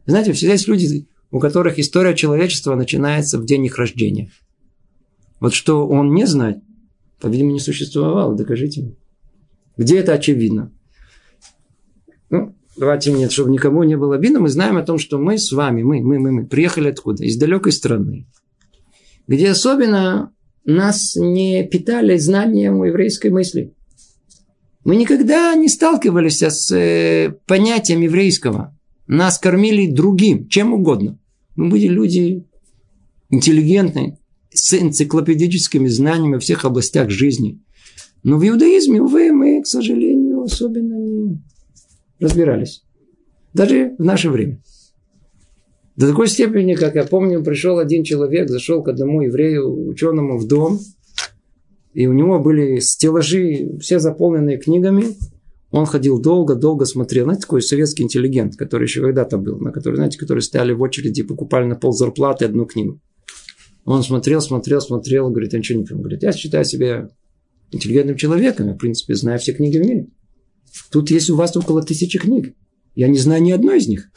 Знаете, 0.04 0.34
всегда 0.34 0.52
есть 0.52 0.68
люди, 0.68 1.08
у 1.30 1.40
которых 1.40 1.78
история 1.78 2.14
человечества 2.14 2.74
начинается 2.74 3.38
в 3.38 3.46
день 3.46 3.64
их 3.64 3.78
рождения. 3.78 4.30
Вот 5.40 5.54
что 5.54 5.88
он 5.88 6.12
не 6.12 6.26
знает, 6.26 6.58
по-видимому, 7.18 7.54
не 7.54 7.60
существовало. 7.60 8.36
Докажите 8.36 8.82
мне. 8.82 8.96
Где 9.78 9.98
это 9.98 10.12
очевидно? 10.12 10.70
Ну, 12.28 12.54
давайте 12.76 13.10
нет, 13.10 13.32
чтобы 13.32 13.50
никому 13.50 13.84
не 13.84 13.96
было 13.96 14.16
обидно, 14.16 14.40
мы 14.40 14.50
знаем 14.50 14.76
о 14.76 14.82
том, 14.82 14.98
что 14.98 15.16
мы 15.16 15.38
с 15.38 15.50
вами, 15.50 15.82
мы, 15.82 16.02
мы, 16.02 16.18
мы, 16.18 16.30
мы 16.30 16.46
приехали 16.46 16.90
откуда? 16.90 17.24
Из 17.24 17.38
далекой 17.38 17.72
страны, 17.72 18.26
где 19.26 19.48
особенно 19.48 20.34
нас 20.64 21.16
не 21.16 21.66
питали 21.66 22.16
знанием 22.16 22.82
еврейской 22.84 23.30
мысли. 23.30 23.74
Мы 24.84 24.96
никогда 24.96 25.54
не 25.54 25.68
сталкивались 25.68 26.42
с 26.42 26.70
э, 26.72 27.34
понятием 27.46 28.00
еврейского. 28.00 28.76
Нас 29.06 29.38
кормили 29.38 29.90
другим, 29.90 30.48
чем 30.48 30.72
угодно. 30.72 31.18
Мы 31.54 31.68
были 31.68 31.86
люди 31.86 32.44
интеллигентные, 33.30 34.18
с 34.50 34.74
энциклопедическими 34.74 35.88
знаниями 35.88 36.34
во 36.34 36.40
всех 36.40 36.64
областях 36.64 37.10
жизни. 37.10 37.60
Но 38.22 38.38
в 38.38 38.46
иудаизме, 38.46 39.00
увы, 39.00 39.32
мы, 39.32 39.62
к 39.62 39.66
сожалению, 39.66 40.42
особенно 40.42 40.94
не 40.94 41.42
разбирались. 42.20 42.84
Даже 43.54 43.94
в 43.98 44.04
наше 44.04 44.30
время. 44.30 44.62
До 45.96 46.08
такой 46.08 46.28
степени, 46.28 46.74
как 46.74 46.94
я 46.94 47.04
помню, 47.04 47.44
пришел 47.44 47.78
один 47.78 48.02
человек, 48.02 48.48
зашел 48.48 48.82
к 48.82 48.88
одному 48.88 49.22
еврею, 49.22 49.88
ученому 49.88 50.38
в 50.38 50.46
дом, 50.46 50.80
и 51.92 52.06
у 52.06 52.12
него 52.14 52.40
были 52.40 52.78
стеллажи, 52.78 53.76
все 53.80 53.98
заполненные 53.98 54.58
книгами. 54.58 55.04
Он 55.70 55.86
ходил 55.86 56.20
долго, 56.20 56.54
долго 56.54 56.84
смотрел. 56.86 57.24
Знаете, 57.24 57.42
такой 57.42 57.62
советский 57.62 58.02
интеллигент, 58.02 58.56
который 58.56 58.84
еще 58.84 59.02
когда-то 59.02 59.38
был, 59.38 59.58
на 59.58 59.70
который, 59.70 59.96
знаете, 59.96 60.18
которые 60.18 60.42
стояли 60.42 60.72
в 60.72 60.80
очереди 60.80 61.20
и 61.20 61.24
покупали 61.24 61.66
на 61.66 61.76
пол 61.76 61.92
зарплаты 61.92 62.44
одну 62.44 62.66
книгу. 62.66 63.00
Он 63.84 64.02
смотрел, 64.02 64.40
смотрел, 64.40 64.80
смотрел, 64.80 65.30
говорит, 65.30 65.52
я 65.52 65.58
ничего 65.58 65.78
не 65.78 65.84
понимаю. 65.84 66.02
Говорит, 66.02 66.22
я 66.22 66.32
считаю 66.32 66.64
себя 66.64 67.08
интеллигентным 67.70 68.16
человеком, 68.16 68.68
я, 68.68 68.74
в 68.74 68.78
принципе, 68.78 69.14
знаю 69.14 69.38
все 69.38 69.52
книги 69.52 69.78
в 69.78 69.80
мире. 69.80 70.08
Тут 70.90 71.10
есть 71.10 71.30
у 71.30 71.36
вас 71.36 71.56
около 71.56 71.82
тысячи 71.82 72.18
книг. 72.18 72.54
Я 72.94 73.08
не 73.08 73.18
знаю 73.18 73.42
ни 73.42 73.50
одной 73.50 73.78
из 73.78 73.88
них. 73.88 74.10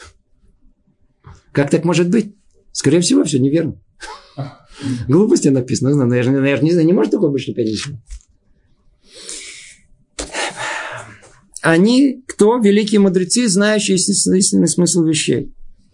Как 1.55 1.69
так 1.69 1.85
может 1.85 2.09
быть? 2.09 2.35
Скорее 2.73 2.99
всего, 2.99 3.23
все 3.23 3.39
неверно. 3.39 3.79
Глупости 5.07 5.47
написано. 5.47 6.05
Но 6.05 6.13
я 6.13 6.21
же, 6.21 6.31
я 6.31 6.57
же 6.57 6.63
не 6.63 6.71
знаю, 6.71 6.85
не 6.85 6.91
может 6.91 7.13
такое 7.13 7.35
что 7.37 7.53
конечно. 7.53 7.97
Они, 11.61 12.21
кто? 12.27 12.57
Великие 12.57 12.99
мудрецы, 12.99 13.47
знающие 13.47 13.95
истинный 13.95 14.67
смысл 14.67 15.05
вещей. 15.05 15.53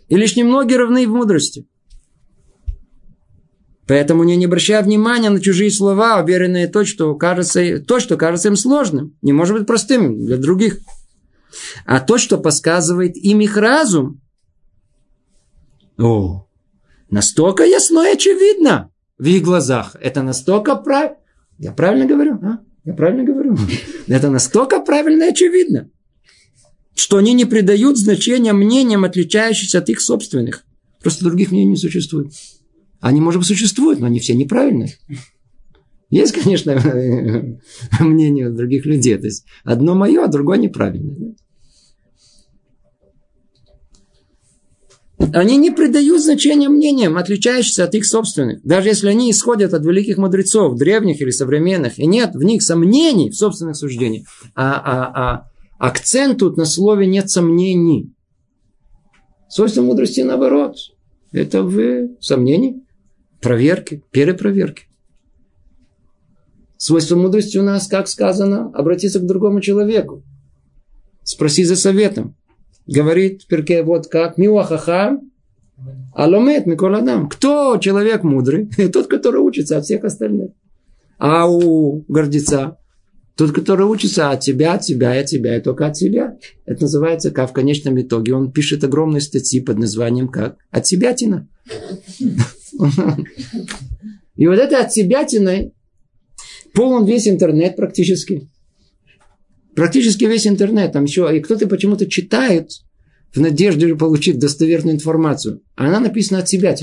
И 0.10 0.18
лишь 0.18 0.36
немногие 0.36 0.80
равны 0.80 1.08
в 1.08 1.12
мудрости. 1.12 1.68
Поэтому 3.86 4.24
не, 4.24 4.36
не 4.38 4.46
обращая 4.46 4.82
внимания 4.82 5.30
на 5.30 5.40
чужие 5.40 5.70
слова, 5.70 6.24
уверенные 6.24 6.68
то, 6.68 6.86
что 6.86 7.14
кажется, 7.14 7.80
то, 7.80 8.00
что 8.00 8.18
кажется 8.18 8.48
им 8.48 8.56
сложным, 8.56 9.16
не 9.22 9.32
может 9.32 9.56
быть 9.56 9.68
простым 9.68 10.26
для 10.26 10.38
других. 10.38 10.80
А 11.86 12.00
то, 12.00 12.18
что 12.18 12.40
подсказывает 12.40 13.16
им 13.16 13.42
их 13.42 13.58
разум, 13.58 14.21
о, 16.02 16.48
настолько 17.10 17.64
ясно 17.64 18.08
и 18.08 18.14
очевидно 18.14 18.92
в 19.18 19.26
их 19.26 19.44
глазах. 19.44 19.96
Это 20.02 20.24
настолько 20.24 20.76
правильно. 20.76 21.18
Я 21.60 21.72
правильно 21.72 22.06
говорю? 22.08 22.40
А? 22.42 22.60
Я 22.84 22.94
правильно 22.94 23.24
говорю? 23.24 23.56
Это 24.08 24.32
настолько 24.32 24.80
правильно 24.80 25.26
и 25.26 25.30
очевидно, 25.30 25.90
что 26.96 27.18
они 27.18 27.34
не 27.34 27.46
придают 27.46 27.98
значения 27.98 28.54
мнениям, 28.54 29.04
отличающимся 29.04 29.78
от 29.78 29.90
их 29.90 30.02
собственных. 30.02 30.66
Просто 31.02 31.24
других 31.24 31.52
мнений 31.52 31.72
не 31.72 31.78
существует. 31.78 32.34
Они, 33.00 33.22
может 33.22 33.40
быть, 33.40 33.48
существуют, 33.48 34.00
но 34.00 34.08
они 34.08 34.20
все 34.20 34.34
неправильные. 34.34 34.96
Есть, 36.10 36.34
конечно, 36.34 36.74
мнение 38.00 38.50
других 38.50 38.86
людей. 38.86 39.18
То 39.18 39.26
есть 39.26 39.46
одно 39.64 39.96
мое, 39.96 40.24
а 40.24 40.28
другое 40.28 40.58
неправильное. 40.58 41.36
Они 45.34 45.58
не 45.58 45.72
придают 45.72 46.22
значения 46.22 46.70
мнениям, 46.70 47.18
отличающимся 47.18 47.84
от 47.86 47.96
их 47.96 48.06
собственных. 48.06 48.62
Даже 48.64 48.90
если 48.90 49.10
они 49.10 49.32
исходят 49.32 49.74
от 49.74 49.86
великих 49.86 50.18
мудрецов, 50.18 50.78
древних 50.78 51.22
или 51.22 51.32
современных, 51.32 52.00
и 52.00 52.06
нет 52.06 52.34
в 52.34 52.44
них 52.44 52.62
сомнений 52.62 53.30
в 53.30 53.36
собственных 53.36 53.76
суждениях. 53.76 54.28
А, 54.56 54.74
а, 54.74 55.12
а 55.16 55.52
акцент 55.80 56.40
тут 56.40 56.58
на 56.58 56.66
слове 56.66 57.08
нет 57.08 57.30
сомнений. 57.30 58.14
Свойство 59.50 59.82
мудрости 59.82 60.22
наоборот. 60.22 60.76
Это 61.32 61.64
в 61.64 62.10
сомнении 62.20 62.84
проверки, 63.42 64.04
перепроверки. 64.12 64.84
Свойство 66.78 67.16
мудрости 67.16 67.58
у 67.58 67.64
нас, 67.64 67.88
как 67.88 68.08
сказано, 68.08 68.72
обратиться 68.74 69.20
к 69.20 69.26
другому 69.28 69.62
человеку. 69.62 70.24
Спроси 71.24 71.64
за 71.64 71.76
советом. 71.76 72.36
Говорит 72.88 73.48
Перке 73.48 73.84
вот 73.84 74.08
как 74.08 74.38
Миуахахам, 74.38 75.32
Аломет 76.14 76.66
Миколадам. 76.66 77.30
Кто 77.30 77.78
человек 77.78 78.24
мудрый? 78.24 78.70
Тот, 78.94 79.08
который 79.08 79.42
учится 79.42 79.78
от 79.78 79.86
всех 79.86 80.04
остальных. 80.04 80.52
А 81.18 81.48
у 81.50 82.04
гордеца 82.08 82.78
тот, 83.36 83.54
который 83.54 83.86
учится 83.88 84.30
от 84.30 84.42
тебя, 84.42 84.74
от 84.74 84.82
тебя, 84.82 85.20
от 85.20 85.26
тебя, 85.26 85.58
и 85.58 85.62
только 85.62 85.88
от 85.88 85.98
себя. 85.98 86.38
Это 86.66 86.82
называется, 86.84 87.32
как 87.32 87.50
в 87.50 87.54
конечном 87.54 88.00
итоге. 88.00 88.36
Он 88.36 88.52
пишет 88.52 88.84
огромные 88.84 89.22
статьи 89.22 89.62
под 89.62 89.80
названием 89.80 90.28
как 90.28 90.58
«От 90.70 90.86
себя 90.86 91.14
тина». 91.14 91.48
И 94.36 94.48
вот 94.48 94.60
это 94.60 94.80
от 94.80 94.92
себя 94.94 95.24
тиной 95.24 95.74
полон 96.74 97.06
весь 97.06 97.28
интернет 97.28 97.76
практически. 97.76 98.50
Практически 99.82 100.26
весь 100.26 100.46
интернет. 100.46 100.92
Там 100.92 101.06
еще, 101.06 101.28
и 101.36 101.40
кто-то 101.40 101.68
почему-то 101.68 102.06
читает 102.06 102.70
в 103.34 103.42
надежде 103.42 103.96
получить 103.96 104.38
достоверную 104.38 104.94
информацию. 104.94 105.64
Она 105.76 106.00
написана 106.00 106.42
от 106.42 106.48
себя. 106.48 106.76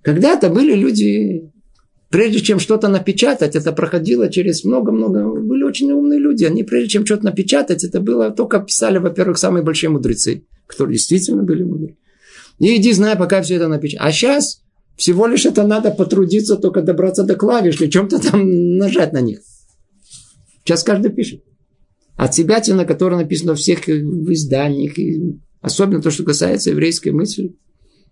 Когда-то 0.00 0.48
были 0.48 0.74
люди 0.74 1.50
Прежде 2.08 2.40
чем 2.40 2.58
что-то 2.58 2.88
напечатать, 2.88 3.56
это 3.56 3.72
проходило 3.72 4.30
через 4.30 4.64
много-много... 4.64 5.22
Были 5.38 5.64
очень 5.64 5.92
умные 5.92 6.18
люди. 6.18 6.44
Они, 6.44 6.64
прежде 6.64 6.88
чем 6.88 7.04
что-то 7.04 7.26
напечатать, 7.26 7.84
это 7.84 8.00
было... 8.00 8.30
Только 8.30 8.60
писали, 8.60 8.96
во-первых, 8.96 9.36
самые 9.36 9.62
большие 9.62 9.90
мудрецы, 9.90 10.44
которые 10.66 10.94
действительно 10.94 11.42
были 11.42 11.62
мудрые. 11.62 11.98
И 12.58 12.74
иди, 12.74 12.94
знай, 12.94 13.16
пока 13.16 13.42
все 13.42 13.56
это 13.56 13.68
напечатать. 13.68 14.06
А 14.08 14.12
сейчас 14.12 14.62
всего 14.96 15.26
лишь 15.26 15.44
это 15.44 15.62
надо 15.66 15.90
потрудиться, 15.90 16.56
только 16.56 16.80
добраться 16.80 17.22
до 17.22 17.34
клавиш, 17.34 17.78
или 17.78 17.90
чем-то 17.90 18.30
там 18.30 18.78
нажать 18.78 19.12
на 19.12 19.20
них. 19.20 19.40
Сейчас 20.64 20.82
каждый 20.82 21.10
пишет. 21.10 21.44
От 22.16 22.34
себя, 22.34 22.62
на 22.68 22.84
которой 22.84 23.16
написано 23.16 23.52
во 23.52 23.56
всех 23.56 23.88
изданиях, 23.88 24.98
и 24.98 25.38
особенно 25.60 26.02
то, 26.02 26.10
что 26.10 26.24
касается 26.24 26.70
еврейской 26.70 27.10
мысли. 27.10 27.56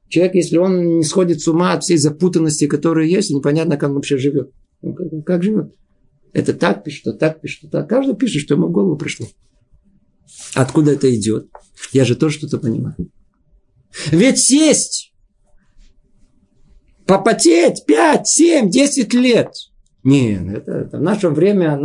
Человек, 0.09 0.34
если 0.34 0.57
он 0.57 0.99
не 0.99 1.05
сходит 1.05 1.42
с 1.42 1.49
ума 1.49 1.72
от 1.72 1.84
всей 1.84 1.99
запутанности, 1.99 2.66
которые 2.66 3.11
есть, 3.11 3.30
непонятно, 3.30 3.76
как 3.76 3.90
он 3.90 3.96
вообще 3.96 4.16
живет. 4.16 4.51
Ну, 4.80 4.94
как, 4.94 5.09
как 5.24 5.42
живет? 5.42 5.74
Это 6.32 6.55
так 6.55 6.84
пишет, 6.84 7.07
а 7.09 7.12
так 7.12 7.40
пишет, 7.40 7.64
а 7.64 7.68
так. 7.68 7.88
Каждый 7.88 8.16
пишет, 8.16 8.42
что 8.42 8.55
ему 8.55 8.68
в 8.68 8.72
голову 8.72 8.96
пришло. 8.96 9.26
Откуда 10.55 10.92
это 10.92 11.14
идет? 11.14 11.49
Я 11.92 12.05
же 12.05 12.16
тоже 12.16 12.38
что-то 12.38 12.59
понимаю. 12.59 12.96
Ведь 14.11 14.38
сесть, 14.38 15.12
попотеть 17.07 17.84
5, 17.86 18.26
7, 18.26 18.70
10 18.70 19.14
лет. 19.14 19.49
Нет, 20.09 20.56
это, 20.56 20.72
это 20.72 20.98
наше 20.98 21.28
время, 21.28 21.78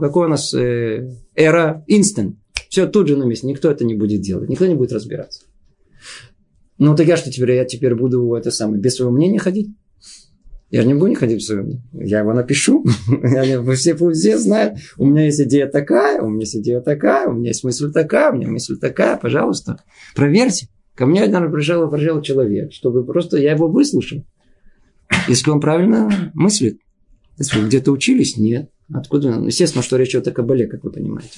какой 0.00 0.26
у 0.26 0.30
нас 0.30 0.54
э, 0.54 1.14
эра 1.34 1.84
instant. 1.90 2.36
Все 2.70 2.86
тут 2.86 3.08
же 3.08 3.18
на 3.18 3.24
месте. 3.24 3.46
Никто 3.46 3.70
это 3.70 3.84
не 3.84 3.94
будет 3.94 4.22
делать. 4.22 4.48
Никто 4.48 4.66
не 4.66 4.74
будет 4.74 4.92
разбираться. 4.92 5.42
Ну, 6.78 6.96
так 6.96 7.06
я 7.06 7.18
что 7.18 7.30
теперь? 7.30 7.52
Я 7.52 7.66
теперь 7.66 7.94
буду 7.94 8.32
это 8.34 8.50
самое, 8.50 8.80
без 8.80 8.96
своего 8.96 9.12
мнения 9.12 9.38
ходить? 9.38 9.68
Я 10.70 10.80
же 10.80 10.88
не 10.88 10.94
буду 10.94 11.08
не 11.08 11.16
ходить 11.16 11.42
в 11.42 11.46
своем 11.46 11.64
мнении. 11.64 11.82
Я 11.92 12.20
его 12.20 12.32
напишу. 12.32 12.82
Все, 13.74 13.94
все 13.94 14.38
знают. 14.38 14.78
У 14.96 15.04
меня 15.04 15.26
есть 15.26 15.40
идея 15.42 15.66
такая, 15.66 16.22
у 16.22 16.30
меня 16.30 16.40
есть 16.40 16.56
идея 16.56 16.80
такая, 16.80 17.28
у 17.28 17.32
меня 17.32 17.48
есть 17.48 17.62
мысль 17.62 17.92
такая, 17.92 18.32
у 18.32 18.36
меня 18.36 18.48
мысль 18.48 18.78
такая. 18.78 19.18
Пожалуйста, 19.18 19.82
проверьте. 20.14 20.68
Ко 20.94 21.04
мне, 21.04 21.20
наверное, 21.26 21.50
пришел, 21.50 21.90
пришел 21.90 22.22
человек, 22.22 22.72
чтобы 22.72 23.04
просто 23.04 23.36
я 23.36 23.52
его 23.52 23.68
выслушал. 23.68 24.24
Если 25.28 25.50
он 25.50 25.60
правильно 25.60 26.30
мыслит. 26.32 26.78
Вы 27.38 27.66
где-то 27.66 27.92
учились, 27.92 28.36
нет. 28.36 28.70
Откуда? 28.92 29.30
Естественно, 29.40 29.82
что 29.82 29.96
речь 29.96 30.10
идет 30.10 30.28
о 30.28 30.32
Кабале, 30.32 30.66
как 30.66 30.84
вы 30.84 30.90
понимаете. 30.90 31.30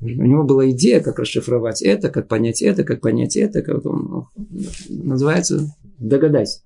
У 0.00 0.06
него 0.06 0.44
была 0.44 0.70
идея, 0.70 1.00
как 1.00 1.18
расшифровать 1.18 1.82
это, 1.82 2.10
как 2.10 2.28
понять 2.28 2.60
это, 2.62 2.84
как 2.84 3.00
понять 3.00 3.36
это, 3.36 3.62
как 3.62 3.86
он 3.86 4.26
называется 4.88 5.74
«догадайся». 5.98 6.60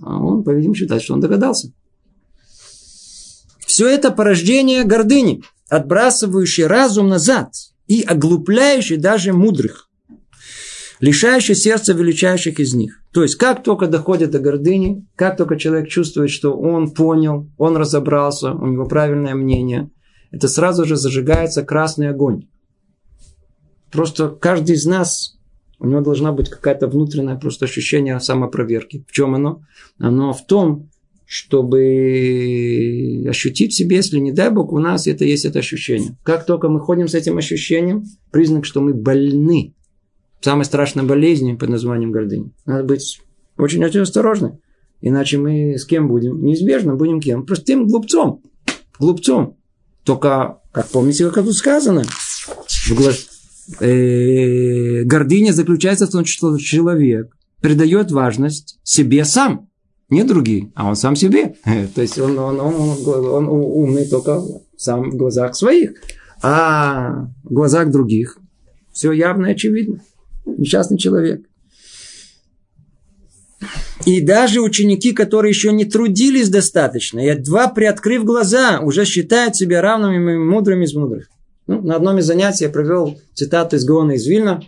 А 0.00 0.18
он, 0.18 0.42
по-видимому, 0.42 0.74
считает, 0.74 1.02
что 1.02 1.14
он 1.14 1.20
догадался. 1.20 1.72
Все 3.58 3.88
это 3.88 4.10
порождение 4.10 4.84
гордыни, 4.84 5.42
отбрасывающее 5.68 6.66
разум 6.66 7.08
назад 7.08 7.52
и 7.86 8.02
оглупляющее 8.02 8.98
даже 8.98 9.32
мудрых, 9.32 9.90
лишающее 11.02 11.56
сердца 11.56 11.92
величайших 11.92 12.60
из 12.60 12.74
них. 12.74 13.02
То 13.12 13.22
есть, 13.24 13.34
как 13.34 13.64
только 13.64 13.88
доходит 13.88 14.30
до 14.30 14.38
гордыни, 14.38 15.04
как 15.16 15.36
только 15.36 15.56
человек 15.58 15.88
чувствует, 15.88 16.30
что 16.30 16.56
он 16.56 16.92
понял, 16.92 17.50
он 17.58 17.76
разобрался, 17.76 18.52
у 18.52 18.66
него 18.68 18.86
правильное 18.86 19.34
мнение, 19.34 19.90
это 20.30 20.46
сразу 20.46 20.84
же 20.84 20.94
зажигается 20.96 21.64
красный 21.64 22.08
огонь. 22.08 22.46
Просто 23.90 24.28
каждый 24.28 24.76
из 24.76 24.86
нас, 24.86 25.36
у 25.80 25.88
него 25.88 26.02
должна 26.02 26.30
быть 26.30 26.48
какая-то 26.48 26.86
внутреннее 26.86 27.36
просто 27.36 27.64
ощущение 27.64 28.20
самопроверки. 28.20 29.04
В 29.08 29.12
чем 29.12 29.34
оно? 29.34 29.62
Оно 29.98 30.32
в 30.32 30.46
том, 30.46 30.88
чтобы 31.26 31.80
ощутить 33.28 33.72
в 33.72 33.76
себе, 33.76 33.96
если 33.96 34.20
не 34.20 34.30
дай 34.30 34.50
Бог, 34.50 34.72
у 34.72 34.78
нас 34.78 35.08
это 35.08 35.24
есть 35.24 35.46
это 35.46 35.58
ощущение. 35.58 36.16
Как 36.22 36.46
только 36.46 36.68
мы 36.68 36.78
ходим 36.78 37.08
с 37.08 37.14
этим 37.14 37.38
ощущением, 37.38 38.04
признак, 38.30 38.64
что 38.64 38.80
мы 38.80 38.94
больны 38.94 39.74
самой 40.42 40.64
страшной 40.64 41.04
болезнью 41.04 41.58
под 41.58 41.70
названием 41.70 42.12
гордыни. 42.12 42.52
Надо 42.66 42.84
быть 42.84 43.20
очень-очень 43.56 44.00
осторожны. 44.00 44.58
Иначе 45.00 45.38
мы 45.38 45.76
с 45.76 45.84
кем 45.84 46.08
будем? 46.08 46.42
Неизбежно 46.44 46.94
будем 46.94 47.20
кем? 47.20 47.44
Простым 47.44 47.86
глупцом. 47.86 48.42
Глупцом. 48.98 49.56
Только, 50.04 50.58
как 50.72 50.88
помните, 50.88 51.28
как 51.30 51.44
тут 51.44 51.54
сказано, 51.54 52.04
э, 53.80 55.02
гордыня 55.04 55.52
заключается 55.52 56.06
в 56.06 56.10
том, 56.10 56.24
что 56.24 56.56
человек 56.58 57.36
придает 57.60 58.10
важность 58.10 58.78
себе 58.82 59.24
сам. 59.24 59.68
Не 60.08 60.24
другие, 60.24 60.70
а 60.74 60.88
он 60.88 60.96
сам 60.96 61.16
себе. 61.16 61.54
То 61.94 62.02
есть 62.02 62.18
он, 62.18 62.38
он, 62.38 62.60
он, 62.60 62.98
он, 63.06 63.26
он 63.26 63.48
умный 63.48 64.06
только 64.06 64.42
сам 64.76 65.10
в 65.10 65.16
глазах 65.16 65.56
своих. 65.56 65.94
А 66.42 67.28
в 67.44 67.52
глазах 67.52 67.90
других 67.90 68.38
все 68.92 69.12
явно 69.12 69.46
и 69.46 69.52
очевидно. 69.52 70.00
Несчастный 70.44 70.98
человек. 70.98 71.46
И 74.04 74.20
даже 74.20 74.60
ученики, 74.60 75.12
которые 75.12 75.50
еще 75.50 75.72
не 75.72 75.84
трудились 75.84 76.48
достаточно, 76.48 77.20
и 77.20 77.28
едва 77.28 77.68
приоткрыв 77.68 78.24
глаза, 78.24 78.80
уже 78.80 79.04
считают 79.04 79.54
себя 79.54 79.80
равными 79.80 80.36
мудрыми 80.36 80.84
из 80.84 80.94
мудрых. 80.94 81.28
Ну, 81.68 81.80
на 81.82 81.96
одном 81.96 82.18
из 82.18 82.26
занятий 82.26 82.64
я 82.64 82.70
провел 82.70 83.18
цитату 83.34 83.76
из 83.76 83.84
Гаона 83.84 84.12
из 84.12 84.26
Вильна. 84.26 84.62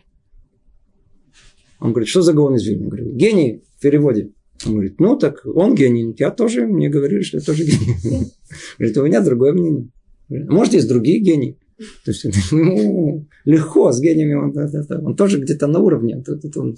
Он 1.80 1.90
говорит, 1.90 2.08
что 2.08 2.22
за 2.22 2.32
Гаон 2.32 2.54
из 2.54 2.64
Вильна? 2.64 2.84
Я 2.84 2.88
говорю, 2.88 3.12
гений 3.12 3.62
в 3.76 3.82
переводе. 3.82 4.30
Он 4.64 4.74
говорит, 4.74 5.00
ну 5.00 5.16
так 5.16 5.44
он 5.44 5.74
гений. 5.74 6.14
Я 6.16 6.30
тоже, 6.30 6.66
мне 6.66 6.88
говорили, 6.88 7.22
что 7.22 7.38
я 7.38 7.42
тоже 7.42 7.64
гений. 7.64 7.96
Говорит, 8.78 8.96
у 8.96 9.04
меня 9.04 9.20
другое 9.20 9.52
мнение. 9.52 9.88
Может, 10.28 10.74
есть 10.74 10.88
другие 10.88 11.18
гении. 11.18 11.58
То 11.76 12.10
есть 12.10 12.24
ему 12.24 13.26
легко 13.44 13.92
с 13.92 14.00
гениями, 14.00 14.34
он, 14.34 15.06
он 15.06 15.16
тоже 15.16 15.40
где-то 15.40 15.66
на 15.66 15.80
уровне. 15.80 16.22
Он, 16.56 16.76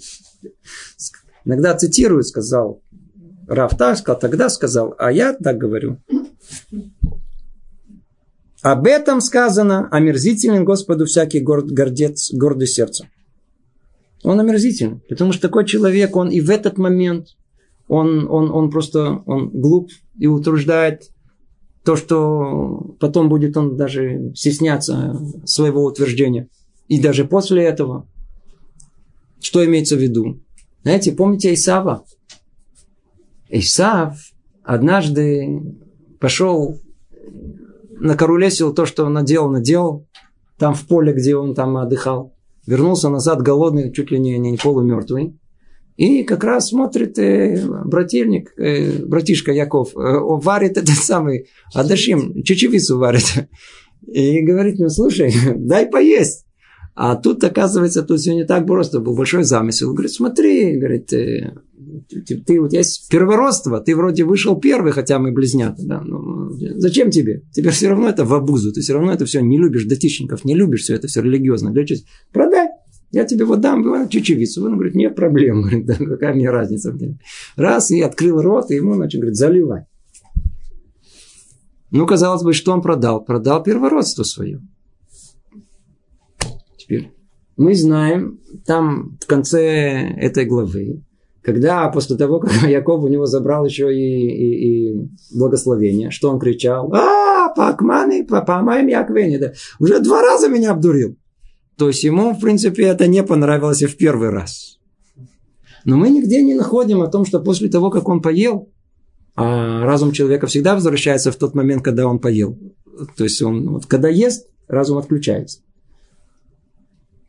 иногда 1.45 1.75
цитирует, 1.75 2.25
сказал, 2.25 2.81
Раф 3.47 3.77
так 3.77 3.97
сказал, 3.97 4.19
тогда 4.19 4.49
сказал, 4.49 4.95
а 4.97 5.11
я 5.11 5.33
так 5.33 5.57
говорю. 5.57 5.99
Об 8.61 8.87
этом 8.87 9.21
сказано, 9.21 9.87
омерзителен 9.91 10.65
Господу 10.65 11.05
всякий 11.05 11.39
горд, 11.39 11.71
гордец, 11.71 12.33
гордый 12.33 12.67
сердцем. 12.67 13.07
Он 14.23 14.39
омерзителен, 14.39 15.01
потому 15.07 15.31
что 15.31 15.43
такой 15.43 15.65
человек, 15.65 16.15
он 16.15 16.29
и 16.29 16.41
в 16.41 16.49
этот 16.49 16.77
момент, 16.77 17.37
он, 17.87 18.27
он, 18.29 18.51
он 18.51 18.69
просто 18.69 19.21
он 19.25 19.49
глуп 19.49 19.91
и 20.17 20.27
утруждает 20.27 21.11
то, 21.87 21.95
что 21.95 22.95
потом 22.99 23.29
будет 23.29 23.55
он 23.55 23.77
даже 23.77 24.33
стесняться 24.35 25.17
своего 25.45 25.85
утверждения. 25.85 26.49
И 26.89 26.99
даже 26.99 27.23
после 27.23 27.63
этого, 27.63 28.05
что 29.39 29.63
имеется 29.63 29.95
в 29.95 29.99
виду? 29.99 30.41
Знаете, 30.83 31.13
помните 31.13 31.53
Исава? 31.53 32.03
Исав 33.47 34.19
однажды 34.63 35.61
пошел, 36.19 36.77
накорулесил 37.91 38.73
то, 38.73 38.85
что 38.85 39.05
он 39.05 39.13
наделал, 39.13 39.49
наделал, 39.49 40.05
там 40.57 40.73
в 40.73 40.85
поле, 40.87 41.13
где 41.13 41.37
он 41.37 41.55
там 41.55 41.77
отдыхал. 41.77 42.33
Вернулся 42.65 43.07
назад 43.07 43.41
голодный, 43.41 43.93
чуть 43.93 44.11
ли 44.11 44.19
не, 44.19 44.37
не 44.37 44.57
полумертвый. 44.57 45.39
И 45.97 46.23
как 46.23 46.43
раз 46.43 46.69
смотрит 46.69 47.17
э, 47.17 47.59
брательник, 47.85 48.53
э, 48.57 49.03
братишка 49.03 49.51
Яков, 49.51 49.95
э, 49.95 49.99
он 49.99 50.39
варит 50.39 50.77
этот 50.77 50.95
самый 50.95 51.47
Адашим, 51.73 52.43
чечевицу 52.43 52.99
варит. 52.99 53.47
И 54.07 54.41
говорит 54.41 54.77
мне, 54.79 54.89
слушай, 54.89 55.33
дай 55.55 55.87
поесть. 55.87 56.45
А 56.95 57.15
тут, 57.15 57.43
оказывается, 57.43 58.03
тут 58.03 58.19
все 58.19 58.33
не 58.33 58.45
так 58.45 58.65
просто. 58.65 58.99
Был 58.99 59.15
большой 59.15 59.43
замысел. 59.43 59.91
Говорит, 59.93 60.11
смотри, 60.11 60.77
говорит, 60.77 61.13
э, 61.13 61.53
ты, 62.09 62.37
ты 62.37 62.59
вот 62.59 62.73
есть 62.73 63.09
первородство, 63.09 63.79
ты 63.79 63.95
вроде 63.95 64.23
вышел 64.23 64.59
первый, 64.59 64.91
хотя 64.91 65.19
мы 65.19 65.31
близнята. 65.31 65.81
Да? 65.83 66.01
Ну, 66.01 66.51
зачем 66.75 67.11
тебе? 67.11 67.43
Тебе 67.53 67.69
все 67.71 67.89
равно 67.89 68.09
это 68.09 68.25
в 68.25 68.33
обузу, 68.33 68.71
ты 68.71 68.81
все 68.81 68.93
равно 68.93 69.11
это 69.13 69.25
все 69.25 69.41
не 69.41 69.57
любишь, 69.57 69.85
дотичников, 69.85 70.45
не 70.45 70.55
любишь 70.55 70.81
все 70.81 70.95
это 70.95 71.07
все 71.07 71.21
религиозно. 71.21 71.73
Продай. 72.31 72.66
Я 73.11 73.25
тебе 73.25 73.45
вот 73.45 73.61
дам 73.61 74.09
чечевицу. 74.09 74.65
Он 74.65 74.75
говорит, 74.75 74.95
нет 74.95 75.15
проблем. 75.15 75.61
Говорит, 75.63 75.85
да, 75.85 75.95
какая 75.95 76.33
мне 76.33 76.49
разница. 76.49 76.93
Раз, 77.55 77.91
и 77.91 78.01
открыл 78.01 78.41
рот, 78.41 78.69
и 78.69 78.75
ему, 78.75 78.95
значит, 78.95 79.21
говорит, 79.21 79.37
заливай. 79.37 79.85
Ну, 81.89 82.05
казалось 82.05 82.43
бы, 82.43 82.51
что 82.53 82.73
он 82.73 82.81
продал? 82.81 83.23
Продал 83.23 83.63
первородство 83.63 84.23
свое. 84.23 84.61
Теперь 86.77 87.11
мы 87.57 87.73
знаем, 87.73 88.39
там 88.65 89.17
в 89.19 89.25
конце 89.25 90.13
этой 90.17 90.45
главы, 90.45 91.03
когда 91.41 91.89
после 91.89 92.15
того, 92.15 92.39
как 92.39 92.51
Яков 92.69 93.03
у 93.03 93.07
него 93.07 93.25
забрал 93.25 93.65
еще 93.65 93.93
и, 93.93 93.99
и, 93.99 94.91
и 94.91 95.09
благословение, 95.33 96.11
что 96.11 96.29
он 96.29 96.39
кричал, 96.39 96.93
а, 96.93 97.49
пакманы, 97.55 98.25
памаем 98.25 98.87
Яковени, 98.87 99.37
да, 99.37 99.53
уже 99.79 99.99
два 99.99 100.21
раза 100.21 100.47
меня 100.47 100.71
обдурил 100.71 101.17
то 101.77 101.87
есть 101.87 102.03
ему, 102.03 102.33
в 102.33 102.39
принципе, 102.39 102.85
это 102.85 103.07
не 103.07 103.23
понравилось 103.23 103.81
и 103.83 103.85
в 103.85 103.97
первый 103.97 104.29
раз. 104.29 104.79
Но 105.85 105.95
мы 105.95 106.09
нигде 106.09 106.41
не 106.41 106.55
находим 106.55 107.01
о 107.01 107.07
том, 107.07 107.23
что 107.23 107.39
после 107.39 107.69
того, 107.69 107.91
как 107.91 108.09
он 108.09 108.21
поел, 108.21 108.69
а 109.35 109.85
разум 109.85 110.11
человека 110.11 110.47
всегда 110.47 110.73
возвращается 110.73 111.31
в 111.31 111.35
тот 111.35 111.53
момент, 111.53 111.83
когда 111.83 112.07
он 112.07 112.19
поел. 112.19 112.57
То 113.15 113.23
есть 113.23 113.41
он, 113.43 113.69
вот, 113.69 113.85
когда 113.85 114.09
ест, 114.09 114.47
разум 114.67 114.97
отключается. 114.97 115.59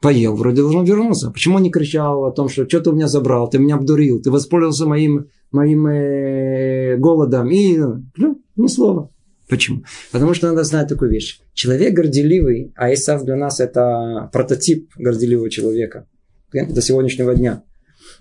Поел, 0.00 0.34
вроде 0.34 0.62
должен 0.62 0.84
вернуться. 0.84 1.30
Почему 1.30 1.56
он 1.56 1.62
не 1.62 1.70
кричал 1.70 2.24
о 2.24 2.32
том, 2.32 2.48
что 2.48 2.66
что 2.66 2.80
ты 2.80 2.90
у 2.90 2.94
меня 2.94 3.08
забрал, 3.08 3.50
ты 3.50 3.58
меня 3.58 3.74
обдурил, 3.74 4.22
ты 4.22 4.30
воспользовался 4.30 4.86
моим, 4.86 5.26
моим 5.52 5.86
э, 5.86 6.96
голодом. 6.96 7.50
И 7.50 7.78
ну, 8.16 8.40
ни 8.56 8.66
слова. 8.68 9.10
Почему? 9.48 9.84
Потому 10.12 10.34
что 10.34 10.48
надо 10.48 10.62
знать 10.64 10.88
такую 10.88 11.10
вещь. 11.10 11.40
Человек 11.54 11.94
горделивый, 11.94 12.72
а 12.76 12.92
Исав 12.92 13.24
для 13.24 13.36
нас 13.36 13.60
это 13.60 14.28
прототип 14.32 14.92
горделивого 14.96 15.48
человека 15.50 16.06
до 16.52 16.82
сегодняшнего 16.82 17.34
дня. 17.34 17.62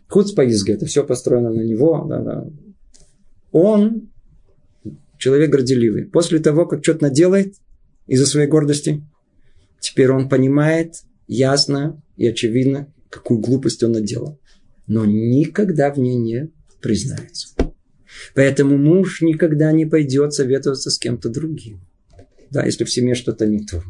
Худ 0.07 0.33
поизги, 0.35 0.71
это 0.71 0.85
все 0.85 1.03
построено 1.03 1.49
на 1.49 1.61
него. 1.61 2.05
Да, 2.09 2.19
да. 2.19 2.45
Он 3.51 4.09
человек 5.17 5.49
горделивый. 5.49 6.05
После 6.05 6.39
того, 6.39 6.65
как 6.65 6.83
что-то 6.83 7.03
наделает 7.03 7.55
из-за 8.05 8.25
своей 8.25 8.47
гордости, 8.47 9.03
теперь 9.81 10.11
он 10.11 10.29
понимает 10.29 10.95
ясно 11.27 12.01
и 12.15 12.25
очевидно, 12.27 12.93
какую 13.09 13.39
глупость 13.39 13.83
он 13.83 13.91
наделал. 13.93 14.39
Но 14.87 15.03
никогда 15.05 15.91
в 15.91 15.97
ней 15.97 16.15
не 16.15 16.51
признается. 16.81 17.56
Поэтому 18.33 18.77
муж 18.77 19.21
никогда 19.21 19.71
не 19.71 19.85
пойдет 19.85 20.33
советоваться 20.33 20.89
с 20.89 20.97
кем-то 20.97 21.29
другим. 21.29 21.81
Да, 22.49 22.65
если 22.65 22.83
в 22.83 22.91
семье 22.91 23.15
что-то 23.15 23.45
не 23.45 23.65
то. 23.65 23.83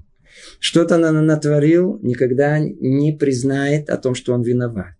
Что-то 0.59 0.95
она 0.95 1.11
натворил, 1.11 1.99
никогда 2.01 2.59
не 2.59 3.11
признает 3.11 3.89
о 3.89 3.97
том, 3.97 4.15
что 4.15 4.33
он 4.33 4.43
виноват. 4.43 4.96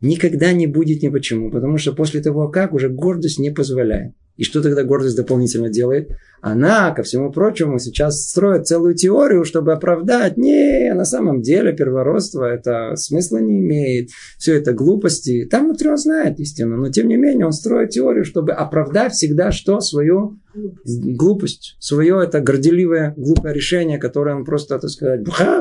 Никогда 0.00 0.52
не 0.52 0.66
будет 0.66 1.02
ни 1.02 1.08
почему, 1.08 1.50
потому 1.50 1.78
что 1.78 1.92
после 1.92 2.20
того, 2.20 2.48
как 2.48 2.72
уже 2.72 2.88
гордость 2.88 3.38
не 3.38 3.50
позволяет. 3.50 4.12
И 4.36 4.42
что 4.42 4.62
тогда 4.62 4.82
гордость 4.82 5.16
дополнительно 5.16 5.68
делает? 5.68 6.10
Она, 6.40 6.90
ко 6.90 7.04
всему 7.04 7.30
прочему, 7.30 7.78
сейчас 7.78 8.28
строит 8.28 8.66
целую 8.66 8.94
теорию, 8.94 9.44
чтобы 9.44 9.72
оправдать. 9.72 10.36
Не, 10.36 10.92
на 10.92 11.04
самом 11.04 11.40
деле 11.40 11.72
первородство 11.72 12.44
это 12.44 12.96
смысла 12.96 13.38
не 13.38 13.60
имеет. 13.60 14.10
Все 14.36 14.56
это 14.56 14.72
глупости. 14.72 15.46
Там 15.48 15.66
внутри 15.66 15.88
он 15.88 15.98
знает 15.98 16.40
истину, 16.40 16.76
но 16.76 16.90
тем 16.90 17.08
не 17.08 17.16
менее 17.16 17.46
он 17.46 17.52
строит 17.52 17.90
теорию, 17.90 18.24
чтобы 18.24 18.52
оправдать 18.52 19.12
всегда 19.12 19.52
что? 19.52 19.80
Свою 19.80 20.40
глупость. 20.84 21.76
Свое 21.78 22.20
это 22.24 22.40
горделивое, 22.40 23.14
глупое 23.16 23.54
решение, 23.54 23.98
которое 23.98 24.34
он 24.34 24.44
просто, 24.44 24.80
так 24.80 24.90
сказать, 24.90 25.20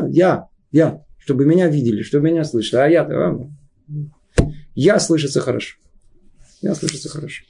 я, 0.10 0.48
я, 0.72 1.02
чтобы 1.20 1.46
меня 1.46 1.68
видели, 1.68 2.02
чтобы 2.02 2.26
меня 2.32 2.44
слышали. 2.44 2.82
А 2.82 2.88
я-то, 2.88 3.14
а, 3.14 3.40
я 4.76 5.00
слышится 5.00 5.40
хорошо. 5.40 5.78
Я 6.62 6.76
слышится 6.76 7.10
хорошо. 7.10 7.44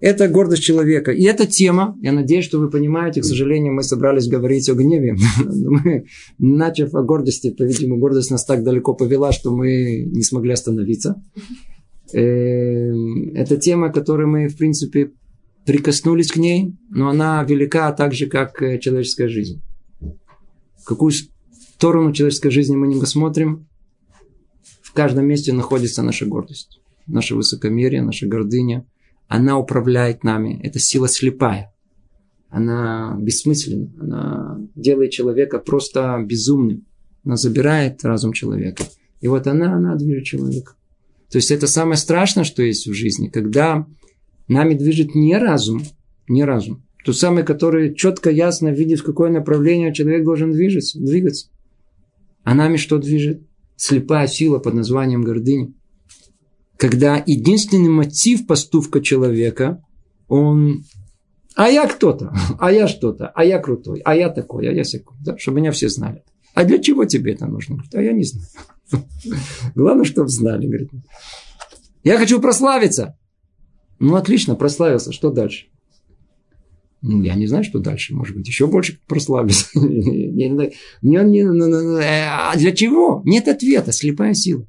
Это 0.00 0.28
гордость 0.28 0.62
человека. 0.62 1.10
И 1.10 1.24
эта 1.24 1.46
тема, 1.46 1.98
я 2.00 2.12
надеюсь, 2.12 2.44
что 2.44 2.60
вы 2.60 2.70
понимаете, 2.70 3.20
к 3.20 3.24
сожалению, 3.24 3.72
мы 3.72 3.82
собрались 3.82 4.28
говорить 4.28 4.68
о 4.68 4.74
гневе. 4.74 5.16
Мы, 5.44 6.04
начав 6.38 6.94
о 6.94 7.02
гордости, 7.02 7.50
по-видимому, 7.50 8.00
гордость 8.00 8.30
нас 8.30 8.44
так 8.44 8.62
далеко 8.62 8.94
повела, 8.94 9.32
что 9.32 9.50
мы 9.50 10.04
не 10.04 10.22
смогли 10.22 10.52
остановиться. 10.52 11.20
Эм, 12.12 13.34
это 13.34 13.56
тема, 13.56 13.92
которой 13.92 14.26
мы, 14.26 14.48
в 14.48 14.56
принципе, 14.56 15.10
прикоснулись 15.66 16.30
к 16.30 16.36
ней, 16.36 16.74
но 16.90 17.10
она 17.10 17.42
велика 17.44 17.92
так 17.92 18.14
же, 18.14 18.26
как 18.26 18.62
э, 18.62 18.78
человеческая 18.78 19.28
жизнь. 19.28 19.60
Какую 20.84 21.12
сторону 21.12 22.12
человеческой 22.12 22.50
жизни 22.50 22.76
мы 22.76 22.88
не 22.88 22.98
посмотрим, 22.98 23.67
каждом 25.02 25.26
месте 25.26 25.52
находится 25.52 26.02
наша 26.02 26.26
гордость, 26.26 26.80
наше 27.06 27.34
высокомерие, 27.34 28.02
наша 28.02 28.26
гордыня– 28.26 28.84
она 29.28 29.58
управляет 29.58 30.24
нами. 30.24 30.58
Это 30.62 30.78
сила 30.78 31.06
слепая. 31.06 31.72
Она 32.48 33.16
бессмысленна. 33.20 33.92
Она 34.00 34.58
делает 34.74 35.12
человека 35.12 35.58
просто 35.58 36.18
безумным. 36.26 36.86
Она 37.24 37.36
забирает 37.36 38.02
разум 38.04 38.32
человека. 38.32 38.84
И 39.20 39.28
вот 39.28 39.46
она, 39.46 39.74
она 39.74 39.96
движет 39.96 40.24
человека. 40.24 40.74
То 41.30 41.36
есть 41.36 41.50
это 41.50 41.66
самое 41.66 41.98
страшное, 41.98 42.44
что 42.44 42.62
есть 42.62 42.86
в 42.86 42.94
жизни, 42.94 43.28
когда 43.28 43.86
нами 44.48 44.72
движет 44.72 45.14
не 45.14 45.36
разум, 45.36 45.82
не 46.26 46.42
разум, 46.44 46.82
тот 47.04 47.18
самый, 47.18 47.44
который 47.44 47.94
четко, 47.94 48.30
ясно 48.30 48.68
видит, 48.68 49.00
в 49.00 49.04
какое 49.04 49.30
направление 49.30 49.92
человек 49.92 50.24
должен 50.24 50.52
двигаться, 50.52 50.98
двигаться. 50.98 51.50
А 52.44 52.54
нами 52.54 52.78
что 52.78 52.96
движет? 52.96 53.42
Слепая 53.78 54.26
сила 54.26 54.58
под 54.58 54.74
названием 54.74 55.22
гордыня 55.22 55.72
когда 56.78 57.22
единственный 57.26 57.88
мотив 57.88 58.46
поступка 58.46 59.02
человека, 59.02 59.84
он 60.28 60.84
а 61.54 61.68
я 61.68 61.88
кто-то, 61.88 62.32
а 62.60 62.70
я 62.70 62.86
что-то, 62.86 63.32
а 63.34 63.44
я 63.44 63.58
крутой, 63.58 64.00
а 64.04 64.14
я 64.14 64.30
такой, 64.30 64.68
а 64.68 64.72
я 64.72 64.84
секунд, 64.84 65.18
да, 65.24 65.36
чтобы 65.36 65.58
меня 65.58 65.72
все 65.72 65.88
знали. 65.88 66.22
А 66.54 66.64
для 66.64 66.78
чего 66.78 67.04
тебе 67.04 67.32
это 67.32 67.46
нужно? 67.46 67.82
А 67.92 68.00
я 68.00 68.12
не 68.12 68.22
знаю. 68.22 68.46
Главное, 69.74 70.04
чтобы 70.04 70.28
знали. 70.28 70.66
Говорит, 70.66 70.90
я 72.04 72.16
хочу 72.16 72.40
прославиться. 72.40 73.18
Ну, 73.98 74.14
отлично, 74.14 74.54
прославился. 74.54 75.12
Что 75.12 75.30
дальше? 75.30 75.66
Ну, 77.00 77.22
я 77.22 77.34
не 77.34 77.46
знаю, 77.46 77.64
что 77.64 77.78
дальше. 77.78 78.14
Может 78.14 78.36
быть, 78.36 78.48
еще 78.48 78.66
больше 78.66 78.98
прославиться. 79.06 79.66
А 82.30 82.56
для 82.56 82.72
чего? 82.72 83.22
Нет 83.24 83.48
ответа. 83.48 83.92
Слепая 83.92 84.34
сила. 84.34 84.66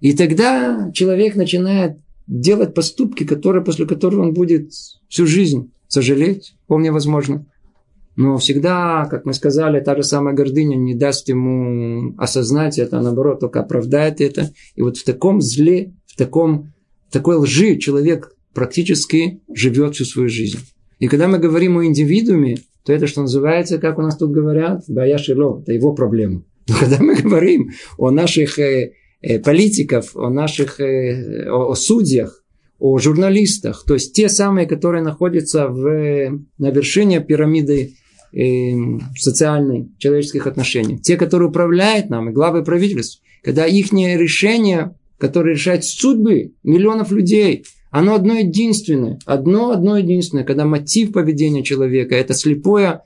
И 0.00 0.14
тогда 0.14 0.90
человек 0.92 1.36
начинает 1.36 1.98
делать 2.26 2.74
поступки, 2.74 3.24
которые, 3.24 3.64
после 3.64 3.86
которых 3.86 4.20
он 4.20 4.32
будет 4.32 4.72
всю 5.08 5.26
жизнь 5.26 5.72
сожалеть, 5.86 6.54
вполне 6.64 6.90
возможно. 6.90 7.46
Но 8.16 8.36
всегда, 8.36 9.06
как 9.06 9.24
мы 9.24 9.32
сказали, 9.32 9.80
та 9.80 9.96
же 9.96 10.02
самая 10.02 10.34
гордыня 10.34 10.76
не 10.76 10.94
даст 10.94 11.28
ему 11.28 12.14
осознать 12.18 12.78
это, 12.78 12.98
а 12.98 13.02
наоборот, 13.02 13.40
только 13.40 13.60
оправдает 13.60 14.20
это. 14.20 14.52
И 14.74 14.82
вот 14.82 14.96
в 14.96 15.04
таком 15.04 15.40
зле, 15.40 15.94
в, 16.06 16.16
таком, 16.16 16.72
в 17.08 17.12
такой 17.12 17.36
лжи 17.36 17.78
человек 17.78 18.34
практически 18.54 19.40
живет 19.52 19.94
всю 19.94 20.04
свою 20.04 20.28
жизнь. 20.28 20.58
И 21.02 21.08
когда 21.08 21.28
мы 21.28 21.38
говорим 21.38 21.76
о 21.76 21.84
индивидууме, 21.84 22.56
то 22.84 22.92
это, 22.92 23.06
что 23.06 23.22
называется, 23.22 23.78
как 23.78 23.98
у 23.98 24.02
нас 24.02 24.16
тут 24.16 24.30
говорят, 24.30 24.84
баяшило, 24.88 25.60
это 25.60 25.72
его 25.72 25.94
проблема. 25.94 26.44
Но 26.68 26.74
когда 26.78 26.98
мы 27.00 27.14
говорим 27.16 27.70
о 27.98 28.10
наших 28.10 28.58
э, 28.58 28.92
Э, 29.22 29.38
политиков, 29.38 30.16
о 30.16 30.30
наших, 30.30 30.80
э, 30.80 31.48
о, 31.48 31.76
судьях, 31.76 32.42
о 32.80 32.98
журналистах, 32.98 33.84
то 33.86 33.94
есть 33.94 34.14
те 34.14 34.28
самые, 34.28 34.66
которые 34.66 35.04
находятся 35.04 35.68
в, 35.68 36.40
на 36.58 36.70
вершине 36.70 37.20
пирамиды 37.20 37.94
э, 38.32 38.72
социальной, 39.16 39.92
человеческих 39.98 40.48
отношений. 40.48 40.98
Те, 40.98 41.16
которые 41.16 41.50
управляют 41.50 42.10
нами, 42.10 42.32
главы 42.32 42.64
правительств, 42.64 43.22
когда 43.44 43.64
их 43.64 43.92
решение, 43.92 44.96
которое 45.18 45.54
решает 45.54 45.84
судьбы 45.84 46.54
миллионов 46.64 47.12
людей, 47.12 47.64
оно 47.92 48.14
одно 48.14 48.38
единственное, 48.38 49.18
одно, 49.26 49.70
одно 49.70 49.98
единственное, 49.98 50.44
когда 50.44 50.64
мотив 50.64 51.12
поведения 51.12 51.62
человека– 51.62 52.14
это 52.16 52.32
слепое 52.32 53.02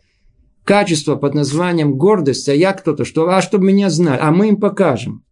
качество 0.62 1.16
под 1.16 1.34
названием 1.34 1.99
гордость, 1.99 2.49
а 2.49 2.55
я 2.55 2.72
кто-то, 2.72 3.05
что, 3.05 3.28
а 3.28 3.43
чтобы 3.43 3.66
меня 3.66 3.91
знали, 3.91 4.20
а 4.22 4.30
мы 4.30 4.49
им 4.49 4.59
покажем. 4.59 5.24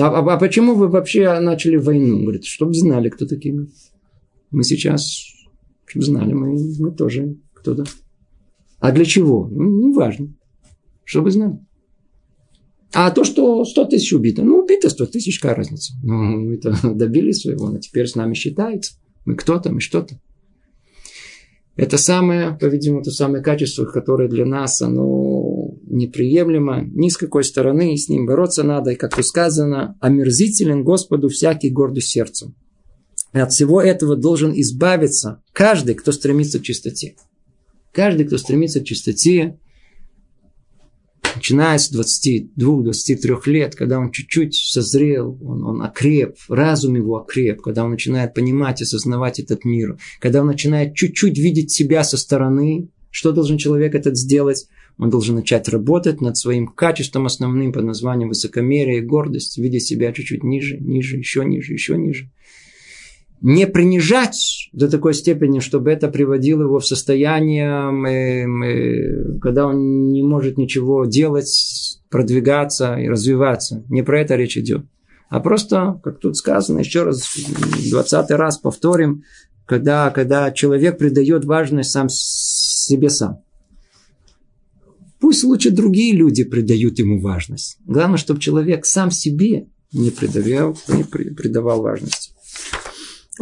А, 0.00 0.08
а, 0.08 0.34
а 0.34 0.36
почему 0.36 0.74
вы 0.74 0.88
вообще 0.88 1.38
начали 1.38 1.76
войну? 1.76 2.22
Говорит, 2.22 2.44
чтобы 2.44 2.74
знали, 2.74 3.08
кто 3.08 3.24
такие 3.24 3.54
мы. 3.54 3.68
Мы 4.50 4.64
сейчас, 4.64 5.26
чтобы 5.86 6.04
знали, 6.04 6.32
мы, 6.32 6.58
мы 6.80 6.90
тоже 6.90 7.36
кто-то. 7.54 7.84
А 8.80 8.90
для 8.90 9.04
чего? 9.04 9.46
Ну, 9.48 9.90
не 9.90 9.92
важно. 9.92 10.34
Чтобы 11.04 11.30
знали. 11.30 11.60
А 12.94 13.10
то, 13.10 13.24
что 13.24 13.64
100 13.64 13.86
тысяч 13.86 14.12
убито, 14.12 14.42
ну, 14.42 14.58
убито 14.58 14.90
100 14.90 15.06
тысяч, 15.06 15.38
какая 15.38 15.56
разница? 15.56 15.94
Ну, 16.02 16.52
это 16.52 16.76
добились 16.94 17.42
своего, 17.42 17.70
но 17.70 17.78
теперь 17.78 18.06
с 18.06 18.14
нами 18.14 18.34
считается. 18.34 18.94
Мы 19.24 19.34
кто-то, 19.34 19.72
мы 19.72 19.80
что-то. 19.80 20.20
Это 21.74 21.96
самое, 21.96 22.56
по-видимому, 22.58 23.02
то 23.02 23.10
самое 23.10 23.42
качество, 23.42 23.86
которое 23.86 24.28
для 24.28 24.44
нас, 24.44 24.82
оно 24.82 25.70
неприемлемо 25.84 26.84
ни 26.84 27.08
с 27.08 27.16
какой 27.16 27.44
стороны, 27.44 27.94
и 27.94 27.96
с 27.96 28.10
ним 28.10 28.26
бороться 28.26 28.62
надо. 28.62 28.90
И, 28.90 28.96
как 28.96 29.16
тут 29.16 29.24
сказано, 29.24 29.96
омерзителен 30.00 30.84
Господу 30.84 31.28
всякий 31.28 31.70
гордый 31.70 32.02
сердцем. 32.02 32.54
И 33.32 33.38
от 33.38 33.52
всего 33.52 33.80
этого 33.80 34.16
должен 34.16 34.52
избавиться 34.54 35.42
каждый, 35.54 35.94
кто 35.94 36.12
стремится 36.12 36.58
к 36.58 36.62
чистоте. 36.62 37.16
Каждый, 37.92 38.26
кто 38.26 38.36
стремится 38.36 38.80
к 38.80 38.84
чистоте, 38.84 39.58
начиная 41.42 41.76
с 41.76 41.92
22-23 41.92 43.40
лет, 43.46 43.74
когда 43.74 43.98
он 43.98 44.12
чуть-чуть 44.12 44.54
созрел, 44.54 45.36
он, 45.42 45.64
он 45.64 45.82
окреп, 45.82 46.36
разум 46.48 46.94
его 46.94 47.16
окреп, 47.16 47.60
когда 47.60 47.84
он 47.84 47.90
начинает 47.90 48.32
понимать 48.32 48.80
и 48.80 48.84
осознавать 48.84 49.40
этот 49.40 49.64
мир, 49.64 49.98
когда 50.20 50.42
он 50.42 50.46
начинает 50.46 50.94
чуть-чуть 50.94 51.36
видеть 51.36 51.72
себя 51.72 52.04
со 52.04 52.16
стороны, 52.16 52.90
что 53.10 53.32
должен 53.32 53.58
человек 53.58 53.96
этот 53.96 54.16
сделать? 54.16 54.68
Он 54.98 55.10
должен 55.10 55.34
начать 55.34 55.68
работать 55.68 56.20
над 56.20 56.36
своим 56.36 56.68
качеством 56.68 57.26
основным 57.26 57.72
под 57.72 57.84
названием 57.84 58.28
высокомерие 58.28 58.98
и 58.98 59.04
гордость, 59.04 59.58
видеть 59.58 59.84
себя 59.84 60.12
чуть-чуть 60.12 60.44
ниже, 60.44 60.78
ниже, 60.78 61.16
еще 61.16 61.44
ниже, 61.44 61.72
еще 61.72 61.96
ниже 61.96 62.30
не 63.42 63.66
принижать 63.66 64.70
до 64.72 64.88
такой 64.88 65.14
степени, 65.14 65.58
чтобы 65.58 65.90
это 65.90 66.08
приводило 66.08 66.62
его 66.62 66.78
в 66.78 66.86
состояние, 66.86 67.90
когда 69.40 69.66
он 69.66 70.12
не 70.12 70.22
может 70.22 70.56
ничего 70.56 71.04
делать, 71.04 71.98
продвигаться 72.08 72.94
и 72.96 73.08
развиваться. 73.08 73.84
Не 73.88 74.02
про 74.02 74.20
это 74.20 74.36
речь 74.36 74.56
идет. 74.56 74.86
А 75.28 75.40
просто, 75.40 76.00
как 76.04 76.20
тут 76.20 76.36
сказано, 76.36 76.78
еще 76.78 77.02
раз, 77.02 77.36
двадцатый 77.90 78.36
раз 78.36 78.58
повторим, 78.58 79.24
когда, 79.66 80.10
когда 80.10 80.52
человек 80.52 80.98
придает 80.98 81.44
важность 81.44 81.90
сам 81.90 82.08
себе 82.08 83.10
сам. 83.10 83.42
Пусть 85.20 85.42
лучше 85.44 85.70
другие 85.70 86.14
люди 86.14 86.44
придают 86.44 86.98
ему 86.98 87.20
важность. 87.20 87.78
Главное, 87.86 88.18
чтобы 88.18 88.40
человек 88.40 88.84
сам 88.86 89.10
себе 89.10 89.68
не 89.92 90.10
придавал, 90.10 90.76
не 90.88 91.04
придавал 91.04 91.82
важности. 91.82 92.34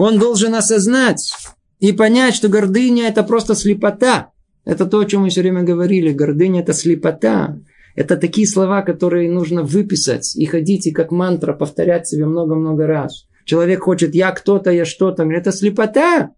Он 0.02 0.18
должен 0.18 0.54
осознать 0.54 1.30
и 1.78 1.92
понять, 1.92 2.34
что 2.34 2.48
гордыня 2.48 3.06
это 3.06 3.22
просто 3.22 3.54
слепота. 3.54 4.30
Это 4.64 4.86
то, 4.86 5.00
о 5.00 5.04
чем 5.04 5.20
мы 5.20 5.28
все 5.28 5.42
время 5.42 5.62
говорили. 5.62 6.10
Гордыня 6.10 6.62
это 6.62 6.72
слепота. 6.72 7.60
Это 7.94 8.16
такие 8.16 8.46
слова, 8.46 8.80
которые 8.80 9.30
нужно 9.30 9.62
выписать 9.62 10.34
и 10.36 10.46
ходить 10.46 10.86
и 10.86 10.90
как 10.90 11.10
мантра 11.10 11.52
повторять 11.52 12.08
себе 12.08 12.24
много-много 12.24 12.86
раз. 12.86 13.26
Человек 13.44 13.82
хочет 13.82 14.14
«я 14.14 14.30
кто-то, 14.30 14.70
я 14.70 14.86
что-то». 14.86 15.24
Это 15.24 15.52
слепота. 15.52 16.30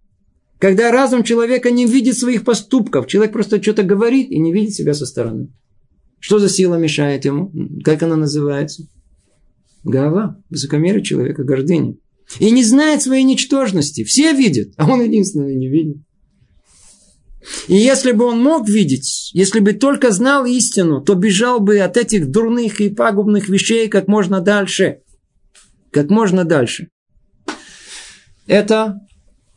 Когда 0.58 0.90
разум 0.90 1.22
человека 1.22 1.70
не 1.70 1.86
видит 1.86 2.18
своих 2.18 2.44
поступков. 2.44 3.06
Человек 3.06 3.32
просто 3.32 3.62
что-то 3.62 3.84
говорит 3.84 4.32
и 4.32 4.40
не 4.40 4.52
видит 4.52 4.74
себя 4.74 4.92
со 4.92 5.06
стороны. 5.06 5.52
Что 6.18 6.40
за 6.40 6.48
сила 6.48 6.74
мешает 6.74 7.24
ему? 7.24 7.52
Как 7.84 8.02
она 8.02 8.16
называется? 8.16 8.88
Гава, 9.84 10.42
высокомерие 10.50 11.04
человека, 11.04 11.44
гордыня. 11.44 11.94
И 12.38 12.50
не 12.50 12.64
знает 12.64 13.02
своей 13.02 13.24
ничтожности. 13.24 14.04
Все 14.04 14.32
видят, 14.32 14.72
а 14.76 14.90
он 14.90 15.02
единственный 15.02 15.54
не 15.54 15.68
видит. 15.68 15.98
И 17.66 17.74
если 17.74 18.12
бы 18.12 18.24
он 18.24 18.40
мог 18.40 18.68
видеть, 18.68 19.30
если 19.34 19.60
бы 19.60 19.72
только 19.72 20.12
знал 20.12 20.44
истину, 20.44 21.00
то 21.00 21.14
бежал 21.14 21.60
бы 21.60 21.80
от 21.80 21.96
этих 21.96 22.30
дурных 22.30 22.80
и 22.80 22.88
пагубных 22.88 23.48
вещей 23.48 23.88
как 23.88 24.06
можно 24.06 24.40
дальше. 24.40 25.00
Как 25.90 26.08
можно 26.08 26.44
дальше. 26.44 26.88
Это 28.46 29.00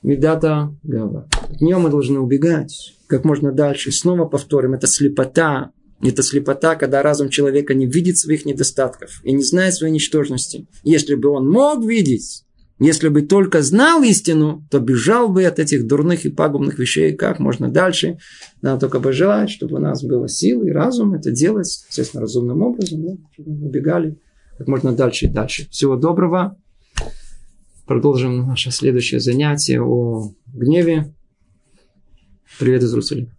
медата 0.01 0.75
гава. 0.83 1.27
От 1.49 1.61
нее 1.61 1.77
мы 1.77 1.89
должны 1.89 2.19
убегать 2.19 2.95
как 3.07 3.23
можно 3.23 3.51
дальше. 3.51 3.91
Снова 3.91 4.25
повторим, 4.25 4.73
это 4.73 4.87
слепота, 4.87 5.71
это 6.01 6.23
слепота, 6.23 6.75
когда 6.75 7.01
разум 7.01 7.29
человека 7.29 7.73
не 7.73 7.85
видит 7.85 8.17
своих 8.17 8.45
недостатков 8.45 9.21
и 9.23 9.31
не 9.31 9.43
знает 9.43 9.75
своей 9.75 9.93
ничтожности. 9.93 10.67
Если 10.83 11.15
бы 11.15 11.29
он 11.29 11.49
мог 11.49 11.83
видеть, 11.85 12.44
если 12.79 13.07
бы 13.07 13.21
только 13.21 13.61
знал 13.61 14.03
истину, 14.03 14.65
то 14.69 14.79
бежал 14.79 15.29
бы 15.29 15.45
от 15.45 15.59
этих 15.59 15.87
дурных 15.87 16.25
и 16.25 16.29
пагубных 16.29 16.77
вещей 16.77 17.15
как 17.15 17.39
можно 17.39 17.69
дальше. 17.69 18.17
Надо 18.61 18.81
только 18.81 18.99
пожелать, 18.99 19.49
чтобы 19.49 19.77
у 19.77 19.79
нас 19.79 20.03
было 20.03 20.27
силы 20.27 20.67
и 20.67 20.71
разум 20.71 21.13
это 21.13 21.31
делать, 21.31 21.85
естественно, 21.87 22.21
разумным 22.21 22.61
образом, 22.61 23.03
да, 23.03 23.13
чтобы 23.33 23.51
мы 23.51 23.67
убегали 23.67 24.17
как 24.57 24.67
можно 24.67 24.93
дальше 24.93 25.25
и 25.25 25.29
дальше. 25.29 25.69
Всего 25.69 25.95
доброго. 25.95 26.57
Продолжим 27.85 28.47
наше 28.47 28.71
следующее 28.71 29.19
занятие 29.19 29.81
о 29.81 30.31
гневе. 30.47 31.13
Привет 32.57 32.83
из 32.83 32.91
Иерусалима. 32.91 33.34